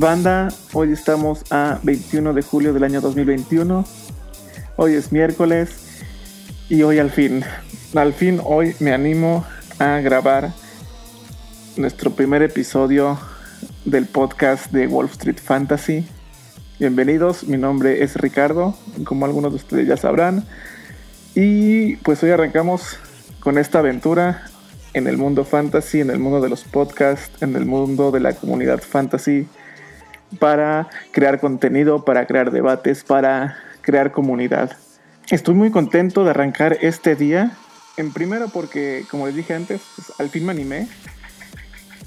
Banda, 0.00 0.46
hoy 0.74 0.92
estamos 0.92 1.42
a 1.50 1.80
21 1.82 2.32
de 2.32 2.42
julio 2.42 2.72
del 2.72 2.84
año 2.84 3.00
2021. 3.00 3.84
Hoy 4.76 4.94
es 4.94 5.10
miércoles 5.10 5.70
y 6.68 6.82
hoy 6.82 7.00
al 7.00 7.10
fin, 7.10 7.42
al 7.96 8.12
fin 8.12 8.40
hoy 8.44 8.76
me 8.78 8.92
animo 8.92 9.44
a 9.80 9.98
grabar 9.98 10.52
nuestro 11.76 12.12
primer 12.12 12.42
episodio 12.42 13.18
del 13.84 14.06
podcast 14.06 14.70
de 14.70 14.86
Wall 14.86 15.06
Street 15.06 15.40
Fantasy. 15.42 16.06
Bienvenidos, 16.78 17.42
mi 17.48 17.56
nombre 17.56 18.04
es 18.04 18.14
Ricardo, 18.14 18.76
como 19.02 19.26
algunos 19.26 19.50
de 19.50 19.56
ustedes 19.56 19.88
ya 19.88 19.96
sabrán. 19.96 20.44
Y 21.34 21.96
pues 21.96 22.22
hoy 22.22 22.30
arrancamos 22.30 23.00
con 23.40 23.58
esta 23.58 23.80
aventura 23.80 24.44
en 24.94 25.08
el 25.08 25.16
mundo 25.16 25.44
fantasy, 25.44 26.02
en 26.02 26.10
el 26.10 26.20
mundo 26.20 26.40
de 26.40 26.50
los 26.50 26.62
podcasts, 26.62 27.42
en 27.42 27.56
el 27.56 27.66
mundo 27.66 28.12
de 28.12 28.20
la 28.20 28.34
comunidad 28.34 28.80
fantasy 28.80 29.48
para 30.38 30.88
crear 31.12 31.40
contenido, 31.40 32.04
para 32.04 32.26
crear 32.26 32.50
debates, 32.50 33.04
para 33.04 33.56
crear 33.80 34.12
comunidad. 34.12 34.76
Estoy 35.30 35.54
muy 35.54 35.70
contento 35.70 36.24
de 36.24 36.30
arrancar 36.30 36.78
este 36.80 37.14
día. 37.14 37.56
En 37.96 38.12
primero 38.12 38.48
porque, 38.48 39.04
como 39.10 39.26
les 39.26 39.34
dije 39.34 39.54
antes, 39.54 39.82
pues, 39.96 40.12
al 40.18 40.30
fin 40.30 40.46
me 40.46 40.52
animé. 40.52 40.88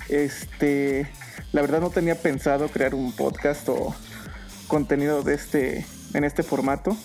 Este, 0.09 1.07
la 1.51 1.61
verdad 1.61 1.81
no 1.81 1.89
tenía 1.89 2.15
pensado 2.15 2.67
crear 2.69 2.95
un 2.95 3.11
podcast 3.11 3.67
o 3.69 3.95
contenido 4.67 5.23
de 5.23 5.35
este, 5.35 5.85
en 6.13 6.23
este 6.23 6.43
formato. 6.43 6.95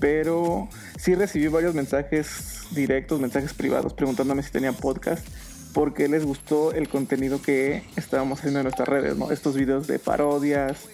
Pero 0.00 0.68
sí 0.98 1.14
recibí 1.14 1.48
varios 1.48 1.74
mensajes 1.74 2.66
directos, 2.70 3.20
mensajes 3.20 3.52
privados 3.52 3.94
preguntándome 3.94 4.42
si 4.42 4.50
tenía 4.50 4.72
podcast 4.72 5.26
porque 5.72 6.08
les 6.08 6.24
gustó 6.24 6.72
el 6.72 6.88
contenido 6.88 7.40
que 7.40 7.82
estábamos 7.96 8.38
haciendo 8.38 8.60
en 8.60 8.64
nuestras 8.64 8.88
redes, 8.88 9.16
¿no? 9.16 9.30
Estos 9.30 9.56
videos 9.56 9.86
de 9.86 9.98
parodias, 9.98 10.88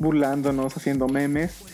burlándonos, 0.00 0.76
haciendo 0.76 1.08
memes. 1.08 1.64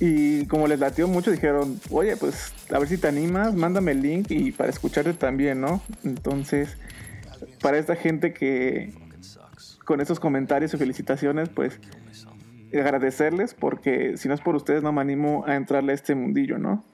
Y 0.00 0.46
como 0.46 0.66
les 0.66 0.80
latió 0.80 1.06
mucho, 1.06 1.30
dijeron, 1.30 1.80
oye, 1.90 2.16
pues 2.16 2.52
a 2.70 2.78
ver 2.78 2.88
si 2.88 2.98
te 2.98 3.08
animas, 3.08 3.54
mándame 3.54 3.92
el 3.92 4.02
link 4.02 4.30
y 4.30 4.52
para 4.52 4.70
escucharte 4.70 5.12
también, 5.14 5.60
¿no? 5.60 5.82
Entonces, 6.04 6.76
para 7.60 7.78
esta 7.78 7.94
gente 7.96 8.32
que 8.32 8.92
con 9.84 10.00
esos 10.00 10.20
comentarios 10.20 10.74
y 10.74 10.76
felicitaciones, 10.76 11.48
pues 11.48 11.78
agradecerles 12.80 13.54
porque 13.54 14.16
si 14.16 14.28
no 14.28 14.34
es 14.34 14.40
por 14.40 14.56
ustedes 14.56 14.82
no 14.82 14.92
me 14.92 15.00
animo 15.00 15.44
a 15.46 15.56
entrarle 15.56 15.92
a 15.92 15.94
este 15.94 16.14
mundillo, 16.14 16.58
¿no? 16.58 16.84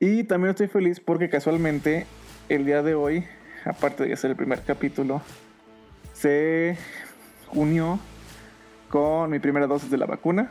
Y 0.00 0.24
también 0.24 0.50
estoy 0.50 0.66
feliz 0.66 1.00
porque 1.00 1.28
casualmente 1.28 2.06
el 2.48 2.66
día 2.66 2.82
de 2.82 2.94
hoy 2.94 3.24
aparte 3.64 4.04
de 4.04 4.16
ser 4.16 4.30
el 4.30 4.36
primer 4.36 4.62
capítulo, 4.62 5.22
se 6.12 6.76
unió 7.52 7.98
con 8.88 9.30
mi 9.30 9.38
primera 9.38 9.66
dosis 9.66 9.90
de 9.90 9.98
la 9.98 10.06
vacuna. 10.06 10.50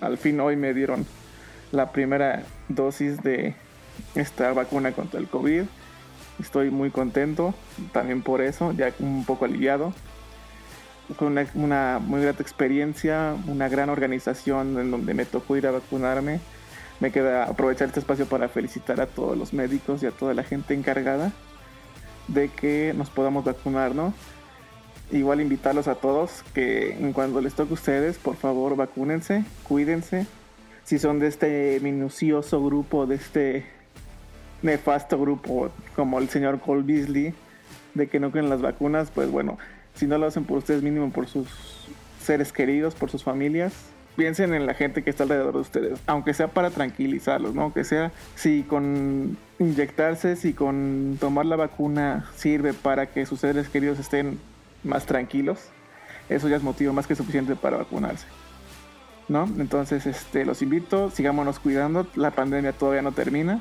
Al 0.00 0.18
fin 0.18 0.40
hoy 0.40 0.56
me 0.56 0.74
dieron 0.74 1.06
la 1.72 1.92
primera 1.92 2.44
dosis 2.68 3.22
de 3.22 3.54
esta 4.14 4.52
vacuna 4.52 4.92
contra 4.92 5.20
el 5.20 5.28
COVID. 5.28 5.62
Estoy 6.40 6.70
muy 6.70 6.90
contento 6.90 7.54
también 7.92 8.22
por 8.22 8.42
eso, 8.42 8.72
ya 8.72 8.92
un 8.98 9.24
poco 9.24 9.44
aliviado. 9.44 9.92
Fue 11.16 11.28
una, 11.28 11.46
una 11.54 12.00
muy 12.00 12.20
grata 12.20 12.42
experiencia, 12.42 13.36
una 13.46 13.68
gran 13.68 13.88
organización 13.90 14.78
en 14.78 14.90
donde 14.90 15.14
me 15.14 15.24
tocó 15.24 15.56
ir 15.56 15.66
a 15.66 15.70
vacunarme. 15.70 16.40
Me 16.98 17.12
queda 17.12 17.44
aprovechar 17.44 17.88
este 17.88 18.00
espacio 18.00 18.26
para 18.26 18.48
felicitar 18.48 19.00
a 19.00 19.06
todos 19.06 19.36
los 19.36 19.52
médicos 19.52 20.02
y 20.02 20.06
a 20.06 20.10
toda 20.10 20.34
la 20.34 20.42
gente 20.42 20.74
encargada 20.74 21.32
de 22.28 22.48
que 22.48 22.92
nos 22.96 23.10
podamos 23.10 23.44
vacunar, 23.44 23.94
¿no? 23.94 24.14
Igual 25.12 25.40
invitarlos 25.40 25.88
a 25.88 25.94
todos 25.94 26.42
que 26.52 26.92
en 26.92 27.12
cuando 27.12 27.40
les 27.40 27.54
toque 27.54 27.70
a 27.70 27.74
ustedes, 27.74 28.18
por 28.18 28.36
favor, 28.36 28.76
vacúnense, 28.76 29.44
cuídense. 29.62 30.26
Si 30.84 30.98
son 30.98 31.18
de 31.18 31.28
este 31.28 31.78
minucioso 31.80 32.64
grupo, 32.64 33.06
de 33.06 33.16
este 33.16 33.66
nefasto 34.62 35.18
grupo 35.20 35.70
como 35.94 36.18
el 36.18 36.28
señor 36.28 36.60
Cole 36.60 36.82
Beasley, 36.82 37.34
de 37.94 38.08
que 38.08 38.20
no 38.20 38.30
creen 38.30 38.48
las 38.48 38.62
vacunas, 38.62 39.10
pues 39.10 39.30
bueno, 39.30 39.58
si 39.94 40.06
no 40.06 40.18
lo 40.18 40.26
hacen 40.26 40.44
por 40.44 40.58
ustedes, 40.58 40.82
mínimo 40.82 41.10
por 41.10 41.26
sus 41.26 41.48
seres 42.20 42.52
queridos, 42.52 42.94
por 42.94 43.10
sus 43.10 43.22
familias, 43.22 43.72
piensen 44.16 44.54
en 44.54 44.66
la 44.66 44.74
gente 44.74 45.04
que 45.04 45.10
está 45.10 45.24
alrededor 45.24 45.54
de 45.54 45.60
ustedes, 45.60 46.00
aunque 46.06 46.34
sea 46.34 46.48
para 46.48 46.70
tranquilizarlos, 46.70 47.54
¿no? 47.54 47.62
Aunque 47.62 47.84
sea 47.84 48.12
si 48.34 48.62
con 48.62 49.36
inyectarse, 49.58 50.36
si 50.36 50.54
con 50.54 51.18
tomar 51.20 51.46
la 51.46 51.56
vacuna 51.56 52.30
sirve 52.34 52.72
para 52.72 53.06
que 53.06 53.26
sus 53.26 53.40
seres 53.40 53.68
queridos 53.68 53.98
estén 53.98 54.38
más 54.82 55.06
tranquilos, 55.06 55.58
eso 56.28 56.48
ya 56.48 56.56
es 56.56 56.62
motivo 56.62 56.92
más 56.92 57.06
que 57.06 57.14
suficiente 57.14 57.54
para 57.54 57.76
vacunarse. 57.76 58.26
¿No? 59.28 59.44
Entonces, 59.58 60.06
este, 60.06 60.44
los 60.44 60.62
invito, 60.62 61.10
sigámonos 61.10 61.58
cuidando, 61.58 62.06
la 62.14 62.30
pandemia 62.30 62.72
todavía 62.72 63.02
no 63.02 63.10
termina, 63.10 63.60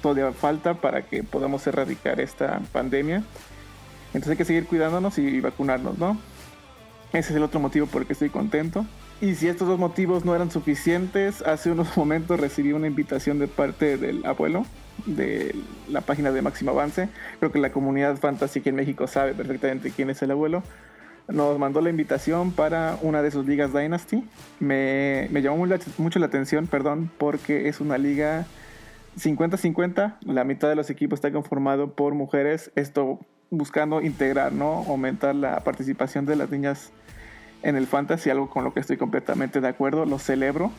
todavía 0.00 0.32
falta 0.32 0.74
para 0.74 1.02
que 1.02 1.24
podamos 1.24 1.66
erradicar 1.66 2.20
esta 2.20 2.60
pandemia. 2.72 3.24
Entonces 4.08 4.30
hay 4.30 4.36
que 4.36 4.44
seguir 4.44 4.66
cuidándonos 4.66 5.18
y 5.18 5.40
vacunarnos, 5.40 5.98
¿no? 5.98 6.16
Ese 7.12 7.30
es 7.30 7.36
el 7.36 7.42
otro 7.42 7.58
motivo 7.58 7.86
por 7.86 8.02
el 8.02 8.06
que 8.06 8.12
estoy 8.12 8.30
contento. 8.30 8.86
Y 9.24 9.36
si 9.36 9.48
estos 9.48 9.66
dos 9.66 9.78
motivos 9.78 10.26
no 10.26 10.34
eran 10.34 10.50
suficientes, 10.50 11.40
hace 11.40 11.70
unos 11.70 11.96
momentos 11.96 12.38
recibí 12.38 12.74
una 12.74 12.88
invitación 12.88 13.38
de 13.38 13.48
parte 13.48 13.96
del 13.96 14.26
abuelo 14.26 14.66
de 15.06 15.54
la 15.88 16.02
página 16.02 16.30
de 16.30 16.42
Máximo 16.42 16.72
Avance. 16.72 17.08
Creo 17.38 17.50
que 17.50 17.58
la 17.58 17.72
comunidad 17.72 18.18
fantasy 18.18 18.60
en 18.66 18.74
México 18.74 19.06
sabe 19.06 19.32
perfectamente 19.32 19.92
quién 19.92 20.10
es 20.10 20.20
el 20.20 20.30
abuelo. 20.30 20.62
Nos 21.26 21.58
mandó 21.58 21.80
la 21.80 21.88
invitación 21.88 22.52
para 22.52 22.98
una 23.00 23.22
de 23.22 23.30
sus 23.30 23.46
ligas 23.46 23.72
Dynasty. 23.72 24.28
Me, 24.60 25.28
me 25.30 25.40
llamó 25.40 25.66
mucho 25.96 26.18
la 26.18 26.26
atención, 26.26 26.66
perdón, 26.66 27.10
porque 27.16 27.66
es 27.70 27.80
una 27.80 27.96
liga 27.96 28.44
50-50. 29.18 30.18
La 30.26 30.44
mitad 30.44 30.68
de 30.68 30.74
los 30.74 30.90
equipos 30.90 31.16
está 31.16 31.32
conformado 31.32 31.94
por 31.94 32.12
mujeres. 32.12 32.72
Esto 32.74 33.20
buscando 33.48 34.02
integrar, 34.02 34.52
¿no? 34.52 34.84
Aumentar 34.86 35.34
la 35.34 35.60
participación 35.64 36.26
de 36.26 36.36
las 36.36 36.50
niñas 36.50 36.92
en 37.64 37.76
el 37.76 37.86
fantasy, 37.86 38.30
algo 38.30 38.50
con 38.50 38.62
lo 38.62 38.72
que 38.72 38.80
estoy 38.80 38.98
completamente 38.98 39.60
de 39.60 39.68
acuerdo, 39.68 40.04
lo 40.04 40.18
celebro 40.18 40.70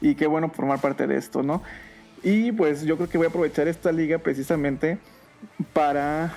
y 0.00 0.14
qué 0.14 0.26
bueno 0.26 0.48
formar 0.48 0.80
parte 0.80 1.06
de 1.06 1.16
esto, 1.16 1.42
¿no? 1.42 1.62
Y 2.22 2.50
pues 2.52 2.82
yo 2.82 2.96
creo 2.96 3.08
que 3.08 3.18
voy 3.18 3.26
a 3.26 3.30
aprovechar 3.30 3.68
esta 3.68 3.92
liga 3.92 4.18
precisamente 4.18 4.98
para 5.72 6.32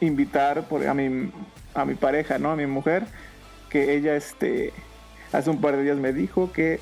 invitar 0.00 0.64
a, 0.88 0.94
mi, 0.94 1.32
a 1.74 1.84
mi 1.84 1.94
pareja, 1.94 2.38
¿no? 2.38 2.52
A 2.52 2.56
mi 2.56 2.66
mujer, 2.66 3.04
que 3.68 3.94
ella 3.94 4.14
este, 4.14 4.72
hace 5.32 5.50
un 5.50 5.60
par 5.60 5.76
de 5.76 5.82
días 5.82 5.98
me 5.98 6.12
dijo 6.12 6.52
que 6.52 6.78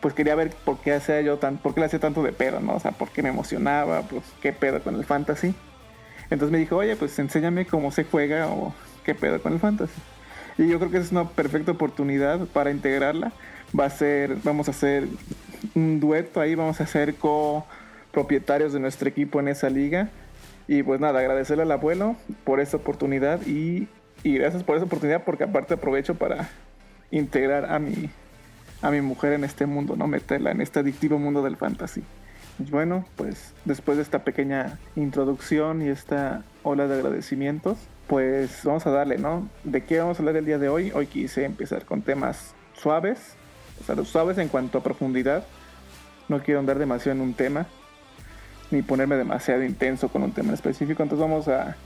pues 0.00 0.12
quería 0.12 0.34
ver 0.34 0.50
por 0.50 0.78
qué 0.80 0.92
hacía 0.92 1.22
yo 1.22 1.38
tan, 1.38 1.56
por 1.56 1.72
qué 1.72 1.80
le 1.80 1.86
hacía 1.86 2.00
tanto 2.00 2.22
de 2.22 2.32
pedo, 2.32 2.60
¿no? 2.60 2.74
O 2.74 2.80
sea, 2.80 2.92
por 2.92 3.08
qué 3.08 3.22
me 3.22 3.30
emocionaba, 3.30 4.02
pues 4.02 4.22
qué 4.42 4.52
pedo 4.52 4.82
con 4.82 4.94
el 4.94 5.06
fantasy. 5.06 5.54
Entonces 6.24 6.50
me 6.50 6.58
dijo, 6.58 6.76
oye, 6.76 6.94
pues 6.96 7.18
enséñame 7.18 7.64
cómo 7.64 7.90
se 7.90 8.04
juega 8.04 8.48
o 8.48 8.74
qué 9.04 9.14
pedo 9.14 9.40
con 9.40 9.54
el 9.54 9.58
fantasy. 9.58 10.02
Y 10.58 10.68
yo 10.68 10.78
creo 10.78 10.90
que 10.90 10.98
es 10.98 11.10
una 11.10 11.28
perfecta 11.28 11.72
oportunidad 11.72 12.46
para 12.46 12.70
integrarla. 12.70 13.32
Va 13.78 13.86
a 13.86 13.90
ser, 13.90 14.36
vamos 14.44 14.68
a 14.68 14.70
hacer 14.70 15.08
un 15.74 16.00
dueto 16.00 16.40
ahí, 16.40 16.54
vamos 16.54 16.80
a 16.80 16.86
ser 16.86 17.16
copropietarios 17.16 18.72
de 18.72 18.80
nuestro 18.80 19.08
equipo 19.08 19.40
en 19.40 19.48
esa 19.48 19.68
liga. 19.68 20.10
Y 20.68 20.82
pues 20.82 21.00
nada, 21.00 21.20
agradecerle 21.20 21.64
al 21.64 21.72
abuelo 21.72 22.16
por 22.44 22.60
esta 22.60 22.76
oportunidad 22.76 23.44
y, 23.46 23.88
y 24.22 24.38
gracias 24.38 24.62
por 24.62 24.76
esa 24.76 24.86
oportunidad 24.86 25.24
porque 25.24 25.44
aparte 25.44 25.74
aprovecho 25.74 26.14
para 26.14 26.48
integrar 27.10 27.70
a 27.70 27.78
mi, 27.78 28.10
a 28.80 28.90
mi 28.90 29.00
mujer 29.00 29.32
en 29.32 29.44
este 29.44 29.66
mundo, 29.66 29.96
¿no? 29.96 30.06
Meterla 30.06 30.50
en 30.50 30.60
este 30.60 30.80
adictivo 30.80 31.18
mundo 31.18 31.42
del 31.42 31.56
fantasy. 31.56 32.02
bueno, 32.70 33.04
pues 33.16 33.52
después 33.64 33.96
de 33.96 34.02
esta 34.02 34.24
pequeña 34.24 34.78
introducción 34.94 35.82
y 35.82 35.88
esta 35.88 36.44
ola 36.62 36.86
de 36.86 36.94
agradecimientos, 36.94 37.78
pues 38.06 38.60
vamos 38.64 38.86
a 38.86 38.90
darle, 38.90 39.18
¿no? 39.18 39.48
¿De 39.64 39.84
qué 39.84 39.98
vamos 39.98 40.18
a 40.18 40.22
hablar 40.22 40.36
el 40.36 40.44
día 40.44 40.58
de 40.58 40.68
hoy? 40.68 40.92
Hoy 40.94 41.06
quise 41.06 41.44
empezar 41.44 41.84
con 41.84 42.02
temas 42.02 42.54
suaves, 42.74 43.34
o 43.80 43.84
sea, 43.84 44.04
suaves 44.04 44.38
en 44.38 44.48
cuanto 44.48 44.78
a 44.78 44.82
profundidad. 44.82 45.44
No 46.28 46.42
quiero 46.42 46.60
andar 46.60 46.78
demasiado 46.78 47.16
en 47.16 47.22
un 47.22 47.34
tema, 47.34 47.66
ni 48.70 48.82
ponerme 48.82 49.16
demasiado 49.16 49.62
intenso 49.62 50.08
con 50.08 50.22
un 50.22 50.32
tema 50.32 50.52
específico. 50.52 51.02
Entonces 51.02 51.26
vamos 51.26 51.48
a, 51.48 51.76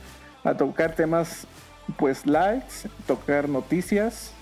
a 0.44 0.56
tocar 0.56 0.94
temas, 0.94 1.46
pues, 1.96 2.26
lights, 2.26 2.88
tocar 3.06 3.48
noticias 3.48 4.32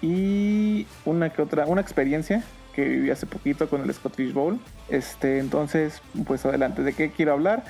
y 0.00 0.86
una 1.04 1.30
que 1.30 1.42
otra, 1.42 1.66
una 1.66 1.80
experiencia 1.80 2.42
que 2.74 2.84
viví 2.84 3.10
hace 3.10 3.26
poquito 3.26 3.68
con 3.68 3.82
el 3.82 3.92
Scottish 3.92 4.32
Bowl. 4.32 4.58
Este, 4.88 5.38
entonces, 5.38 6.00
pues 6.26 6.44
adelante, 6.46 6.82
¿de 6.82 6.92
qué 6.92 7.10
quiero 7.10 7.32
hablar? 7.32 7.64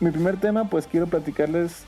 Mi 0.00 0.10
primer 0.10 0.38
tema, 0.38 0.68
pues 0.68 0.86
quiero 0.86 1.06
platicarles 1.06 1.84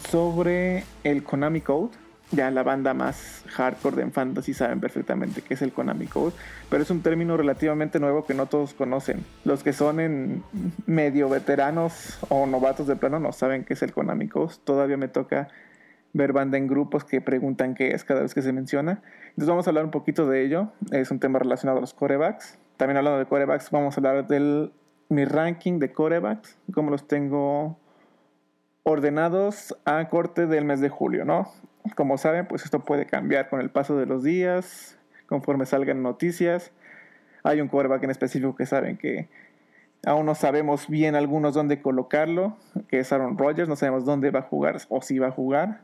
sobre 0.00 0.84
el 1.04 1.22
Konami 1.22 1.60
Code. 1.60 1.90
Ya 2.30 2.50
la 2.50 2.62
banda 2.62 2.94
más 2.94 3.44
hardcore 3.48 3.96
de 3.96 4.10
Fantasy 4.10 4.54
saben 4.54 4.80
perfectamente 4.80 5.42
qué 5.42 5.52
es 5.52 5.60
el 5.60 5.70
Konami 5.70 6.06
Code, 6.06 6.32
pero 6.70 6.82
es 6.82 6.90
un 6.90 7.02
término 7.02 7.36
relativamente 7.36 8.00
nuevo 8.00 8.24
que 8.24 8.32
no 8.32 8.46
todos 8.46 8.72
conocen. 8.72 9.22
Los 9.44 9.62
que 9.62 9.74
son 9.74 10.42
medio 10.86 11.28
veteranos 11.28 12.18
o 12.30 12.46
novatos 12.46 12.86
de 12.86 12.96
plano 12.96 13.20
no 13.20 13.32
saben 13.32 13.64
qué 13.64 13.74
es 13.74 13.82
el 13.82 13.92
Konami 13.92 14.28
Code. 14.28 14.54
Todavía 14.64 14.96
me 14.96 15.08
toca 15.08 15.48
ver 16.14 16.32
banda 16.32 16.56
en 16.56 16.68
grupos 16.68 17.04
que 17.04 17.20
preguntan 17.20 17.74
qué 17.74 17.92
es 17.92 18.04
cada 18.04 18.22
vez 18.22 18.32
que 18.32 18.40
se 18.40 18.52
menciona. 18.52 19.02
Entonces 19.28 19.48
vamos 19.48 19.66
a 19.66 19.70
hablar 19.70 19.84
un 19.84 19.90
poquito 19.90 20.26
de 20.26 20.42
ello. 20.42 20.72
Es 20.90 21.10
un 21.10 21.20
tema 21.20 21.38
relacionado 21.38 21.78
a 21.78 21.80
los 21.82 21.92
corebacks. 21.92 22.58
También 22.78 22.96
hablando 22.96 23.18
de 23.18 23.26
corebacks, 23.26 23.70
vamos 23.70 23.96
a 23.96 24.00
hablar 24.00 24.26
del 24.26 24.72
mi 25.10 25.26
ranking 25.26 25.78
de 25.78 25.92
corebacks, 25.92 26.56
cómo 26.72 26.90
los 26.90 27.06
tengo 27.06 27.78
ordenados 28.84 29.76
a 29.84 30.08
corte 30.08 30.46
del 30.46 30.64
mes 30.64 30.80
de 30.80 30.88
julio, 30.88 31.24
¿no? 31.24 31.50
Como 31.94 32.18
saben, 32.18 32.46
pues 32.46 32.64
esto 32.64 32.80
puede 32.80 33.06
cambiar 33.06 33.48
con 33.48 33.60
el 33.60 33.70
paso 33.70 33.96
de 33.96 34.06
los 34.06 34.22
días, 34.22 34.98
conforme 35.26 35.66
salgan 35.66 36.02
noticias. 36.02 36.72
Hay 37.44 37.60
un 37.60 37.68
coreback 37.68 38.04
en 38.04 38.10
específico 38.10 38.54
que 38.54 38.66
saben 38.66 38.96
que 38.96 39.28
aún 40.04 40.26
no 40.26 40.34
sabemos 40.34 40.88
bien 40.88 41.14
algunos 41.14 41.54
dónde 41.54 41.80
colocarlo, 41.80 42.56
que 42.88 43.00
es 43.00 43.12
Aaron 43.12 43.38
Rodgers, 43.38 43.68
no 43.68 43.76
sabemos 43.76 44.04
dónde 44.04 44.30
va 44.30 44.40
a 44.40 44.42
jugar 44.42 44.78
o 44.88 45.02
si 45.02 45.18
va 45.18 45.28
a 45.28 45.32
jugar. 45.32 45.82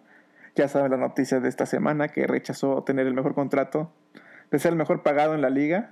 Ya 0.55 0.69
saben 0.69 0.91
la 0.91 0.97
noticia 0.97 1.41
de 1.41 1.49
esta 1.49 1.67
semana 1.67 2.09
que 2.09 2.27
rechazó 2.27 2.83
tener 2.83 3.07
el 3.07 3.15
mejor 3.15 3.35
contrato, 3.35 3.93
de 4.51 4.59
ser 4.59 4.73
el 4.73 4.79
mejor 4.79 5.03
pagado 5.03 5.35
en 5.35 5.43
la 5.43 5.51
liga. 5.51 5.91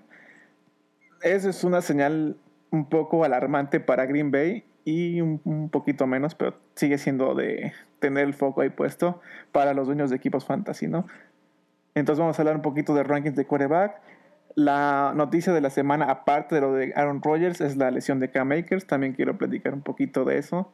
Eso 1.23 1.49
es 1.51 1.63
una 1.63 1.83
señal 1.83 2.37
un 2.71 2.89
poco 2.89 3.25
alarmante 3.25 3.79
para 3.79 4.07
Green 4.07 4.31
Bay 4.31 4.65
y 4.87 5.21
un, 5.21 5.69
poquito 5.71 6.07
menos, 6.07 6.37
pero 6.37 6.57
sigue 6.77 6.97
siendo 6.97 7.35
de 7.35 7.73
tener 7.99 8.25
el 8.25 8.35
foco 8.35 8.61
ahí 8.61 8.71
puesto 8.71 9.21
para 9.51 9.75
los 9.75 9.89
dueños 9.89 10.11
de 10.11 10.17
equipos 10.17 10.47
fantasy, 10.47 10.87
¿no? 10.87 11.07
Entonces 11.97 12.21
vamos 12.21 12.39
a 12.39 12.43
hablar 12.43 12.55
un 12.55 12.63
poquito 12.63 12.95
de 12.95 13.03
rankings 13.03 13.35
de 13.35 13.47
quarterback. 13.47 14.01
La 14.55 15.13
noticia 15.17 15.53
de 15.53 15.61
la 15.61 15.71
semana, 15.71 16.05
aparte 16.05 16.55
de 16.55 16.61
lo 16.61 16.73
de 16.73 16.93
Aaron 16.95 17.21
Rodgers, 17.21 17.61
es 17.61 17.77
la 17.77 17.91
lesión 17.91 18.21
de 18.21 18.31
Cam 18.31 18.53
Akers. 18.53 18.87
También 18.87 19.13
quiero 19.13 19.37
platicar 19.37 19.75
un 19.75 19.83
poquito 19.83 20.25
de 20.25 20.39
eso. 20.39 20.73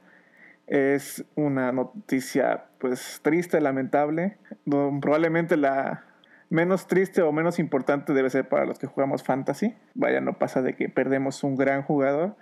Es 0.66 1.24
una 1.34 1.72
noticia, 1.72 2.64
pues, 2.78 3.20
triste, 3.22 3.62
lamentable. 3.62 4.36
Probablemente 4.66 5.56
la 5.56 6.04
menos 6.50 6.86
triste 6.86 7.22
o 7.22 7.32
menos 7.32 7.58
importante 7.58 8.12
debe 8.12 8.28
ser 8.28 8.46
para 8.46 8.66
los 8.66 8.78
que 8.78 8.86
jugamos 8.86 9.22
fantasy. 9.22 9.74
Vaya, 9.94 10.20
no 10.20 10.38
pasa 10.38 10.60
de 10.60 10.74
que 10.74 10.90
perdemos 10.90 11.42
un 11.44 11.56
gran 11.56 11.80
jugador. 11.80 12.36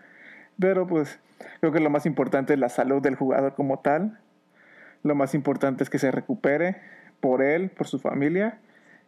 Pero, 0.61 0.87
pues, 0.87 1.19
creo 1.61 1.73
que 1.73 1.81
lo 1.81 1.91
más 1.91 2.07
importante 2.07 2.53
es 2.53 2.59
la 2.59 2.69
salud 2.69 3.03
del 3.03 3.17
jugador 3.17 3.55
como 3.55 3.81
tal. 3.81 4.21
Lo 5.03 5.15
más 5.15 5.35
importante 5.35 5.83
es 5.83 5.91
que 5.91 5.99
se 5.99 6.11
recupere 6.11 6.77
por 7.21 7.43
él, 7.43 7.71
por 7.71 7.87
su 7.87 7.99
familia 7.99 8.59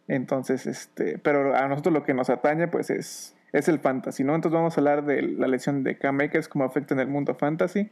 entonces, 0.07 0.67
este, 0.67 1.17
pero 1.17 1.55
a 1.55 1.67
nosotros 1.67 1.93
lo 1.93 2.03
que 2.03 2.13
nos 2.13 2.29
atañe, 2.29 2.67
pues 2.67 2.89
es, 2.89 3.35
es 3.53 3.67
el 3.69 3.79
fantasy, 3.79 4.23
¿no? 4.23 4.35
Entonces 4.35 4.55
vamos 4.55 4.77
a 4.77 4.81
hablar 4.81 5.05
de 5.05 5.21
la 5.21 5.47
lesión 5.47 5.83
de 5.83 5.97
Cam 5.97 6.19
Akers, 6.19 6.47
cómo 6.47 6.65
afecta 6.65 6.93
en 6.93 6.99
el 6.99 7.07
mundo 7.07 7.35
fantasy, 7.35 7.89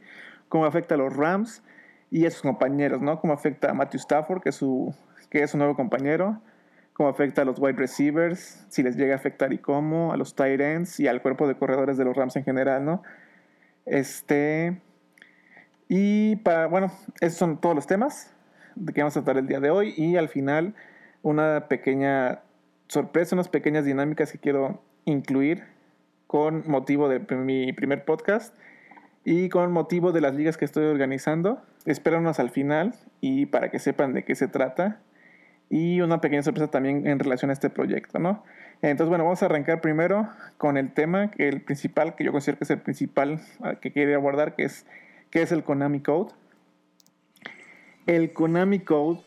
cómo 0.48 0.66
afecta 0.66 0.94
a 0.94 0.98
los 0.98 1.16
Rams 1.16 1.62
y 2.10 2.26
a 2.26 2.30
sus 2.30 2.42
compañeros, 2.42 3.00
¿no? 3.00 3.20
Cómo 3.20 3.32
afecta 3.32 3.70
a 3.70 3.74
Matthew 3.74 4.00
Stafford, 4.00 4.42
que 4.42 4.50
es 4.50 4.56
su, 4.56 4.94
que 5.30 5.42
es 5.42 5.50
su 5.50 5.56
nuevo 5.56 5.74
compañero, 5.74 6.42
cómo 6.92 7.08
afecta 7.08 7.42
a 7.42 7.44
los 7.46 7.58
wide 7.58 7.78
receivers, 7.78 8.66
si 8.68 8.82
les 8.82 8.96
llega 8.96 9.14
a 9.14 9.16
afectar 9.16 9.52
y 9.54 9.58
cómo, 9.58 10.12
a 10.12 10.18
los 10.18 10.34
tight 10.34 10.60
ends 10.60 11.00
y 11.00 11.08
al 11.08 11.22
cuerpo 11.22 11.48
de 11.48 11.54
corredores 11.54 11.96
de 11.96 12.04
los 12.04 12.14
Rams 12.14 12.36
en 12.36 12.44
general, 12.44 12.84
¿no? 12.84 13.02
Este. 13.86 14.80
Y 15.88 16.36
para, 16.36 16.66
bueno, 16.66 16.90
esos 17.20 17.38
son 17.38 17.60
todos 17.60 17.74
los 17.74 17.86
temas 17.86 18.34
que 18.94 19.00
vamos 19.00 19.16
a 19.16 19.22
tratar 19.22 19.38
el 19.38 19.46
día 19.46 19.60
de 19.60 19.70
hoy. 19.70 19.94
Y 19.96 20.16
al 20.16 20.28
final 20.28 20.74
una 21.22 21.68
pequeña 21.68 22.40
sorpresa, 22.88 23.36
unas 23.36 23.48
pequeñas 23.48 23.84
dinámicas 23.84 24.32
que 24.32 24.38
quiero 24.38 24.82
incluir 25.04 25.64
con 26.26 26.64
motivo 26.66 27.08
de 27.08 27.20
mi 27.36 27.72
primer 27.72 28.04
podcast 28.04 28.54
y 29.24 29.48
con 29.48 29.72
motivo 29.72 30.12
de 30.12 30.20
las 30.20 30.34
ligas 30.34 30.56
que 30.56 30.64
estoy 30.64 30.86
organizando. 30.86 31.62
Espéranos 31.84 32.40
al 32.40 32.50
final 32.50 32.94
y 33.20 33.46
para 33.46 33.70
que 33.70 33.78
sepan 33.78 34.14
de 34.14 34.24
qué 34.24 34.34
se 34.34 34.48
trata. 34.48 35.00
Y 35.68 36.00
una 36.00 36.20
pequeña 36.20 36.42
sorpresa 36.42 36.70
también 36.70 37.06
en 37.06 37.18
relación 37.18 37.50
a 37.50 37.54
este 37.54 37.70
proyecto, 37.70 38.18
¿no? 38.18 38.44
Entonces, 38.82 39.08
bueno, 39.08 39.24
vamos 39.24 39.42
a 39.42 39.46
arrancar 39.46 39.80
primero 39.80 40.28
con 40.58 40.76
el 40.76 40.92
tema, 40.92 41.30
que 41.30 41.48
el 41.48 41.60
principal, 41.62 42.16
que 42.16 42.24
yo 42.24 42.32
considero 42.32 42.58
que 42.58 42.64
es 42.64 42.70
el 42.70 42.80
principal 42.80 43.40
que 43.80 43.92
quería 43.92 44.16
abordar, 44.16 44.54
que 44.54 44.64
es, 44.64 44.86
que 45.30 45.42
es 45.42 45.52
el 45.52 45.62
Konami 45.62 46.00
Code. 46.00 46.32
El 48.06 48.32
Konami 48.32 48.80
Code 48.80 49.20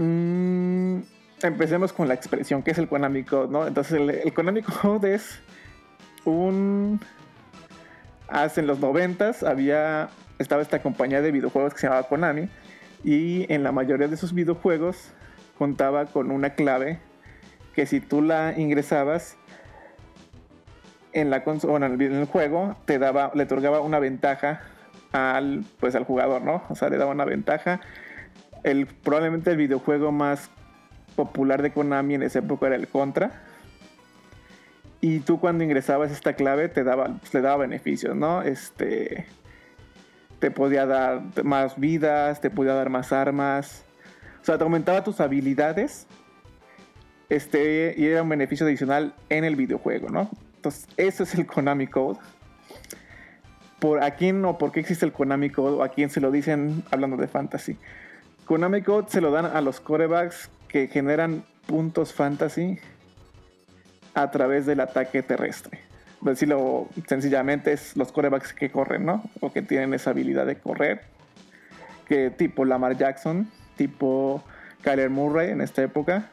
Mm, 0.00 1.02
empecemos 1.42 1.92
con 1.92 2.08
la 2.08 2.14
expresión, 2.14 2.62
que 2.62 2.70
es 2.70 2.78
el 2.78 2.88
Konami 2.88 3.22
Code, 3.22 3.48
¿no? 3.52 3.66
Entonces, 3.66 4.00
el, 4.00 4.32
Konami 4.32 4.62
Code 4.62 5.14
es 5.14 5.40
un. 6.24 7.00
Hace 8.28 8.62
en 8.62 8.66
los 8.66 8.80
noventas 8.80 9.42
había. 9.42 10.08
Estaba 10.38 10.62
esta 10.62 10.80
compañía 10.80 11.20
de 11.20 11.32
videojuegos 11.32 11.74
que 11.74 11.80
se 11.80 11.86
llamaba 11.86 12.08
Konami. 12.08 12.48
Y 13.04 13.52
en 13.52 13.62
la 13.62 13.72
mayoría 13.72 14.08
de 14.08 14.14
esos 14.14 14.32
videojuegos 14.32 15.12
contaba 15.58 16.06
con 16.06 16.30
una 16.30 16.54
clave 16.54 16.98
que 17.80 17.86
si 17.86 18.02
tú 18.02 18.20
la 18.20 18.52
ingresabas 18.58 19.38
en 21.14 21.30
la 21.30 21.44
consola, 21.44 21.86
en 21.86 21.98
el 21.98 22.26
juego, 22.26 22.76
te 22.84 22.98
daba, 22.98 23.32
le 23.34 23.44
otorgaba 23.44 23.80
una 23.80 23.98
ventaja 23.98 24.60
al, 25.12 25.64
pues, 25.78 25.94
al 25.94 26.04
jugador, 26.04 26.42
¿no? 26.42 26.62
O 26.68 26.74
sea, 26.74 26.90
le 26.90 26.98
daba 26.98 27.12
una 27.12 27.24
ventaja 27.24 27.80
el, 28.64 28.86
probablemente 28.86 29.52
el 29.52 29.56
videojuego 29.56 30.12
más 30.12 30.50
popular 31.16 31.62
de 31.62 31.72
Konami 31.72 32.16
en 32.16 32.22
esa 32.22 32.40
época 32.40 32.66
era 32.66 32.76
el 32.76 32.86
Contra. 32.86 33.30
Y 35.00 35.20
tú 35.20 35.40
cuando 35.40 35.64
ingresabas 35.64 36.12
esta 36.12 36.34
clave 36.34 36.68
te 36.68 36.84
daba, 36.84 37.06
pues, 37.06 37.32
le 37.32 37.40
daba 37.40 37.56
beneficios, 37.56 38.14
¿no? 38.14 38.42
Este, 38.42 39.24
te 40.38 40.50
podía 40.50 40.84
dar 40.84 41.22
más 41.44 41.80
vidas, 41.80 42.42
te 42.42 42.50
podía 42.50 42.74
dar 42.74 42.90
más 42.90 43.10
armas. 43.10 43.86
O 44.42 44.44
sea, 44.44 44.58
te 44.58 44.64
aumentaba 44.64 45.02
tus 45.02 45.18
habilidades. 45.18 46.06
Este, 47.30 47.94
y 47.96 48.06
era 48.06 48.22
un 48.22 48.28
beneficio 48.28 48.66
adicional 48.66 49.14
en 49.28 49.44
el 49.44 49.54
videojuego, 49.54 50.08
¿no? 50.10 50.28
Entonces, 50.56 50.86
ese 50.96 51.22
es 51.22 51.34
el 51.36 51.46
Konami 51.46 51.86
Code. 51.86 52.18
¿Por 53.78 54.02
a 54.02 54.16
quién 54.16 54.44
o 54.44 54.58
por 54.58 54.72
qué 54.72 54.80
existe 54.80 55.06
el 55.06 55.12
Konami 55.12 55.48
Code 55.48 55.76
o 55.76 55.82
a 55.82 55.88
quién 55.88 56.10
se 56.10 56.20
lo 56.20 56.30
dicen 56.30 56.82
hablando 56.90 57.16
de 57.16 57.28
fantasy? 57.28 57.78
Konami 58.44 58.82
Code 58.82 59.06
se 59.08 59.20
lo 59.20 59.30
dan 59.30 59.46
a 59.46 59.60
los 59.60 59.80
corebacks 59.80 60.50
que 60.68 60.88
generan 60.88 61.44
puntos 61.66 62.12
fantasy 62.12 62.78
a 64.14 64.30
través 64.32 64.66
del 64.66 64.80
ataque 64.80 65.22
terrestre. 65.22 65.78
Decirlo 66.20 66.88
sencillamente 67.06 67.72
es 67.72 67.96
los 67.96 68.12
corebacks 68.12 68.52
que 68.52 68.70
corren, 68.70 69.06
¿no? 69.06 69.22
O 69.40 69.52
que 69.52 69.62
tienen 69.62 69.94
esa 69.94 70.10
habilidad 70.10 70.46
de 70.46 70.56
correr. 70.56 71.02
Que 72.06 72.30
tipo 72.30 72.64
Lamar 72.64 72.98
Jackson, 72.98 73.48
tipo 73.76 74.42
Kyler 74.82 75.10
Murray 75.10 75.50
en 75.50 75.60
esta 75.60 75.82
época. 75.82 76.28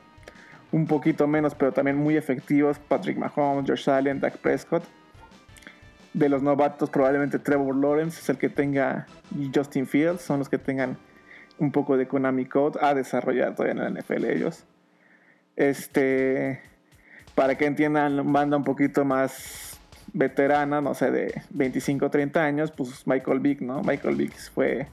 Un 0.71 0.85
poquito 0.85 1.27
menos, 1.27 1.55
pero 1.55 1.71
también 1.71 1.97
muy 1.97 2.17
efectivos. 2.17 2.79
Patrick 2.79 3.17
Mahomes, 3.17 3.65
George 3.65 3.89
Allen, 3.89 4.19
Dak 4.19 4.37
Prescott. 4.37 4.83
De 6.13 6.29
los 6.29 6.41
novatos, 6.41 6.89
probablemente 6.89 7.39
Trevor 7.39 7.75
Lawrence 7.75 8.19
es 8.19 8.29
el 8.29 8.37
que 8.37 8.49
tenga. 8.49 9.07
Justin 9.53 9.87
Fields 9.87 10.21
son 10.21 10.39
los 10.39 10.49
que 10.49 10.57
tengan 10.57 10.97
un 11.59 11.71
poco 11.71 11.97
de 11.97 12.07
Konami 12.07 12.45
Code 12.45 12.79
a 12.81 12.93
desarrollar 12.93 13.55
todavía 13.55 13.83
en 13.83 13.93
la 13.93 14.01
NFL 14.01 14.25
ellos. 14.25 14.65
Este, 15.55 16.61
para 17.35 17.55
que 17.55 17.65
entiendan, 17.65 18.31
banda 18.31 18.57
un 18.57 18.63
poquito 18.63 19.05
más 19.05 19.79
veterana, 20.13 20.81
no 20.81 20.93
sé, 20.93 21.11
de 21.11 21.41
25 21.51 22.05
o 22.05 22.09
30 22.09 22.43
años, 22.43 22.71
pues 22.71 23.05
Michael 23.05 23.39
Vick, 23.39 23.61
¿no? 23.61 23.81
Michael 23.81 24.15
Vick 24.15 24.33
fue 24.53 24.87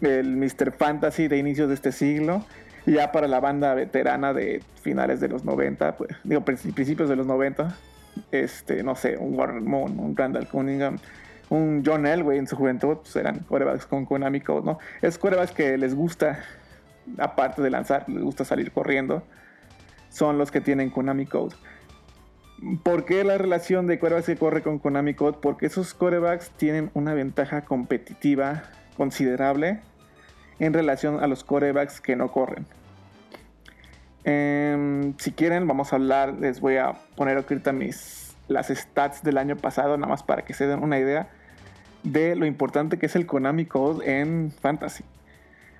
el 0.00 0.36
Mr. 0.36 0.72
Fantasy 0.72 1.28
de 1.28 1.38
inicios 1.38 1.68
de 1.68 1.74
este 1.74 1.92
siglo. 1.92 2.44
Ya 2.88 3.12
para 3.12 3.28
la 3.28 3.38
banda 3.38 3.74
veterana 3.74 4.32
de 4.32 4.62
finales 4.80 5.20
de 5.20 5.28
los 5.28 5.44
90, 5.44 5.96
pues, 5.96 6.10
digo, 6.24 6.42
principios 6.42 7.10
de 7.10 7.16
los 7.16 7.26
90, 7.26 7.76
este, 8.32 8.82
no 8.82 8.94
sé, 8.94 9.18
un 9.18 9.38
Warren 9.38 9.64
Moon, 9.64 10.00
un 10.00 10.16
Randall 10.16 10.48
Cunningham, 10.48 10.96
un 11.50 11.82
John 11.84 12.06
Elway 12.06 12.38
en 12.38 12.46
su 12.46 12.56
juventud, 12.56 12.96
pues 12.96 13.14
eran 13.16 13.40
corebacks 13.40 13.84
con 13.84 14.06
Konami 14.06 14.40
Code, 14.40 14.64
¿no? 14.64 14.78
Es 15.02 15.18
corebacks 15.18 15.52
que 15.52 15.76
les 15.76 15.94
gusta, 15.94 16.40
aparte 17.18 17.60
de 17.60 17.68
lanzar, 17.68 18.08
les 18.08 18.22
gusta 18.22 18.46
salir 18.46 18.72
corriendo, 18.72 19.22
son 20.08 20.38
los 20.38 20.50
que 20.50 20.62
tienen 20.62 20.88
Konami 20.88 21.26
Code. 21.26 21.54
¿Por 22.82 23.04
qué 23.04 23.22
la 23.22 23.36
relación 23.36 23.86
de 23.86 23.98
corebacks 23.98 24.26
que 24.26 24.36
corre 24.36 24.62
con 24.62 24.78
Konami 24.78 25.12
Code? 25.12 25.36
Porque 25.42 25.66
esos 25.66 25.92
corebacks 25.92 26.50
tienen 26.52 26.90
una 26.94 27.12
ventaja 27.12 27.66
competitiva 27.66 28.62
considerable 28.96 29.82
en 30.58 30.72
relación 30.72 31.22
a 31.22 31.26
los 31.26 31.44
corebacks 31.44 32.00
que 32.00 32.16
no 32.16 32.30
corren. 32.30 32.66
Em, 34.24 35.16
si 35.18 35.32
quieren, 35.32 35.66
vamos 35.66 35.92
a 35.92 35.96
hablar, 35.96 36.34
les 36.34 36.60
voy 36.60 36.76
a 36.76 36.94
poner 37.16 37.36
ahorita 37.36 37.72
mis, 37.72 38.36
las 38.48 38.68
stats 38.68 39.22
del 39.22 39.38
año 39.38 39.56
pasado, 39.56 39.96
nada 39.96 40.10
más 40.10 40.22
para 40.22 40.42
que 40.42 40.54
se 40.54 40.66
den 40.66 40.82
una 40.82 40.98
idea 40.98 41.28
de 42.02 42.36
lo 42.36 42.46
importante 42.46 42.98
que 42.98 43.06
es 43.06 43.16
el 43.16 43.26
Konami 43.26 43.66
Code 43.66 44.20
en 44.20 44.52
Fantasy. 44.60 45.04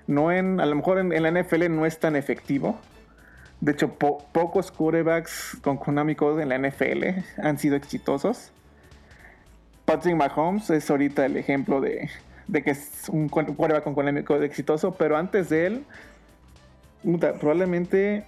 No 0.07 0.31
en, 0.31 0.59
a 0.59 0.65
lo 0.65 0.75
mejor 0.75 0.99
en, 0.99 1.09
la 1.21 1.31
NFL 1.31 1.69
no 1.69 1.85
es 1.85 1.99
tan 1.99 2.15
efectivo. 2.15 2.79
De 3.61 3.73
hecho, 3.73 3.93
pocos 3.95 4.71
quarterbacks 4.71 5.57
con 5.61 5.77
Konami 5.77 6.15
Code 6.15 6.43
en 6.43 6.49
la 6.49 6.57
NFL 6.57 7.21
han 7.43 7.57
sido 7.57 7.75
exitosos. 7.75 8.51
Patrick 9.85 10.15
Mahomes 10.15 10.69
es 10.69 10.89
ahorita 10.89 11.25
el 11.25 11.37
ejemplo 11.37 11.81
de, 11.81 12.09
de 12.49 12.63
que 12.63 12.71
es 12.71 13.07
un 13.09 13.29
quarterback 13.29 13.83
con 13.83 13.93
Konami 13.93 14.23
Code 14.23 14.45
exitoso, 14.45 14.95
pero 14.95 15.17
antes 15.17 15.49
de 15.49 15.67
él, 15.67 15.85
probablemente 17.39 18.25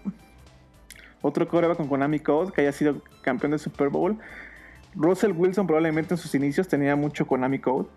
otro 1.21 1.47
quarterback 1.47 1.77
con 1.77 1.87
Konami 1.87 2.19
Code 2.19 2.51
que 2.51 2.61
haya 2.61 2.71
sido 2.71 3.01
campeón 3.21 3.51
del 3.51 3.59
Super 3.59 3.89
Bowl. 3.89 4.17
Russell 4.95 5.31
Wilson 5.31 5.65
probablemente 5.65 6.13
en 6.13 6.17
sus 6.17 6.35
inicios 6.35 6.67
tenía 6.67 6.95
mucho 6.95 7.25
Konami 7.25 7.59
Code, 7.59 7.87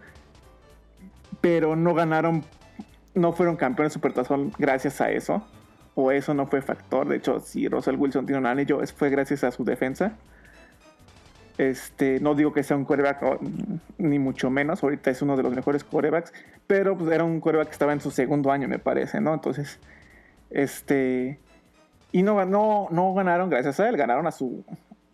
pero 1.40 1.76
no 1.76 1.92
ganaron, 1.92 2.42
no 3.14 3.32
fueron 3.32 3.56
campeones 3.56 3.92
de 3.92 3.94
Supertazón 3.94 4.52
gracias 4.58 5.00
a 5.02 5.10
eso, 5.10 5.46
o 5.94 6.10
eso 6.10 6.32
no 6.32 6.46
fue 6.46 6.62
factor. 6.62 7.06
De 7.06 7.16
hecho, 7.16 7.40
si 7.40 7.68
Russell 7.68 7.96
Wilson 7.96 8.24
tiene 8.24 8.40
un 8.40 8.46
anillo, 8.46 8.80
fue 8.96 9.10
gracias 9.10 9.44
a 9.44 9.50
su 9.50 9.62
defensa. 9.64 10.16
Este, 11.56 12.18
no 12.20 12.34
digo 12.34 12.52
que 12.52 12.62
sea 12.62 12.76
un 12.76 12.84
quarterback, 12.84 13.40
ni 13.98 14.18
mucho 14.18 14.50
menos. 14.50 14.82
Ahorita 14.82 15.10
es 15.10 15.22
uno 15.22 15.36
de 15.36 15.42
los 15.42 15.54
mejores 15.54 15.84
quarterbacks. 15.84 16.32
Pero 16.66 16.96
pues, 16.96 17.10
era 17.12 17.24
un 17.24 17.40
quarterback 17.40 17.68
que 17.68 17.72
estaba 17.72 17.92
en 17.92 18.00
su 18.00 18.10
segundo 18.10 18.50
año, 18.50 18.68
me 18.68 18.78
parece, 18.78 19.20
¿no? 19.20 19.34
Entonces, 19.34 19.78
este. 20.50 21.38
Y 22.12 22.22
no, 22.22 22.44
no, 22.44 22.88
no 22.90 23.14
ganaron 23.14 23.50
gracias 23.50 23.80
a 23.80 23.88
él, 23.88 23.96
ganaron 23.96 24.26
a 24.26 24.30
su, 24.30 24.64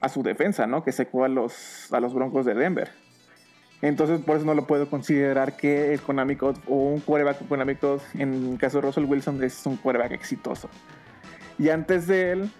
a 0.00 0.08
su 0.08 0.22
defensa, 0.22 0.66
¿no? 0.66 0.82
Que 0.84 0.92
secó 0.92 1.24
a 1.24 1.28
los, 1.28 1.92
a 1.92 2.00
los 2.00 2.12
Broncos 2.12 2.44
de 2.44 2.54
Denver. 2.54 2.90
Entonces, 3.82 4.20
por 4.20 4.36
eso 4.36 4.44
no 4.44 4.54
lo 4.54 4.66
puedo 4.66 4.90
considerar 4.90 5.56
que 5.56 5.94
el 5.94 6.02
Konami 6.02 6.36
o 6.40 6.74
un 6.74 7.00
quarterback 7.00 7.48
Konami 7.48 7.76
Code, 7.76 8.02
en 8.18 8.52
el 8.52 8.58
caso 8.58 8.78
de 8.78 8.82
Russell 8.82 9.04
Wilson, 9.04 9.42
es 9.42 9.64
un 9.64 9.76
quarterback 9.76 10.12
exitoso. 10.12 10.68
Y 11.58 11.70
antes 11.70 12.06
de 12.06 12.32
él, 12.32 12.50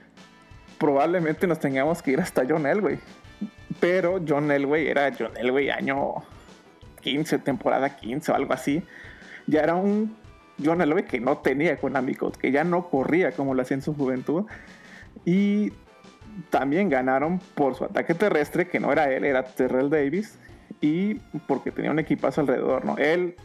probablemente 0.79 1.47
nos 1.47 1.59
tengamos 1.59 2.03
que 2.03 2.13
ir 2.13 2.21
hasta 2.21 2.43
John 2.49 2.67
Elway. 2.67 2.99
Pero 3.81 4.21
John 4.27 4.51
Elway 4.51 4.89
era 4.89 5.11
John 5.19 5.33
Elway 5.37 5.71
año 5.71 6.17
15, 7.03 7.39
temporada 7.39 7.97
15 7.97 8.33
o 8.33 8.35
algo 8.35 8.53
así. 8.53 8.83
Ya 9.47 9.63
era 9.63 9.75
un 9.75 10.17
John 10.63 10.83
Elway 10.83 11.05
que 11.05 11.21
no 11.21 11.39
tenía 11.39 11.77
Konami 11.79 12.15
Code, 12.15 12.39
que 12.39 12.53
ya 12.53 12.65
no 12.65 12.89
corría 12.89 13.33
como 13.33 13.55
lo 13.55 13.63
hacía 13.63 13.77
en 13.77 13.83
su 13.83 13.95
juventud. 13.95 14.45
Y 15.25 15.73
también 16.51 16.89
ganaron 16.89 17.41
por 17.55 17.75
su 17.75 17.85
ataque 17.85 18.15
terrestre, 18.15 18.69
que 18.69 18.81
no 18.81 18.93
era 18.93 19.11
él, 19.11 19.25
era 19.25 19.45
Terrell 19.45 19.91
Davis 19.91 20.39
y 20.81 21.15
porque 21.47 21.71
tenía 21.71 21.91
un 21.91 21.99
equipazo 21.99 22.41
alrededor, 22.41 22.85
¿no? 22.85 22.97
Él 22.97 23.37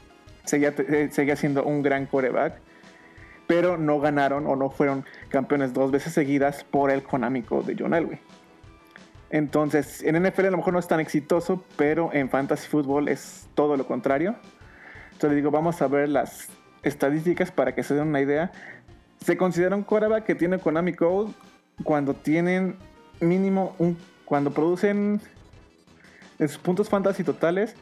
seguía, 0.46 0.74
eh, 0.78 1.10
seguía 1.12 1.36
siendo 1.36 1.64
un 1.64 1.82
gran 1.82 2.06
coreback, 2.06 2.60
pero 3.48 3.78
no 3.78 4.00
ganaron 4.00 4.48
o 4.48 4.56
no 4.56 4.70
fueron 4.70 5.06
campeones 5.30 5.74
dos 5.74 5.92
veces 5.92 6.14
seguidas 6.14 6.64
por 6.64 6.92
el 6.92 7.04
Konamico 7.04 7.62
de 7.62 7.76
John 7.78 7.94
Elway. 7.94 8.20
Entonces, 9.36 10.02
en 10.02 10.16
NFL 10.24 10.46
a 10.46 10.52
lo 10.52 10.56
mejor 10.56 10.72
no 10.72 10.80
es 10.80 10.88
tan 10.88 11.02
exitoso, 11.02 11.62
pero 11.76 12.10
en 12.14 12.30
Fantasy 12.30 12.70
Football 12.70 13.10
es 13.10 13.50
todo 13.54 13.76
lo 13.76 13.86
contrario. 13.86 14.38
Entonces 15.12 15.36
digo, 15.36 15.52
vamos 15.52 15.82
a 15.82 15.90
ver 15.90 16.08
las 16.08 16.48
estadísticas 16.84 17.52
para 17.52 17.76
que 17.76 17.84
se 17.84 17.96
den 17.96 18.08
una 18.08 18.22
idea. 18.22 18.54
Se 19.20 19.36
considera 19.36 19.76
un 19.76 19.84
coreback 19.84 20.24
que 20.24 20.36
tiene 20.36 20.58
Konami 20.58 20.94
Code 20.94 21.34
cuando 21.84 22.14
tienen 22.14 22.78
mínimo 23.20 23.76
un... 23.78 23.98
cuando 24.24 24.52
producen 24.52 25.20
en 26.40 26.48
sus 26.48 26.60
puntos 26.60 26.88
fantasy 26.88 27.26
totales, 27.26 27.76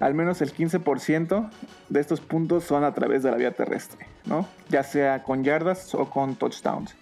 al 0.00 0.12
menos 0.12 0.42
el 0.42 0.52
15% 0.52 1.50
de 1.88 2.00
estos 2.00 2.20
puntos 2.20 2.64
son 2.64 2.82
a 2.82 2.92
través 2.94 3.22
de 3.22 3.30
la 3.30 3.36
vía 3.36 3.52
terrestre, 3.52 4.08
¿no? 4.24 4.48
Ya 4.70 4.82
sea 4.82 5.22
con 5.22 5.44
yardas 5.44 5.94
o 5.94 6.10
con 6.10 6.34
touchdowns. 6.34 6.96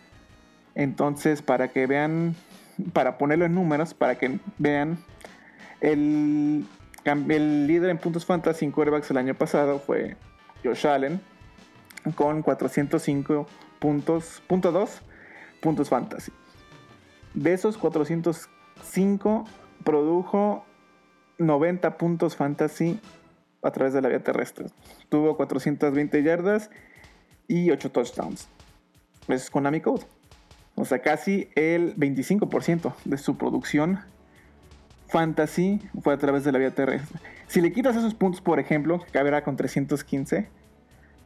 Entonces, 0.74 1.40
para 1.40 1.68
que 1.68 1.86
vean, 1.86 2.34
para 2.92 3.18
ponerlo 3.18 3.44
en 3.44 3.54
números, 3.54 3.94
para 3.94 4.16
que 4.16 4.38
vean, 4.58 4.98
el, 5.80 6.66
el 7.04 7.66
líder 7.66 7.90
en 7.90 7.98
puntos 7.98 8.24
fantasy 8.24 8.64
en 8.64 8.72
quarterbacks 8.72 9.10
el 9.10 9.18
año 9.18 9.34
pasado 9.34 9.78
fue 9.78 10.16
Josh 10.62 10.86
Allen 10.86 11.20
con 12.14 12.42
405 12.42 13.46
puntos, 13.78 14.42
punto 14.46 14.72
2 14.72 15.02
puntos 15.60 15.88
fantasy. 15.88 16.32
De 17.34 17.52
esos 17.52 17.78
405 17.78 19.44
produjo 19.82 20.64
90 21.38 21.96
puntos 21.96 22.36
fantasy 22.36 23.00
a 23.62 23.70
través 23.70 23.94
de 23.94 24.02
la 24.02 24.08
vía 24.08 24.22
terrestre. 24.22 24.66
Tuvo 25.08 25.36
420 25.36 26.22
yardas 26.22 26.70
y 27.48 27.70
8 27.70 27.90
touchdowns. 27.90 28.48
Es 29.28 29.50
Konami 29.50 29.80
Code. 29.80 30.04
O 30.76 30.84
sea, 30.84 31.00
casi 31.00 31.48
el 31.54 31.96
25% 31.96 32.94
de 33.04 33.18
su 33.18 33.36
producción 33.36 34.00
fantasy 35.08 35.80
fue 36.02 36.14
a 36.14 36.18
través 36.18 36.44
de 36.44 36.52
la 36.52 36.58
vía 36.58 36.74
terrestre. 36.74 37.20
Si 37.46 37.60
le 37.60 37.72
quitas 37.72 37.96
esos 37.96 38.14
puntos, 38.14 38.40
por 38.40 38.58
ejemplo, 38.58 38.98
que 38.98 39.10
caberá 39.12 39.44
con 39.44 39.56
315, 39.56 40.48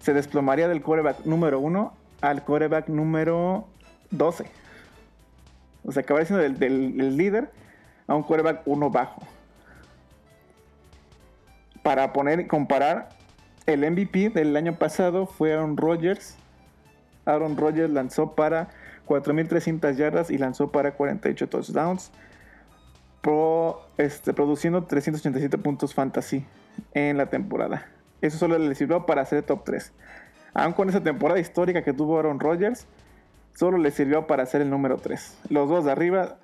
se 0.00 0.14
desplomaría 0.14 0.69
del 0.69 0.83
quarterback 0.83 1.25
número 1.25 1.61
1 1.61 1.93
al 2.21 2.45
quarterback 2.45 2.88
número 2.88 3.67
12. 4.11 4.45
O 5.85 5.93
sea, 5.93 6.02
acabaría 6.02 6.26
siendo 6.26 6.43
del, 6.43 6.59
del 6.59 7.17
líder 7.17 7.50
a 8.07 8.14
un 8.14 8.23
quarterback 8.23 8.62
1 8.67 8.90
bajo 8.90 9.23
para 11.88 12.12
poner 12.12 12.47
comparar, 12.49 13.09
el 13.64 13.81
MVP 13.90 14.28
del 14.28 14.55
año 14.57 14.76
pasado 14.76 15.25
fue 15.25 15.55
Aaron 15.55 15.78
Rodgers. 15.78 16.37
Aaron 17.25 17.57
Rodgers 17.57 17.90
lanzó 17.90 18.35
para 18.35 18.69
4.300 19.08 19.96
yardas 19.96 20.30
y 20.30 20.38
lanzó 20.38 20.70
para 20.70 20.92
48 20.92 21.48
touchdowns, 21.48 22.12
este, 23.98 24.32
produciendo 24.32 24.84
387 24.84 25.58
puntos 25.58 25.94
fantasy 25.94 26.46
en 26.94 27.16
la 27.16 27.26
temporada. 27.26 27.86
Eso 28.20 28.38
solo 28.38 28.58
le 28.58 28.74
sirvió 28.74 29.06
para 29.06 29.24
ser 29.24 29.42
top 29.42 29.64
3. 29.64 29.92
Aún 30.54 30.72
con 30.72 30.88
esa 30.88 31.02
temporada 31.02 31.38
histórica 31.38 31.82
que 31.82 31.92
tuvo 31.92 32.18
Aaron 32.18 32.40
Rodgers, 32.40 32.86
solo 33.54 33.78
le 33.78 33.90
sirvió 33.90 34.26
para 34.26 34.46
ser 34.46 34.62
el 34.62 34.70
número 34.70 34.96
3. 34.96 35.38
Los 35.50 35.68
dos 35.68 35.84
de 35.84 35.92
arriba 35.92 36.38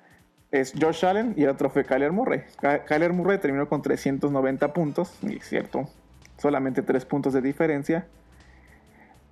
es 0.51 0.73
Josh 0.79 1.05
Allen 1.05 1.33
y 1.35 1.43
el 1.43 1.49
otro 1.49 1.69
fue 1.69 1.85
Kyler 1.85 2.11
Murray. 2.11 2.43
Kyler 2.87 3.13
Murray 3.13 3.39
terminó 3.39 3.67
con 3.67 3.81
390 3.81 4.73
puntos, 4.73 5.17
y 5.21 5.37
es 5.37 5.47
cierto, 5.47 5.89
solamente 6.37 6.81
3 6.81 7.05
puntos 7.05 7.33
de 7.33 7.41
diferencia. 7.41 8.07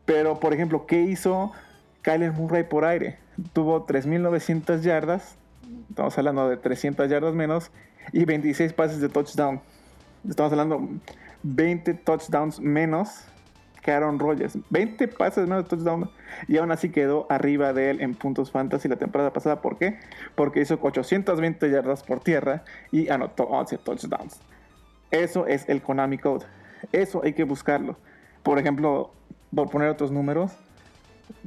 Pero, 0.06 0.40
por 0.40 0.54
ejemplo, 0.54 0.86
¿qué 0.86 1.02
hizo 1.02 1.52
Kyler 2.04 2.32
Murray 2.34 2.64
por 2.64 2.86
aire? 2.86 3.18
Tuvo 3.54 3.88
3.900 3.88 4.82
yardas, 4.82 5.38
estamos 5.90 6.16
hablando 6.18 6.48
de 6.50 6.58
300 6.58 7.10
yardas 7.10 7.34
menos, 7.34 7.72
y 8.12 8.26
26 8.26 8.74
pases 8.74 9.00
de 9.00 9.10
touchdown. 9.10 9.62
Estamos 10.30 10.52
hablando 10.52 10.88
20 11.44 11.94
touchdowns 11.96 12.60
menos 12.60 13.26
que 13.82 13.92
Aaron 13.92 14.20
Rodgers. 14.20 14.58
20 14.70 15.08
pases 15.10 15.48
menos 15.48 15.64
de 15.64 15.70
touchdown 15.70 16.10
y 16.48 16.58
aún 16.58 16.72
así 16.72 16.90
quedó 16.90 17.26
arriba 17.30 17.74
de 17.74 17.92
él 17.92 18.02
en 18.02 18.16
puntos 18.16 18.52
fantasy 18.52 18.88
la 18.88 18.96
temporada 18.98 19.32
pasada. 19.32 19.62
¿Por 19.62 19.78
qué? 19.78 20.00
Porque 20.36 20.62
hizo 20.62 20.80
820 20.82 21.70
yardas 21.70 22.04
por 22.04 22.20
tierra 22.20 22.64
y 22.92 23.10
anotó 23.10 23.44
11 23.44 23.78
touchdowns. 23.80 24.40
Eso 25.12 25.48
es 25.48 25.68
el 25.70 25.82
Konami 25.82 26.18
Code. 26.18 26.46
Eso 26.92 27.22
hay 27.24 27.34
que 27.34 27.44
buscarlo. 27.44 27.98
Por 28.42 28.60
ejemplo, 28.60 29.12
por 29.54 29.70
poner 29.70 29.90
otros 29.90 30.12
números, 30.12 30.52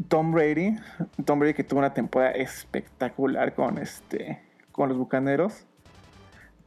Tom 0.09 0.33
Brady, 0.33 0.77
Tom 1.25 1.39
Brady 1.39 1.55
que 1.55 1.65
tuvo 1.65 1.81
una 1.81 1.95
temporada 1.95 2.33
espectacular 2.33 3.55
con 3.55 3.79
este 3.79 4.41
con 4.73 4.91
los 4.91 4.99
Bucaneros, 4.99 5.65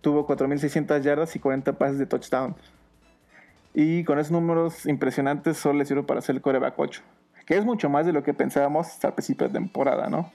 tuvo 0.02 0.26
4600 0.26 1.04
yardas 1.04 1.36
y 1.36 1.40
40 1.40 1.74
pases 1.74 2.00
de 2.00 2.08
touchdown. 2.08 2.56
Y 3.74 4.04
con 4.04 4.18
esos 4.18 4.32
números 4.32 4.88
impresionantes 4.88 5.58
solo 5.58 5.80
le 5.80 5.86
sirve 5.86 6.04
para 6.04 6.20
hacer 6.20 6.36
el 6.36 6.42
coreback 6.42 6.74
8. 6.78 7.02
Que 7.46 7.58
es 7.58 7.66
mucho 7.66 7.88
más 7.90 8.06
de 8.06 8.14
lo 8.14 8.24
que 8.24 8.34
pensábamos 8.34 9.04
al 9.06 9.14
principio 9.14 9.48
de 9.48 9.54
temporada, 9.54 10.10
¿no? 10.10 10.32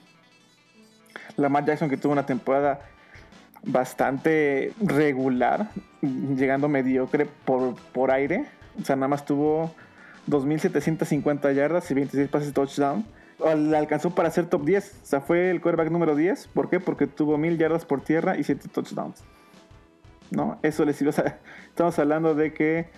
Lamar 1.35 1.65
Jackson 1.65 1.89
que 1.89 1.97
tuvo 1.97 2.13
una 2.13 2.25
temporada 2.25 2.79
bastante 3.63 4.73
regular, 4.81 5.69
llegando 6.01 6.69
mediocre 6.69 7.25
por, 7.25 7.75
por 7.91 8.11
aire. 8.11 8.45
O 8.81 8.85
sea, 8.85 8.95
nada 8.95 9.09
más 9.09 9.25
tuvo 9.25 9.73
2.750 10.27 11.53
yardas 11.53 11.89
y 11.91 11.93
26 11.93 12.29
pases 12.29 12.53
touchdown. 12.53 13.05
Le 13.39 13.77
alcanzó 13.77 14.15
para 14.15 14.31
ser 14.31 14.47
top 14.47 14.63
10. 14.63 14.99
O 15.03 15.05
sea, 15.05 15.21
fue 15.21 15.51
el 15.51 15.61
quarterback 15.61 15.91
número 15.91 16.15
10. 16.15 16.47
¿Por 16.47 16.69
qué? 16.69 16.79
Porque 16.79 17.07
tuvo 17.07 17.37
1.000 17.37 17.57
yardas 17.57 17.85
por 17.85 18.01
tierra 18.01 18.37
y 18.37 18.43
7 18.43 18.69
touchdowns. 18.69 19.23
¿No? 20.31 20.57
Eso 20.63 20.85
le 20.85 20.93
sirvió. 20.93 21.13
estamos 21.67 21.99
hablando 21.99 22.33
de 22.33 22.53
que 22.53 22.89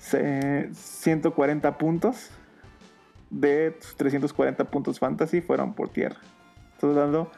140 0.00 1.78
puntos 1.78 2.30
de 3.30 3.76
340 3.96 4.64
puntos 4.64 4.98
fantasy 4.98 5.40
fueron 5.40 5.74
por 5.74 5.88
tierra. 5.88 6.16
Estoy 6.74 6.94
dando 6.94 7.30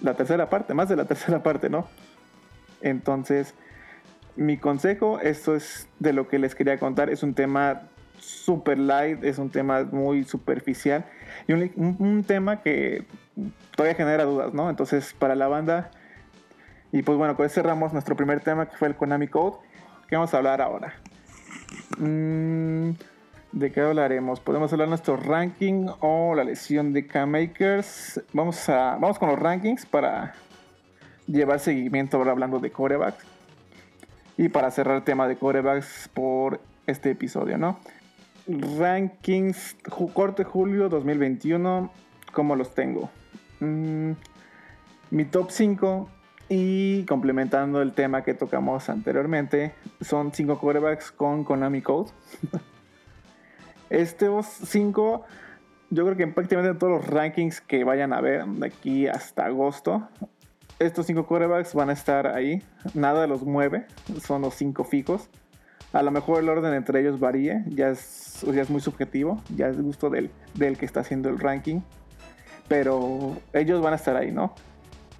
la 0.00 0.14
tercera 0.14 0.48
parte, 0.48 0.74
más 0.74 0.88
de 0.88 0.96
la 0.96 1.04
tercera 1.06 1.42
parte, 1.42 1.70
¿no? 1.70 1.86
Entonces, 2.80 3.54
mi 4.36 4.56
consejo, 4.56 5.20
esto 5.20 5.54
es 5.54 5.88
de 5.98 6.12
lo 6.12 6.28
que 6.28 6.38
les 6.38 6.54
quería 6.54 6.78
contar, 6.78 7.10
es 7.10 7.22
un 7.22 7.34
tema 7.34 7.82
super 8.18 8.78
light, 8.78 9.22
es 9.24 9.38
un 9.38 9.50
tema 9.50 9.84
muy 9.84 10.24
superficial 10.24 11.04
y 11.46 11.52
un, 11.52 12.24
tema 12.26 12.62
que 12.62 13.04
todavía 13.74 13.96
genera 13.96 14.24
dudas, 14.24 14.52
¿no? 14.52 14.68
Entonces, 14.70 15.14
para 15.18 15.34
la 15.34 15.48
banda, 15.48 15.90
y 16.92 17.02
pues 17.02 17.18
bueno, 17.18 17.36
pues 17.36 17.52
cerramos 17.52 17.92
nuestro 17.92 18.16
primer 18.16 18.40
tema 18.40 18.68
que 18.68 18.76
fue 18.76 18.88
el 18.88 18.96
Konami 18.96 19.28
Code, 19.28 19.58
que 20.08 20.16
vamos 20.16 20.32
a 20.34 20.38
hablar 20.38 20.60
ahora. 20.60 20.94
Mm, 21.98 22.90
¿De 23.52 23.72
qué 23.72 23.80
hablaremos? 23.80 24.40
Podemos 24.40 24.72
hablar 24.72 24.88
de 24.88 24.90
nuestro 24.90 25.16
ranking 25.16 25.86
o 26.00 26.34
la 26.34 26.44
lesión 26.44 26.92
de 26.92 27.06
K-Makers. 27.06 28.22
Vamos, 28.32 28.68
a, 28.68 28.96
vamos 29.00 29.18
con 29.18 29.30
los 29.30 29.38
rankings 29.38 29.86
para 29.86 30.34
llevar 31.26 31.60
seguimiento 31.60 32.18
ahora 32.18 32.32
hablando 32.32 32.58
de 32.58 32.70
corebacks. 32.70 33.24
Y 34.36 34.48
para 34.50 34.70
cerrar 34.70 34.96
el 34.96 35.02
tema 35.02 35.26
de 35.26 35.36
corebacks 35.36 36.10
por 36.12 36.60
este 36.86 37.10
episodio, 37.10 37.58
¿no? 37.58 37.78
Rankings 38.48 39.76
corte 40.14 40.42
julio 40.42 40.88
2021, 40.88 41.90
¿cómo 42.32 42.56
los 42.56 42.74
tengo? 42.74 43.10
Mm, 43.60 44.12
mi 45.10 45.24
top 45.26 45.50
5 45.50 46.08
y 46.48 47.04
complementando 47.04 47.82
el 47.82 47.92
tema 47.92 48.24
que 48.24 48.32
tocamos 48.32 48.88
anteriormente, 48.88 49.74
son 50.00 50.32
5 50.32 50.58
corebacks 50.58 51.12
con 51.12 51.44
Konami 51.44 51.82
Code. 51.82 52.10
Estos 53.90 54.46
5, 54.46 55.24
yo 55.90 56.04
creo 56.06 56.16
que 56.16 56.26
prácticamente 56.28 56.72
en 56.72 56.78
todos 56.78 57.02
los 57.02 57.06
rankings 57.06 57.60
que 57.60 57.84
vayan 57.84 58.14
a 58.14 58.22
ver 58.22 58.46
de 58.46 58.66
aquí 58.66 59.08
hasta 59.08 59.44
agosto, 59.44 60.08
estos 60.78 61.04
5 61.04 61.26
corebacks 61.26 61.74
van 61.74 61.90
a 61.90 61.92
estar 61.92 62.26
ahí. 62.26 62.62
Nada 62.94 63.26
los 63.26 63.42
mueve, 63.42 63.84
son 64.22 64.40
los 64.40 64.54
5 64.54 64.84
fijos. 64.84 65.28
A 65.92 66.02
lo 66.02 66.10
mejor 66.10 66.40
el 66.40 66.48
orden 66.48 66.74
entre 66.74 67.00
ellos 67.00 67.18
varíe, 67.18 67.64
ya 67.68 67.88
es, 67.88 68.44
ya 68.52 68.60
es 68.60 68.68
muy 68.68 68.80
subjetivo, 68.80 69.42
ya 69.56 69.68
es 69.68 69.80
gusto 69.80 70.10
del, 70.10 70.30
del 70.54 70.76
que 70.76 70.84
está 70.84 71.00
haciendo 71.00 71.28
el 71.30 71.38
ranking. 71.38 71.80
Pero 72.68 73.36
ellos 73.54 73.80
van 73.80 73.94
a 73.94 73.96
estar 73.96 74.14
ahí, 74.16 74.30
¿no? 74.30 74.54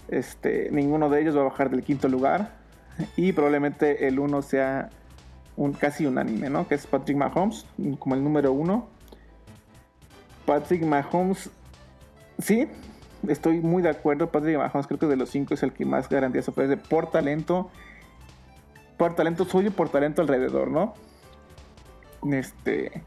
Este, 0.09 0.69
ninguno 0.71 1.09
de 1.09 1.23
ellos 1.23 1.37
va 1.37 1.41
a 1.41 1.45
bajar 1.45 1.71
del 1.71 1.83
quinto 1.83 2.09
lugar. 2.09 2.53
Y 3.17 3.33
probablemente 3.33 4.09
el 4.09 4.19
uno 4.19 4.43
sea 4.43 4.91
un, 5.57 5.73
casi 5.73 6.05
unánime, 6.05 6.51
¿no? 6.51 6.69
Que 6.69 6.75
es 6.75 6.87
Patrick 6.87 7.17
Mahomes, 7.17 7.65
como 7.99 8.15
el 8.15 8.23
número 8.23 8.53
uno. 8.53 8.89
Patrick 10.45 10.85
Mahomes, 10.85 11.51
sí, 12.39 12.69
estoy 13.27 13.61
muy 13.61 13.83
de 13.83 13.91
acuerdo. 13.91 14.31
Patrick 14.31 14.59
Mahomes 14.59 14.87
creo 14.87 14.99
que 14.99 15.07
de 15.07 15.17
los 15.17 15.31
cinco 15.31 15.55
es 15.55 15.63
el 15.63 15.73
que 15.73 15.87
más 15.87 16.09
garantías 16.09 16.49
ofrece 16.49 16.77
por 16.77 17.11
talento 17.11 17.71
por 18.99 19.14
talento 19.14 19.47
suyo 19.47 19.69
y 19.69 19.71
por 19.71 19.88
talento 19.88 20.21
alrededor, 20.21 20.71
¿no? 20.71 20.93
Este. 22.31 23.02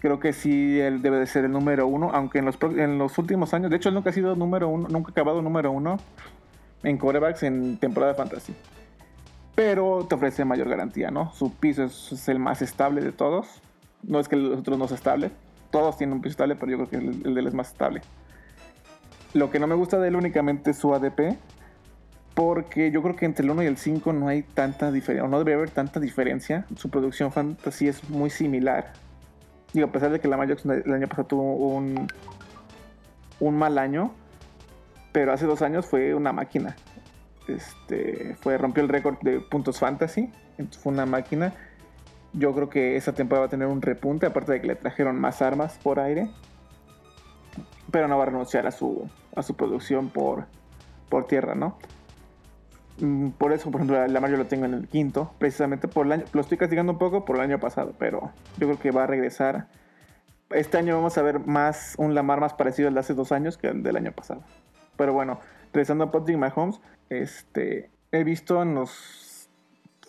Creo 0.00 0.18
que 0.18 0.32
sí, 0.32 0.80
él 0.80 1.00
debe 1.00 1.18
de 1.18 1.26
ser 1.26 1.44
el 1.44 1.52
número 1.52 1.86
uno, 1.86 2.10
aunque 2.12 2.38
en 2.38 2.46
los, 2.46 2.58
en 2.62 2.98
los 2.98 3.16
últimos 3.16 3.54
años, 3.54 3.70
de 3.70 3.76
hecho, 3.76 3.88
él 3.88 3.94
nunca 3.94 4.10
ha 4.10 4.12
sido 4.12 4.34
número 4.34 4.68
uno, 4.68 4.88
nunca 4.88 5.10
ha 5.10 5.12
acabado 5.12 5.40
número 5.40 5.70
uno 5.70 5.98
en 6.82 6.98
corebacks 6.98 7.42
en 7.42 7.78
temporada 7.78 8.12
de 8.12 8.18
fantasy. 8.18 8.54
Pero 9.54 10.04
te 10.08 10.14
ofrece 10.14 10.44
mayor 10.44 10.68
garantía, 10.68 11.10
¿no? 11.10 11.32
Su 11.32 11.54
piso 11.54 11.84
es, 11.84 12.28
el 12.28 12.38
más 12.38 12.60
estable 12.60 13.00
de 13.00 13.12
todos. 13.12 13.62
No 14.02 14.20
es 14.20 14.28
que 14.28 14.36
los 14.36 14.58
otros 14.58 14.78
no 14.78 14.88
sea 14.88 14.96
estable. 14.96 15.30
Todos 15.70 15.96
tienen 15.96 16.14
un 16.14 16.20
piso 16.20 16.32
estable, 16.32 16.56
pero 16.56 16.72
yo 16.72 16.78
creo 16.78 16.90
que 16.90 16.96
el, 16.96 17.26
el 17.26 17.34
de 17.34 17.40
él 17.40 17.46
es 17.46 17.54
más 17.54 17.68
estable. 17.68 18.02
Lo 19.32 19.50
que 19.50 19.58
no 19.58 19.66
me 19.66 19.74
gusta 19.74 19.98
de 19.98 20.08
él 20.08 20.16
únicamente 20.16 20.72
es 20.72 20.78
su 20.78 20.94
ADP. 20.94 21.38
Porque 22.34 22.90
yo 22.90 23.00
creo 23.02 23.14
que 23.14 23.26
entre 23.26 23.44
el 23.44 23.50
1 23.50 23.62
y 23.62 23.66
el 23.66 23.76
5 23.76 24.12
no 24.12 24.26
hay 24.26 24.42
tanta 24.42 24.90
diferencia, 24.90 25.28
no 25.28 25.38
debe 25.38 25.54
haber 25.54 25.70
tanta 25.70 26.00
diferencia. 26.00 26.66
Su 26.76 26.90
producción 26.90 27.30
fantasy 27.30 27.88
es 27.88 28.08
muy 28.10 28.28
similar. 28.28 28.92
Digo, 29.72 29.86
a 29.86 29.92
pesar 29.92 30.10
de 30.10 30.20
que 30.20 30.28
la 30.28 30.44
Jackson 30.44 30.82
el 30.84 30.92
año 30.92 31.08
pasado 31.08 31.28
tuvo 31.28 31.54
un, 31.54 32.08
un 33.40 33.56
mal 33.56 33.78
año, 33.78 34.12
pero 35.12 35.32
hace 35.32 35.46
dos 35.46 35.62
años 35.62 35.86
fue 35.86 36.14
una 36.14 36.32
máquina. 36.32 36.76
Este, 37.46 38.36
fue, 38.40 38.58
rompió 38.58 38.82
el 38.82 38.88
récord 38.88 39.18
de 39.20 39.40
puntos 39.40 39.78
fantasy, 39.78 40.32
entonces 40.58 40.82
fue 40.82 40.92
una 40.92 41.06
máquina. 41.06 41.52
Yo 42.32 42.52
creo 42.52 42.68
que 42.68 42.96
esa 42.96 43.12
temporada 43.12 43.42
va 43.42 43.46
a 43.46 43.50
tener 43.50 43.68
un 43.68 43.80
repunte, 43.80 44.26
aparte 44.26 44.52
de 44.52 44.60
que 44.60 44.66
le 44.66 44.74
trajeron 44.74 45.20
más 45.20 45.40
armas 45.40 45.78
por 45.82 46.00
aire. 46.00 46.30
Pero 47.90 48.08
no 48.08 48.16
va 48.16 48.24
a 48.24 48.26
renunciar 48.26 48.66
a 48.66 48.72
su, 48.72 49.08
a 49.36 49.42
su 49.42 49.54
producción 49.54 50.08
por, 50.08 50.46
por 51.08 51.26
tierra, 51.26 51.54
¿no? 51.54 51.78
Mm, 53.00 53.30
por 53.30 53.52
eso, 53.52 53.70
por 53.70 53.80
ejemplo, 53.80 54.06
Lamar 54.06 54.30
yo 54.30 54.36
lo 54.36 54.46
tengo 54.46 54.66
en 54.66 54.74
el 54.74 54.88
quinto, 54.88 55.32
precisamente 55.38 55.88
por 55.88 56.06
el 56.06 56.12
año, 56.12 56.24
lo 56.32 56.40
estoy 56.40 56.58
castigando 56.58 56.92
un 56.92 56.98
poco 56.98 57.24
por 57.24 57.36
el 57.36 57.42
año 57.42 57.58
pasado, 57.58 57.94
pero 57.98 58.30
yo 58.58 58.66
creo 58.68 58.78
que 58.78 58.90
va 58.90 59.04
a 59.04 59.06
regresar. 59.06 59.68
Este 60.50 60.78
año 60.78 60.94
vamos 60.94 61.18
a 61.18 61.22
ver 61.22 61.40
más 61.40 61.94
un 61.98 62.14
Lamar 62.14 62.40
más 62.40 62.54
parecido 62.54 62.88
al 62.88 62.94
de 62.94 63.00
hace 63.00 63.14
dos 63.14 63.32
años 63.32 63.58
que 63.58 63.68
el 63.68 63.82
del 63.82 63.96
año 63.96 64.12
pasado. 64.12 64.42
Pero 64.96 65.12
bueno, 65.12 65.40
regresando 65.72 66.04
a 66.04 66.10
Patrick 66.12 66.38
Mahomes, 66.38 66.80
este, 67.08 67.90
he 68.12 68.22
visto 68.22 68.62
en 68.62 68.74
los 68.74 69.48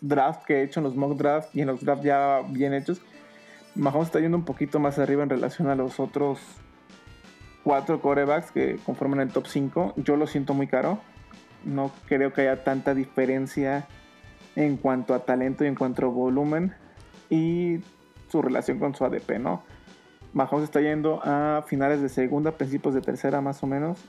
drafts 0.01 0.45
que 0.45 0.57
he 0.57 0.63
hecho, 0.63 0.79
en 0.79 0.83
los 0.83 0.95
mock 0.95 1.17
drafts 1.17 1.55
y 1.55 1.61
en 1.61 1.67
los 1.67 1.83
drafts 1.83 2.05
ya 2.05 2.41
bien 2.47 2.73
hechos, 2.73 3.01
Mahomes 3.73 4.07
está 4.07 4.19
yendo 4.19 4.37
un 4.37 4.45
poquito 4.45 4.79
más 4.79 4.99
arriba 4.99 5.23
en 5.23 5.29
relación 5.29 5.69
a 5.69 5.75
los 5.75 5.99
otros 5.99 6.39
cuatro 7.63 7.99
corebacks 7.99 8.51
que 8.51 8.77
conforman 8.85 9.21
el 9.21 9.29
top 9.29 9.47
5. 9.47 9.95
Yo 9.97 10.15
lo 10.17 10.27
siento 10.27 10.53
muy 10.53 10.67
caro 10.67 10.99
no 11.65 11.91
creo 12.07 12.31
que 12.31 12.41
haya 12.41 12.63
tanta 12.63 12.93
diferencia 12.93 13.87
en 14.55 14.77
cuanto 14.77 15.13
a 15.13 15.25
talento 15.25 15.63
y 15.63 15.67
en 15.67 15.75
cuanto 15.75 16.05
a 16.05 16.09
volumen 16.09 16.73
y 17.29 17.79
su 18.29 18.41
relación 18.41 18.79
con 18.79 18.95
su 18.95 19.03
ADP, 19.03 19.39
¿no? 19.39 19.63
Mahomes 20.33 20.65
está 20.65 20.81
yendo 20.81 21.21
a 21.23 21.63
finales 21.67 22.01
de 22.01 22.09
segunda, 22.09 22.51
principios 22.51 22.93
de 22.93 23.01
tercera 23.01 23.41
más 23.41 23.63
o 23.63 23.67
menos, 23.67 23.99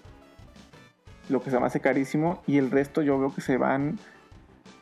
lo 1.29 1.43
que 1.43 1.51
se 1.51 1.59
me 1.59 1.67
hace 1.67 1.81
carísimo 1.81 2.43
y 2.47 2.59
el 2.59 2.71
resto 2.71 3.03
yo 3.03 3.19
veo 3.19 3.35
que 3.35 3.41
se 3.41 3.57
van, 3.57 3.99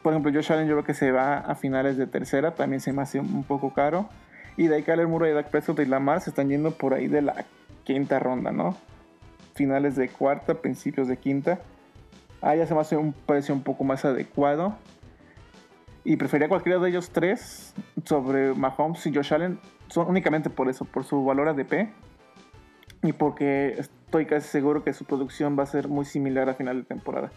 por 0.02 0.12
ejemplo, 0.12 0.32
Josh 0.32 0.52
Allen 0.52 0.68
yo 0.68 0.74
veo 0.74 0.84
que 0.84 0.94
se 0.94 1.12
va 1.12 1.38
a 1.38 1.54
finales 1.54 1.96
de 1.96 2.06
tercera, 2.06 2.54
también 2.54 2.80
se 2.80 2.92
me 2.92 3.02
hace 3.02 3.20
un 3.20 3.44
poco 3.44 3.72
caro 3.72 4.08
y 4.56 4.68
de 4.68 4.76
ahí 4.76 4.82
Kyler 4.82 5.06
Murray, 5.06 5.32
Dak 5.32 5.50
Prescott 5.50 5.80
y 5.80 5.86
Lamar 5.86 6.20
se 6.20 6.30
están 6.30 6.48
yendo 6.48 6.72
por 6.72 6.94
ahí 6.94 7.08
de 7.08 7.22
la 7.22 7.44
quinta 7.84 8.18
ronda, 8.18 8.52
¿no? 8.52 8.76
Finales 9.54 9.96
de 9.96 10.08
cuarta, 10.08 10.54
principios 10.54 11.08
de 11.08 11.16
quinta 11.16 11.60
Ah, 12.46 12.54
ya 12.54 12.66
se 12.66 12.74
me 12.74 12.80
hace 12.80 12.98
un 12.98 13.14
precio 13.14 13.54
un 13.54 13.62
poco 13.62 13.84
más 13.84 14.04
adecuado. 14.04 14.76
Y 16.04 16.16
prefería 16.16 16.46
cualquiera 16.46 16.78
de 16.78 16.90
ellos 16.90 17.08
tres 17.08 17.72
sobre 18.04 18.52
Mahomes 18.52 19.06
y 19.06 19.14
Josh 19.14 19.32
Allen. 19.32 19.58
Son 19.88 20.06
únicamente 20.10 20.50
por 20.50 20.68
eso, 20.68 20.84
por 20.84 21.04
su 21.04 21.24
valor 21.24 21.48
ADP. 21.48 21.88
Y 23.02 23.14
porque 23.14 23.76
estoy 23.78 24.26
casi 24.26 24.46
seguro 24.46 24.84
que 24.84 24.92
su 24.92 25.06
producción 25.06 25.58
va 25.58 25.62
a 25.62 25.66
ser 25.66 25.88
muy 25.88 26.04
similar 26.04 26.50
a 26.50 26.54
final 26.54 26.82
de 26.82 26.84
temporada. 26.84 27.32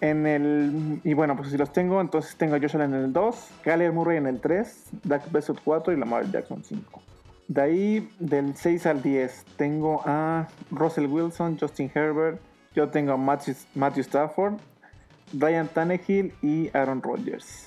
En 0.00 0.28
el. 0.28 1.00
Y 1.02 1.14
bueno, 1.14 1.34
pues 1.34 1.50
si 1.50 1.58
los 1.58 1.72
tengo, 1.72 2.00
entonces 2.00 2.36
tengo 2.36 2.54
a 2.54 2.60
Josh 2.60 2.76
Allen 2.76 2.94
en 2.94 3.04
el 3.06 3.12
2, 3.12 3.50
Kyler 3.64 3.92
Murray 3.92 4.18
en 4.18 4.28
el 4.28 4.40
3, 4.40 4.90
Dak 5.02 5.26
Prescott 5.26 5.58
4 5.64 5.92
y 5.92 5.96
Lamar 5.96 6.30
Jackson 6.30 6.62
5. 6.62 7.02
De 7.48 7.60
ahí, 7.60 8.10
del 8.20 8.54
6 8.54 8.86
al 8.86 9.02
10, 9.02 9.44
tengo 9.56 10.02
a 10.06 10.46
Russell 10.70 11.06
Wilson, 11.06 11.58
Justin 11.58 11.90
Herbert, 11.92 12.40
yo 12.74 12.88
tengo 12.88 13.12
a 13.12 13.16
Matthew, 13.16 14.02
Stafford, 14.02 14.54
Ryan 15.32 15.68
Tannehill 15.68 16.32
y 16.40 16.70
Aaron 16.76 17.02
Rodgers. 17.02 17.66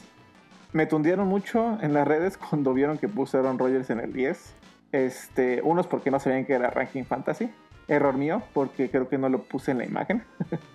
Me 0.72 0.86
tundieron 0.86 1.28
mucho 1.28 1.78
en 1.82 1.94
las 1.94 2.08
redes 2.08 2.38
cuando 2.50 2.74
vieron 2.74 2.98
que 2.98 3.08
puse 3.08 3.38
Aaron 3.38 3.60
Rodgers 3.60 3.90
en 3.90 4.00
el 4.00 4.14
10. 4.14 4.56
Este, 4.94 5.62
unos 5.64 5.88
porque 5.88 6.12
no 6.12 6.20
sabían 6.20 6.46
que 6.46 6.54
era 6.54 6.70
ranking 6.70 7.04
fantasy. 7.04 7.50
Error 7.88 8.16
mío, 8.16 8.42
porque 8.54 8.90
creo 8.90 9.10
que 9.10 9.18
no 9.18 9.28
lo 9.28 9.44
puse 9.44 9.72
en 9.72 9.80
la 9.80 9.86
imagen. 9.86 10.24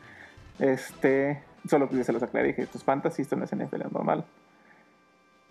este, 0.59 1.43
solo 1.67 1.89
que 1.89 2.05
se 2.05 2.13
los 2.13 2.23
aclaré, 2.23 2.49
dije, 2.49 2.63
esto 2.63 2.77
es 2.77 2.85
fantasy, 2.85 3.23
esto 3.23 3.37
no 3.37 3.45
es 3.45 3.57
NFL 3.57 3.85
normal. 3.91 4.27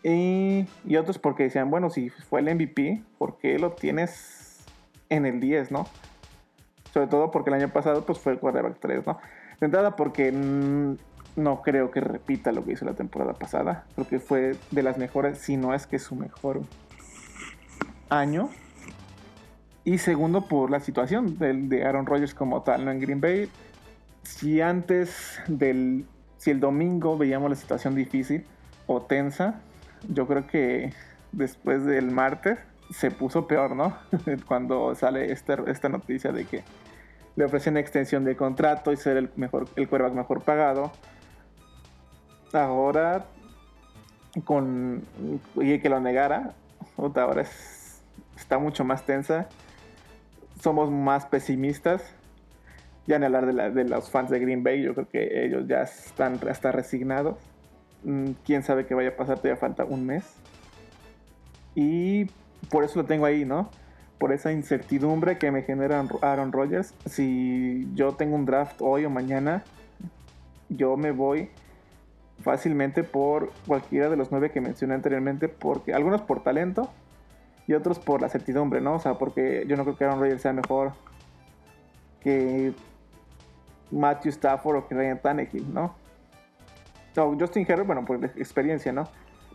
Y, 0.04 0.68
y, 0.86 0.96
otros 0.98 1.18
porque 1.18 1.44
decían, 1.44 1.72
bueno, 1.72 1.90
si 1.90 2.10
fue 2.10 2.42
el 2.42 2.54
MVP, 2.54 3.02
¿por 3.18 3.40
qué 3.40 3.58
lo 3.58 3.72
tienes 3.72 4.64
en 5.10 5.26
el 5.26 5.40
10, 5.40 5.72
no? 5.72 5.88
Sobre 6.98 7.10
todo 7.10 7.30
porque 7.30 7.52
el 7.52 7.54
año 7.54 7.70
pasado 7.70 8.04
pues 8.08 8.18
fue 8.18 8.32
el 8.32 8.40
quarterback 8.40 8.80
3, 8.80 9.06
¿no? 9.06 9.20
De 9.60 9.68
entrada 9.68 9.96
porque 9.96 10.32
no 10.32 11.62
creo 11.62 11.92
que 11.92 12.02
repita 12.02 12.52
lo 12.52 12.66
que 12.66 12.72
hizo 12.72 12.86
la 12.86 12.96
temporada 12.96 13.34
pasada. 13.34 13.86
Creo 13.94 14.08
que 14.08 14.20
fue 14.20 14.56
de 14.72 14.82
las 14.82 14.98
mejores, 14.98 15.38
si 15.38 15.58
no 15.58 15.76
es 15.76 15.86
que 15.86 16.00
su 16.00 16.16
mejor 16.16 16.62
año. 18.10 18.50
Y 19.84 20.00
segundo 20.00 20.48
por 20.48 20.72
la 20.72 20.80
situación 20.80 21.38
del, 21.38 21.70
de 21.70 21.86
Aaron 21.86 22.08
Rodgers 22.08 22.34
como 22.34 22.64
tal, 22.64 22.84
¿no? 22.84 22.90
En 22.90 23.00
Green 23.00 23.22
Bay, 23.22 23.48
si 24.24 24.60
antes 24.62 25.40
del... 25.48 26.04
Si 26.38 26.50
el 26.50 26.60
domingo 26.60 27.16
veíamos 27.16 27.52
la 27.52 27.58
situación 27.58 27.94
difícil 27.94 28.44
o 28.88 29.04
tensa, 29.04 29.62
yo 30.10 30.26
creo 30.26 30.48
que 30.48 30.94
después 31.32 31.86
del 31.86 32.10
martes 32.10 32.58
se 32.90 33.12
puso 33.12 33.46
peor, 33.46 33.76
¿no? 33.76 33.96
Cuando 34.48 34.96
sale 34.96 35.32
esta, 35.32 35.58
esta 35.68 35.90
noticia 35.90 36.32
de 36.32 36.46
que 36.46 36.64
le 37.38 37.46
ofrecen 37.46 37.78
extensión 37.78 38.26
de 38.26 38.36
contrato 38.36 38.92
y 38.92 38.98
ser 38.98 39.16
el 39.16 39.30
mejor 39.36 39.68
el 39.76 39.88
quarterback 39.88 40.16
mejor 40.16 40.42
pagado. 40.42 40.92
Ahora 42.52 43.26
con 44.44 45.04
y 45.56 45.80
que 45.80 45.88
lo 45.88 46.00
negara, 46.00 46.54
ahora 46.98 47.46
está 48.36 48.58
mucho 48.58 48.84
más 48.84 49.06
tensa. 49.06 49.48
Somos 50.62 50.92
más 50.92 51.28
pesimistas. 51.28 52.04
Ya 53.06 53.16
en 53.18 53.24
hablar 53.24 53.46
de, 53.46 53.70
de 53.70 53.84
los 53.88 54.10
fans 54.10 54.32
de 54.32 54.40
Green 54.40 54.64
Bay, 54.64 54.82
yo 54.82 54.94
creo 54.94 55.08
que 55.08 55.46
ellos 55.46 55.66
ya 55.68 55.84
están 55.84 56.40
hasta 56.50 56.72
resignados. 56.72 57.38
Mm, 58.04 58.32
quién 58.46 58.64
sabe 58.64 58.88
qué 58.88 58.96
vaya 58.96 59.10
a 59.10 59.16
pasar, 59.16 59.38
todavía 59.38 59.58
falta 59.58 59.86
un 59.86 60.06
mes. 60.06 60.26
Y 61.76 62.26
por 62.72 62.84
eso 62.84 63.00
lo 63.00 63.06
tengo 63.06 63.26
ahí, 63.26 63.46
¿no? 63.46 63.70
Por 64.18 64.32
esa 64.32 64.52
incertidumbre 64.52 65.38
que 65.38 65.52
me 65.52 65.62
genera 65.64 66.04
Aaron 66.22 66.52
Rodgers. 66.52 66.94
Si 67.06 67.88
yo 67.94 68.14
tengo 68.14 68.36
un 68.36 68.46
draft 68.46 68.82
hoy 68.82 69.06
o 69.06 69.10
mañana, 69.10 69.64
yo 70.70 70.98
me 70.98 71.12
voy 71.12 71.50
fácilmente 72.42 73.04
por 73.04 73.52
cualquiera 73.66 74.10
de 74.10 74.16
los 74.16 74.32
nueve 74.32 74.52
que 74.52 74.62
mencioné 74.62 74.94
anteriormente, 74.96 75.50
porque 75.50 75.94
algunos 75.94 76.22
por 76.22 76.44
talento 76.44 76.92
y 77.68 77.74
otros 77.74 78.00
por 78.00 78.22
la 78.22 78.30
certidumbre, 78.30 78.82
¿no? 78.82 78.96
O 78.96 79.00
sea, 79.00 79.16
porque 79.16 79.66
yo 79.68 79.76
no 79.76 79.84
creo 79.84 79.98
que 79.98 80.06
Aaron 80.06 80.20
Rodgers 80.20 80.42
sea 80.42 80.54
mejor 80.54 80.94
que 82.22 82.74
Matthew 83.92 84.30
Stafford 84.32 84.78
o 84.78 84.88
que 84.88 84.96
Ryan 84.96 85.22
Tannehill, 85.22 85.74
¿no? 85.74 85.96
O 87.18 87.36
Justin 87.40 87.66
Herbert, 87.68 87.88
bueno, 87.88 88.06
por 88.06 88.24
experiencia, 88.24 88.92
¿no? 88.94 89.08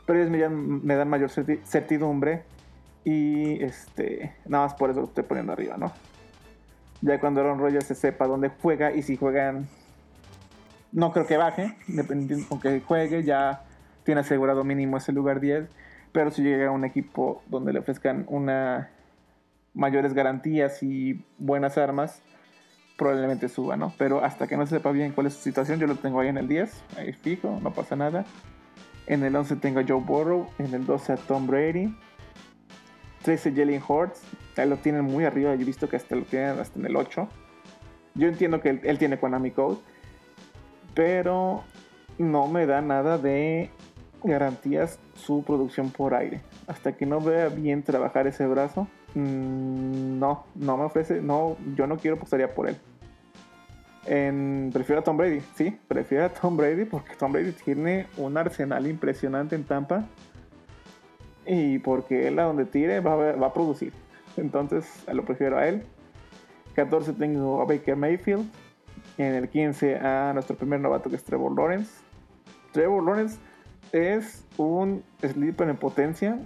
Pero 0.04 0.18
ellos 0.20 0.30
me 0.30 0.48
me 0.48 0.96
dan 0.96 1.08
mayor 1.08 1.30
certidumbre 1.30 2.42
y 3.04 3.62
este, 3.62 4.34
nada 4.46 4.66
más 4.66 4.74
por 4.74 4.90
eso 4.90 5.00
lo 5.00 5.06
estoy 5.06 5.24
poniendo 5.24 5.52
arriba, 5.52 5.76
¿no? 5.76 5.92
Ya 7.00 7.18
cuando 7.18 7.40
Aaron 7.40 7.58
Rodgers 7.58 7.86
se 7.86 7.94
sepa 7.94 8.26
dónde 8.26 8.50
juega 8.60 8.92
y 8.92 9.02
si 9.02 9.16
juegan, 9.16 9.66
no 10.92 11.12
creo 11.12 11.26
que 11.26 11.36
baje, 11.36 11.74
dependiendo 11.88 12.48
con 12.48 12.60
que 12.60 12.80
juegue, 12.80 13.24
ya 13.24 13.64
tiene 14.04 14.20
asegurado 14.20 14.62
mínimo 14.62 14.96
ese 14.96 15.12
lugar 15.12 15.40
10. 15.40 15.68
Pero 16.12 16.30
si 16.30 16.42
llega 16.42 16.68
a 16.68 16.70
un 16.70 16.84
equipo 16.84 17.42
donde 17.48 17.72
le 17.72 17.80
ofrezcan 17.80 18.24
una 18.28 18.90
mayores 19.74 20.12
garantías 20.12 20.82
y 20.82 21.24
buenas 21.38 21.78
armas, 21.78 22.22
probablemente 22.98 23.48
suba, 23.48 23.76
¿no? 23.76 23.92
Pero 23.98 24.22
hasta 24.22 24.46
que 24.46 24.56
no 24.56 24.66
sepa 24.66 24.92
bien 24.92 25.12
cuál 25.12 25.26
es 25.26 25.34
su 25.34 25.40
situación, 25.40 25.80
yo 25.80 25.86
lo 25.86 25.96
tengo 25.96 26.20
ahí 26.20 26.28
en 26.28 26.36
el 26.36 26.46
10, 26.46 26.82
ahí 26.98 27.12
fijo, 27.14 27.58
no 27.62 27.72
pasa 27.72 27.96
nada. 27.96 28.24
En 29.06 29.24
el 29.24 29.34
11 29.34 29.56
tengo 29.56 29.80
a 29.80 29.84
Joe 29.86 30.00
Burrow, 30.00 30.46
en 30.58 30.74
el 30.74 30.86
12 30.86 31.14
a 31.14 31.16
Tom 31.16 31.46
Brady, 31.46 31.96
13 33.22 33.52
Jalen 33.52 33.82
Hurts, 33.86 34.22
ahí 34.56 34.68
lo 34.68 34.76
tienen 34.76 35.04
muy 35.04 35.24
arriba, 35.24 35.54
yo 35.54 35.62
he 35.62 35.64
visto 35.64 35.88
que 35.88 35.96
hasta 35.96 36.16
lo 36.16 36.22
tienen 36.22 36.58
hasta 36.58 36.78
en 36.78 36.86
el 36.86 36.96
8. 36.96 37.28
Yo 38.14 38.28
entiendo 38.28 38.60
que 38.60 38.80
él, 38.82 38.98
tiene 38.98 39.18
Konami 39.18 39.50
Code, 39.52 39.78
pero 40.94 41.64
no 42.18 42.46
me 42.48 42.66
da 42.66 42.82
nada 42.82 43.16
de 43.16 43.70
garantías 44.22 44.98
su 45.14 45.42
producción 45.44 45.90
por 45.90 46.14
aire. 46.14 46.42
Hasta 46.66 46.92
que 46.92 47.06
no 47.06 47.20
vea 47.20 47.48
bien 47.48 47.82
trabajar 47.82 48.26
ese 48.26 48.46
brazo, 48.46 48.86
mm, 49.14 50.18
no, 50.18 50.44
no 50.54 50.76
me 50.76 50.84
ofrece, 50.84 51.22
no, 51.22 51.56
yo 51.74 51.86
no 51.86 51.96
quiero 51.96 52.16
apostaría 52.16 52.54
por 52.54 52.68
él. 52.68 52.76
Prefiero 54.72 55.00
a 55.00 55.04
Tom 55.04 55.16
Brady, 55.16 55.40
sí, 55.54 55.78
prefiero 55.88 56.24
a 56.24 56.28
Tom 56.28 56.56
Brady 56.56 56.84
porque 56.84 57.14
Tom 57.14 57.32
Brady 57.32 57.52
tiene 57.52 58.06
un 58.16 58.36
arsenal 58.36 58.86
impresionante 58.86 59.54
en 59.54 59.64
Tampa 59.64 60.06
y 61.46 61.78
porque 61.78 62.28
él 62.28 62.38
a 62.38 62.44
donde 62.44 62.64
tire 62.64 63.00
va 63.00 63.12
a, 63.12 63.32
va 63.32 63.46
a 63.48 63.52
producir. 63.52 63.92
Entonces, 64.36 64.86
lo 65.12 65.24
prefiero 65.24 65.58
a 65.58 65.66
él. 65.66 65.82
14 66.74 67.12
tengo 67.14 67.60
a 67.60 67.64
Baker 67.64 67.96
Mayfield. 67.96 68.48
En 69.18 69.34
el 69.34 69.48
15 69.48 69.96
a 69.96 70.32
nuestro 70.32 70.56
primer 70.56 70.80
novato 70.80 71.10
que 71.10 71.16
es 71.16 71.24
Trevor 71.24 71.54
Lawrence. 71.54 71.92
Trevor 72.72 73.04
Lawrence 73.04 73.38
es 73.92 74.46
un 74.56 75.02
sleeper 75.20 75.68
en 75.68 75.76
potencia. 75.76 76.38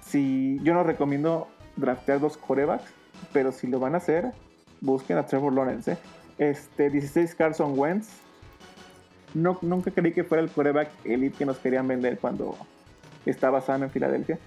Si 0.00 0.58
yo 0.62 0.74
no 0.74 0.82
recomiendo 0.82 1.48
draftear 1.76 2.20
dos 2.20 2.36
corebacks, 2.36 2.92
pero 3.32 3.52
si 3.52 3.68
lo 3.68 3.78
van 3.78 3.94
a 3.94 3.98
hacer, 3.98 4.32
busquen 4.80 5.18
a 5.18 5.26
Trevor 5.26 5.52
Lawrence. 5.52 5.92
¿eh? 5.92 5.98
Este 6.38 6.90
16 6.90 7.34
Carson 7.34 7.78
Wentz. 7.78 8.08
No, 9.34 9.58
nunca 9.62 9.90
creí 9.90 10.12
que 10.12 10.24
fuera 10.24 10.42
el 10.42 10.50
coreback 10.50 10.90
elite 11.04 11.38
que 11.38 11.46
nos 11.46 11.58
querían 11.58 11.88
vender 11.88 12.18
cuando 12.18 12.56
estaba 13.30 13.60
sano 13.60 13.84
en 13.84 13.90
Filadelfia. 13.90 14.38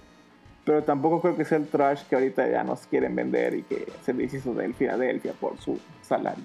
Pero 0.64 0.84
tampoco 0.84 1.22
creo 1.22 1.36
que 1.36 1.44
sea 1.44 1.58
el 1.58 1.66
trash 1.66 2.02
que 2.04 2.14
ahorita 2.14 2.48
ya 2.48 2.62
nos 2.62 2.86
quieren 2.86 3.14
vender 3.16 3.54
y 3.54 3.62
que 3.62 3.90
se 4.02 4.12
deshizo 4.12 4.52
del 4.54 4.74
Filadelfia 4.74 5.32
por 5.32 5.56
su 5.58 5.80
salario. 6.02 6.44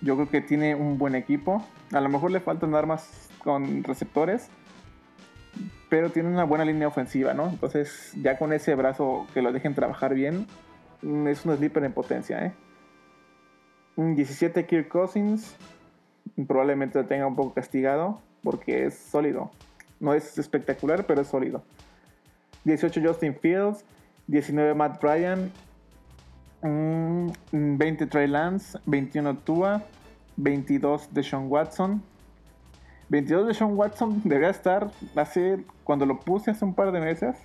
Yo 0.00 0.16
creo 0.16 0.30
que 0.30 0.40
tiene 0.40 0.74
un 0.74 0.96
buen 0.96 1.14
equipo. 1.14 1.62
A 1.92 2.00
lo 2.00 2.08
mejor 2.08 2.30
le 2.30 2.40
faltan 2.40 2.74
armas 2.74 3.28
con 3.42 3.84
receptores, 3.84 4.48
pero 5.90 6.10
tiene 6.10 6.30
una 6.30 6.44
buena 6.44 6.64
línea 6.64 6.88
ofensiva, 6.88 7.34
¿no? 7.34 7.48
Entonces, 7.48 8.12
ya 8.22 8.38
con 8.38 8.52
ese 8.52 8.74
brazo 8.74 9.26
que 9.34 9.42
lo 9.42 9.52
dejen 9.52 9.74
trabajar 9.74 10.14
bien, 10.14 10.46
mm, 11.02 11.26
es 11.26 11.44
un 11.44 11.56
sleeper 11.56 11.84
en 11.84 11.92
potencia, 11.92 12.46
¿eh? 12.46 12.52
17 13.96 14.64
Kirk 14.64 14.88
Cousins, 14.88 15.56
probablemente 16.46 16.98
lo 16.98 17.06
tenga 17.06 17.26
un 17.26 17.36
poco 17.36 17.52
castigado 17.52 18.22
porque 18.42 18.86
es 18.86 18.94
sólido. 18.94 19.50
No 20.00 20.14
es 20.14 20.38
espectacular, 20.38 21.06
pero 21.06 21.20
es 21.20 21.28
sólido. 21.28 21.62
18 22.64 23.00
Justin 23.04 23.36
Fields, 23.36 23.84
19 24.26 24.74
Matt 24.74 25.00
Bryan, 25.00 25.52
20 26.62 28.04
mm, 28.04 28.08
Trey 28.08 28.26
Lance, 28.26 28.78
21 28.86 29.38
Tua, 29.38 29.82
22 30.36 31.12
Deshaun 31.12 31.46
Watson. 31.48 32.02
22 33.10 33.48
de 33.48 33.54
Sean 33.54 33.76
Watson 33.76 34.22
debería 34.24 34.50
estar 34.50 34.90
hace 35.16 35.64
cuando 35.84 36.06
lo 36.06 36.20
puse 36.20 36.52
hace 36.52 36.64
un 36.64 36.74
par 36.74 36.92
de 36.92 37.00
meses. 37.00 37.36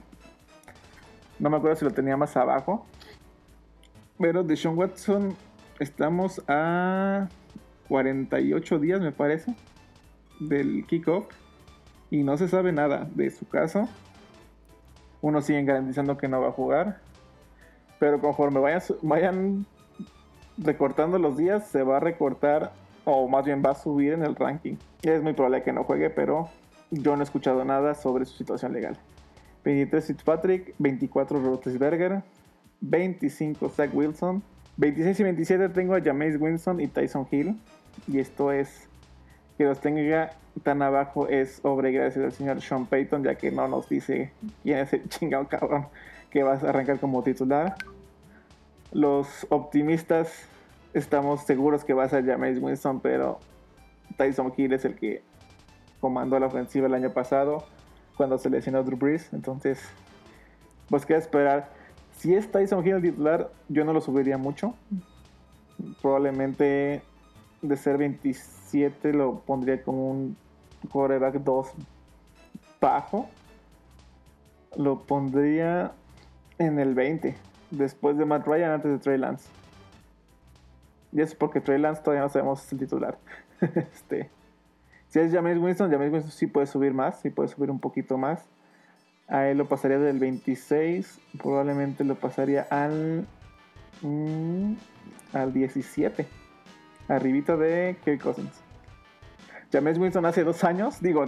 No 1.39 1.50
me 1.50 1.58
acuerdo 1.58 1.76
si 1.76 1.86
lo 1.86 1.91
tenía 1.91 2.15
más 2.15 2.38
abajo. 2.38 2.86
Pero 4.18 4.44
de 4.44 4.56
Sean 4.56 4.78
Watson 4.78 5.36
estamos 5.80 6.41
a 6.48 7.28
48 7.89 8.80
días 8.80 9.02
me 9.02 9.12
parece 9.12 9.54
del 10.39 10.86
kickoff 10.88 11.28
y 12.10 12.24
no 12.24 12.38
se 12.38 12.48
sabe 12.48 12.72
nada 12.72 13.08
de 13.15 13.30
su 13.32 13.48
caso. 13.48 13.88
Uno 15.22 15.41
sigue 15.41 15.63
garantizando 15.63 16.18
que 16.18 16.28
no 16.28 16.41
va 16.41 16.50
a 16.50 16.52
jugar. 16.52 17.00
Pero 18.00 18.20
conforme 18.20 18.60
vayan, 18.60 18.82
vayan 19.02 19.65
recortando 20.58 21.18
los 21.18 21.38
días, 21.38 21.68
se 21.68 21.84
va 21.84 21.98
a 21.98 22.00
recortar, 22.00 22.72
o 23.06 23.28
más 23.28 23.46
bien 23.46 23.63
va 23.65 23.72
a 23.72 23.76
subir 23.76 24.13
en 24.13 24.24
el 24.24 24.36
ranking. 24.36 24.76
Es 25.02 25.22
muy 25.22 25.34
probable 25.34 25.63
que 25.63 25.74
no 25.74 25.84
juegue, 25.84 26.10
pero 26.10 26.50
yo 26.91 27.15
no 27.15 27.22
he 27.22 27.24
escuchado 27.24 27.63
nada 27.65 27.96
sobre 27.96 28.26
su 28.26 28.38
situación 28.38 28.74
legal. 28.74 28.98
23 29.63 30.06
Fitzpatrick, 30.06 30.76
24 30.78 31.39
Roethlisberger, 31.39 32.24
25 32.82 33.70
Zach 33.70 33.89
Wilson, 33.94 34.44
26 34.78 35.20
y 35.20 35.24
27 35.24 35.70
tengo 35.70 35.96
a 35.96 36.02
Jameis 36.02 36.39
Winston 36.39 36.80
y 36.80 36.88
Tyson 36.88 37.28
Hill. 37.32 37.60
Y 38.08 38.20
esto 38.20 38.52
es 38.52 38.88
que 39.58 39.63
los 39.63 39.80
tenga 39.80 40.32
tan 40.63 40.82
abajo 40.82 41.28
es 41.28 41.60
obra 41.63 41.89
gracias 41.89 42.26
al 42.26 42.32
señor 42.32 42.62
Sean 42.62 42.86
Payton, 42.86 43.24
ya 43.24 43.36
que 43.36 43.52
no 43.52 43.68
nos 43.68 43.89
dice 43.89 44.32
quién 44.63 44.80
es 44.80 44.94
el 44.94 45.08
chingado 45.10 45.48
cabrón 45.48 45.88
que 46.30 46.44
va 46.44 46.54
a 46.54 46.70
arrancar 46.70 47.00
como 47.00 47.24
titular. 47.24 47.76
Los 48.91 49.46
optimistas 49.50 50.48
estamos 50.94 51.41
seguros 51.46 51.84
que 51.84 51.94
va 51.94 52.04
a 52.06 52.10
ser 52.10 52.26
James 52.26 52.60
Winston, 52.62 53.00
pero 53.00 53.39
Tyson 54.18 54.54
Hill 54.56 54.74
es 54.74 54.86
el 54.86 54.96
que 54.96 55.24
comandó 56.00 56.39
la 56.39 56.48
ofensiva 56.48 56.88
el 56.88 56.94
año 56.94 57.12
pasado 57.12 57.65
cuando 58.15 58.38
se 58.38 58.50
lesionó 58.50 58.84
Drew 58.84 58.98
Brees. 58.98 59.32
Entonces, 59.34 59.82
pues 60.89 61.06
queda 61.06 61.18
esperar. 61.18 61.70
Si 62.18 62.34
es 62.34 62.50
Tyson 62.50 62.86
Hill 62.86 62.96
el 62.96 63.02
titular, 63.02 63.52
yo 63.68 63.84
no 63.84 63.94
lo 63.94 64.02
subiría 64.02 64.38
mucho. 64.38 64.76
Probablemente 66.02 67.02
de 67.62 67.78
ser 67.78 67.98
27 68.65 69.13
lo 69.13 69.39
pondría 69.39 69.82
como 69.84 70.10
un 70.12 70.38
quarterback 70.91 71.36
2 71.36 71.67
bajo. 72.82 73.30
Lo 74.78 74.99
pondría 74.99 75.93
en 76.58 76.80
el 76.80 76.95
20, 76.95 77.36
después 77.71 78.17
de 78.17 78.25
Matt 78.25 78.45
Ryan, 78.45 78.71
antes 78.71 78.91
de 78.91 78.97
Trey 78.97 79.17
Lance. 79.17 79.49
Y 81.12 81.21
eso 81.21 81.36
porque 81.39 81.62
Trey 81.62 81.80
Lance 81.80 82.01
todavía 82.01 82.23
no 82.23 82.30
sabemos 82.30 82.71
el 82.71 82.80
titular. 82.80 83.17
este, 83.62 84.30
si 85.08 85.19
es 85.19 85.32
James 85.32 85.58
Winston, 85.58 85.89
James 85.89 86.12
Winston 86.12 86.32
sí 86.32 86.47
puede 86.47 86.67
subir 86.67 86.93
más, 86.93 87.21
sí 87.21 87.30
puede 87.30 87.49
subir 87.49 87.71
un 87.71 87.80
poquito 87.80 88.17
más. 88.17 88.45
A 89.28 89.47
él 89.47 89.58
lo 89.58 89.67
pasaría 89.67 89.97
del 89.97 90.19
26, 90.19 91.19
probablemente 91.41 92.04
lo 92.04 92.15
pasaría 92.15 92.63
al, 92.69 93.25
mm, 94.01 94.73
al 95.34 95.54
17 95.54 96.28
arribita 97.08 97.58
de 97.58 97.98
Kirk 98.04 98.22
Cousins. 98.22 98.62
James 99.72 99.98
Winston 99.98 100.26
hace 100.26 100.44
dos 100.44 100.63
años, 100.63 101.02
digo, 101.02 101.26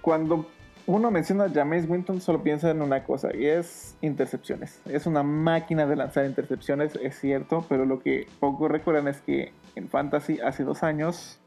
cuando 0.00 0.46
uno 0.86 1.10
menciona 1.10 1.44
a 1.44 1.50
James 1.50 1.88
Winston 1.88 2.20
solo 2.20 2.42
piensa 2.42 2.70
en 2.70 2.82
una 2.82 3.04
cosa 3.04 3.34
y 3.34 3.46
es 3.46 3.96
intercepciones. 4.00 4.80
Es 4.86 5.06
una 5.06 5.22
máquina 5.22 5.86
de 5.86 5.96
lanzar 5.96 6.24
intercepciones, 6.24 6.98
es 7.02 7.18
cierto, 7.18 7.64
pero 7.68 7.84
lo 7.84 8.00
que 8.00 8.26
poco 8.40 8.68
recuerdan 8.68 9.08
es 9.08 9.20
que 9.20 9.52
en 9.76 9.88
Fantasy 9.88 10.40
hace 10.40 10.64
dos 10.64 10.82
años 10.82 11.40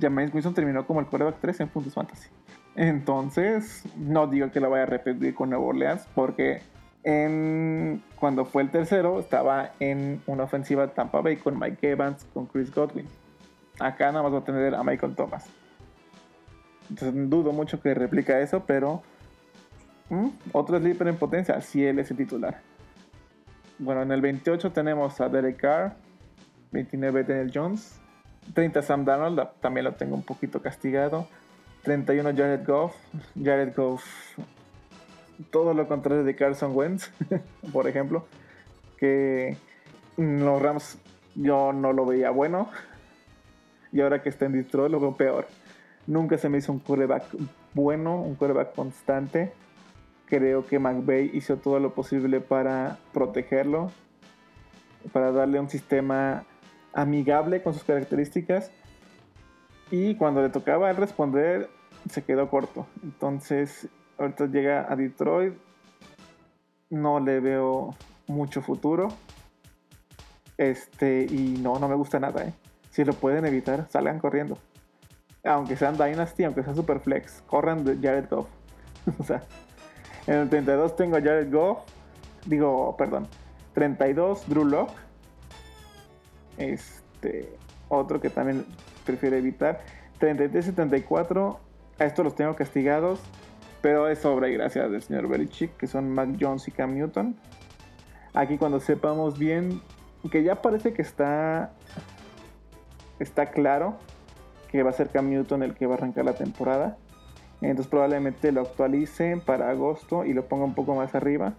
James 0.00 0.32
Winston 0.32 0.54
terminó 0.54 0.86
como 0.86 1.00
el 1.00 1.06
quarterback 1.06 1.40
3 1.40 1.60
en 1.60 1.68
puntos 1.68 1.94
Fantasy. 1.94 2.28
Entonces, 2.76 3.84
no 3.96 4.26
digo 4.26 4.50
que 4.50 4.60
lo 4.60 4.70
vaya 4.70 4.84
a 4.84 4.86
repetir 4.86 5.34
con 5.34 5.50
Nueva 5.50 5.64
Orleans 5.64 6.06
porque 6.14 6.60
cuando 7.02 8.44
fue 8.44 8.62
el 8.62 8.70
tercero, 8.70 9.18
estaba 9.18 9.72
en 9.80 10.20
una 10.26 10.44
ofensiva 10.44 10.88
Tampa 10.88 11.20
Bay 11.20 11.36
con 11.36 11.58
Mike 11.58 11.90
Evans, 11.92 12.26
con 12.34 12.46
Chris 12.46 12.74
Godwin. 12.74 13.06
Acá 13.78 14.12
nada 14.12 14.22
más 14.22 14.32
va 14.32 14.38
a 14.38 14.44
tener 14.44 14.74
a 14.74 14.82
Michael 14.82 15.14
Thomas. 15.14 15.46
Entonces 16.90 17.30
dudo 17.30 17.52
mucho 17.52 17.80
que 17.80 17.94
replica 17.94 18.40
eso, 18.40 18.64
pero 18.66 19.02
¿Mm? 20.10 20.28
otro 20.52 20.78
sleeper 20.78 21.08
en 21.08 21.16
potencia, 21.16 21.60
si 21.60 21.84
él 21.84 21.98
es 21.98 22.10
el 22.10 22.16
titular. 22.16 22.60
Bueno, 23.78 24.02
en 24.02 24.10
el 24.10 24.20
28 24.20 24.72
tenemos 24.72 25.20
a 25.20 25.28
Derek 25.28 25.58
Carr, 25.58 25.94
29 26.72 27.24
Daniel 27.24 27.50
Jones, 27.54 28.00
30 28.54 28.82
Sam 28.82 29.04
Darnold, 29.04 29.48
también 29.60 29.84
lo 29.84 29.92
tengo 29.94 30.16
un 30.16 30.22
poquito 30.22 30.60
castigado, 30.60 31.28
31 31.82 32.30
Jared 32.30 32.66
Goff, 32.66 32.96
Jared 33.40 33.74
Goff, 33.76 34.04
todo 35.50 35.74
lo 35.74 35.86
contrario 35.88 36.24
de 36.24 36.34
Carson 36.34 36.74
Wentz, 36.74 37.10
por 37.72 37.88
ejemplo, 37.88 38.26
que 38.96 39.56
los 40.16 40.60
Rams 40.60 40.98
yo 41.34 41.72
no 41.72 41.92
lo 41.92 42.06
veía 42.06 42.30
bueno, 42.30 42.70
y 43.92 44.00
ahora 44.00 44.22
que 44.22 44.28
está 44.28 44.46
en 44.46 44.52
Detroit 44.52 44.90
lo 44.90 45.00
veo 45.00 45.16
peor. 45.16 45.46
Nunca 46.06 46.38
se 46.38 46.48
me 46.48 46.58
hizo 46.58 46.72
un 46.72 46.78
quarterback 46.78 47.24
bueno, 47.74 48.20
un 48.20 48.34
quarterback 48.34 48.74
constante 48.74 49.52
creo 50.28 50.66
que 50.66 50.78
McVeigh 50.78 51.30
hizo 51.34 51.56
todo 51.56 51.80
lo 51.80 51.94
posible 51.94 52.40
para 52.40 52.98
protegerlo, 53.12 53.90
para 55.12 55.32
darle 55.32 55.58
un 55.58 55.68
sistema 55.68 56.44
amigable 56.92 57.62
con 57.62 57.72
sus 57.72 57.84
características. 57.84 58.70
Y 59.90 60.16
cuando 60.16 60.42
le 60.42 60.50
tocaba 60.50 60.92
responder, 60.92 61.70
se 62.10 62.22
quedó 62.22 62.50
corto. 62.50 62.86
Entonces, 63.02 63.88
ahorita 64.18 64.46
llega 64.46 64.90
a 64.90 64.96
Detroit. 64.96 65.54
No 66.90 67.20
le 67.20 67.40
veo 67.40 67.94
mucho 68.26 68.62
futuro. 68.62 69.08
Este, 70.56 71.26
y 71.28 71.58
no, 71.62 71.78
no 71.78 71.88
me 71.88 71.94
gusta 71.94 72.18
nada, 72.18 72.44
¿eh? 72.44 72.52
Si 72.90 73.04
lo 73.04 73.12
pueden 73.12 73.44
evitar, 73.46 73.86
salgan 73.90 74.18
corriendo. 74.18 74.58
Aunque 75.44 75.76
sean 75.76 75.96
Dynasty, 75.96 76.44
aunque 76.44 76.64
sean 76.64 76.74
Superflex, 76.74 77.42
corran 77.46 77.84
de 77.84 77.96
Jared 77.96 78.28
Goff. 78.28 78.48
o 79.18 79.22
sea, 79.22 79.42
en 80.26 80.34
el 80.34 80.50
32 80.50 80.96
tengo 80.96 81.16
a 81.16 81.20
Jared 81.20 81.52
Goff. 81.52 81.84
Digo, 82.46 82.96
perdón. 82.96 83.28
32, 83.74 84.48
Drew 84.48 84.64
Locke. 84.64 84.92
Este. 86.56 87.56
Otro 87.88 88.20
que 88.20 88.28
también 88.28 88.66
prefiero 89.06 89.36
evitar. 89.36 89.80
33 90.18 90.68
y 90.68 90.72
34. 90.72 91.60
A 91.98 92.04
estos 92.04 92.24
los 92.24 92.34
tengo 92.34 92.56
castigados. 92.56 93.20
Pero 93.80 94.08
es 94.08 94.24
obra 94.24 94.48
y 94.48 94.54
gracia 94.54 94.88
del 94.88 95.02
señor 95.02 95.28
Belichick. 95.28 95.76
Que 95.76 95.86
son 95.86 96.10
Mac 96.10 96.30
Jones 96.40 96.66
y 96.68 96.70
Cam 96.70 96.94
Newton. 96.94 97.36
Aquí 98.34 98.58
cuando 98.58 98.80
sepamos 98.80 99.38
bien. 99.38 99.80
Que 100.30 100.42
ya 100.42 100.60
parece 100.62 100.92
que 100.92 101.02
está. 101.02 101.72
Está 103.18 103.46
claro. 103.46 103.98
Que 104.70 104.82
va 104.82 104.90
a 104.90 104.92
ser 104.92 105.10
Cam 105.10 105.30
Newton 105.30 105.62
el 105.62 105.74
que 105.74 105.86
va 105.86 105.94
a 105.94 105.98
arrancar 105.98 106.24
la 106.24 106.34
temporada. 106.34 106.98
Entonces 107.60 107.88
probablemente 107.88 108.52
lo 108.52 108.60
actualice 108.60 109.36
para 109.44 109.70
agosto 109.70 110.24
y 110.24 110.32
lo 110.32 110.46
ponga 110.46 110.64
un 110.64 110.74
poco 110.74 110.94
más 110.94 111.14
arriba. 111.14 111.54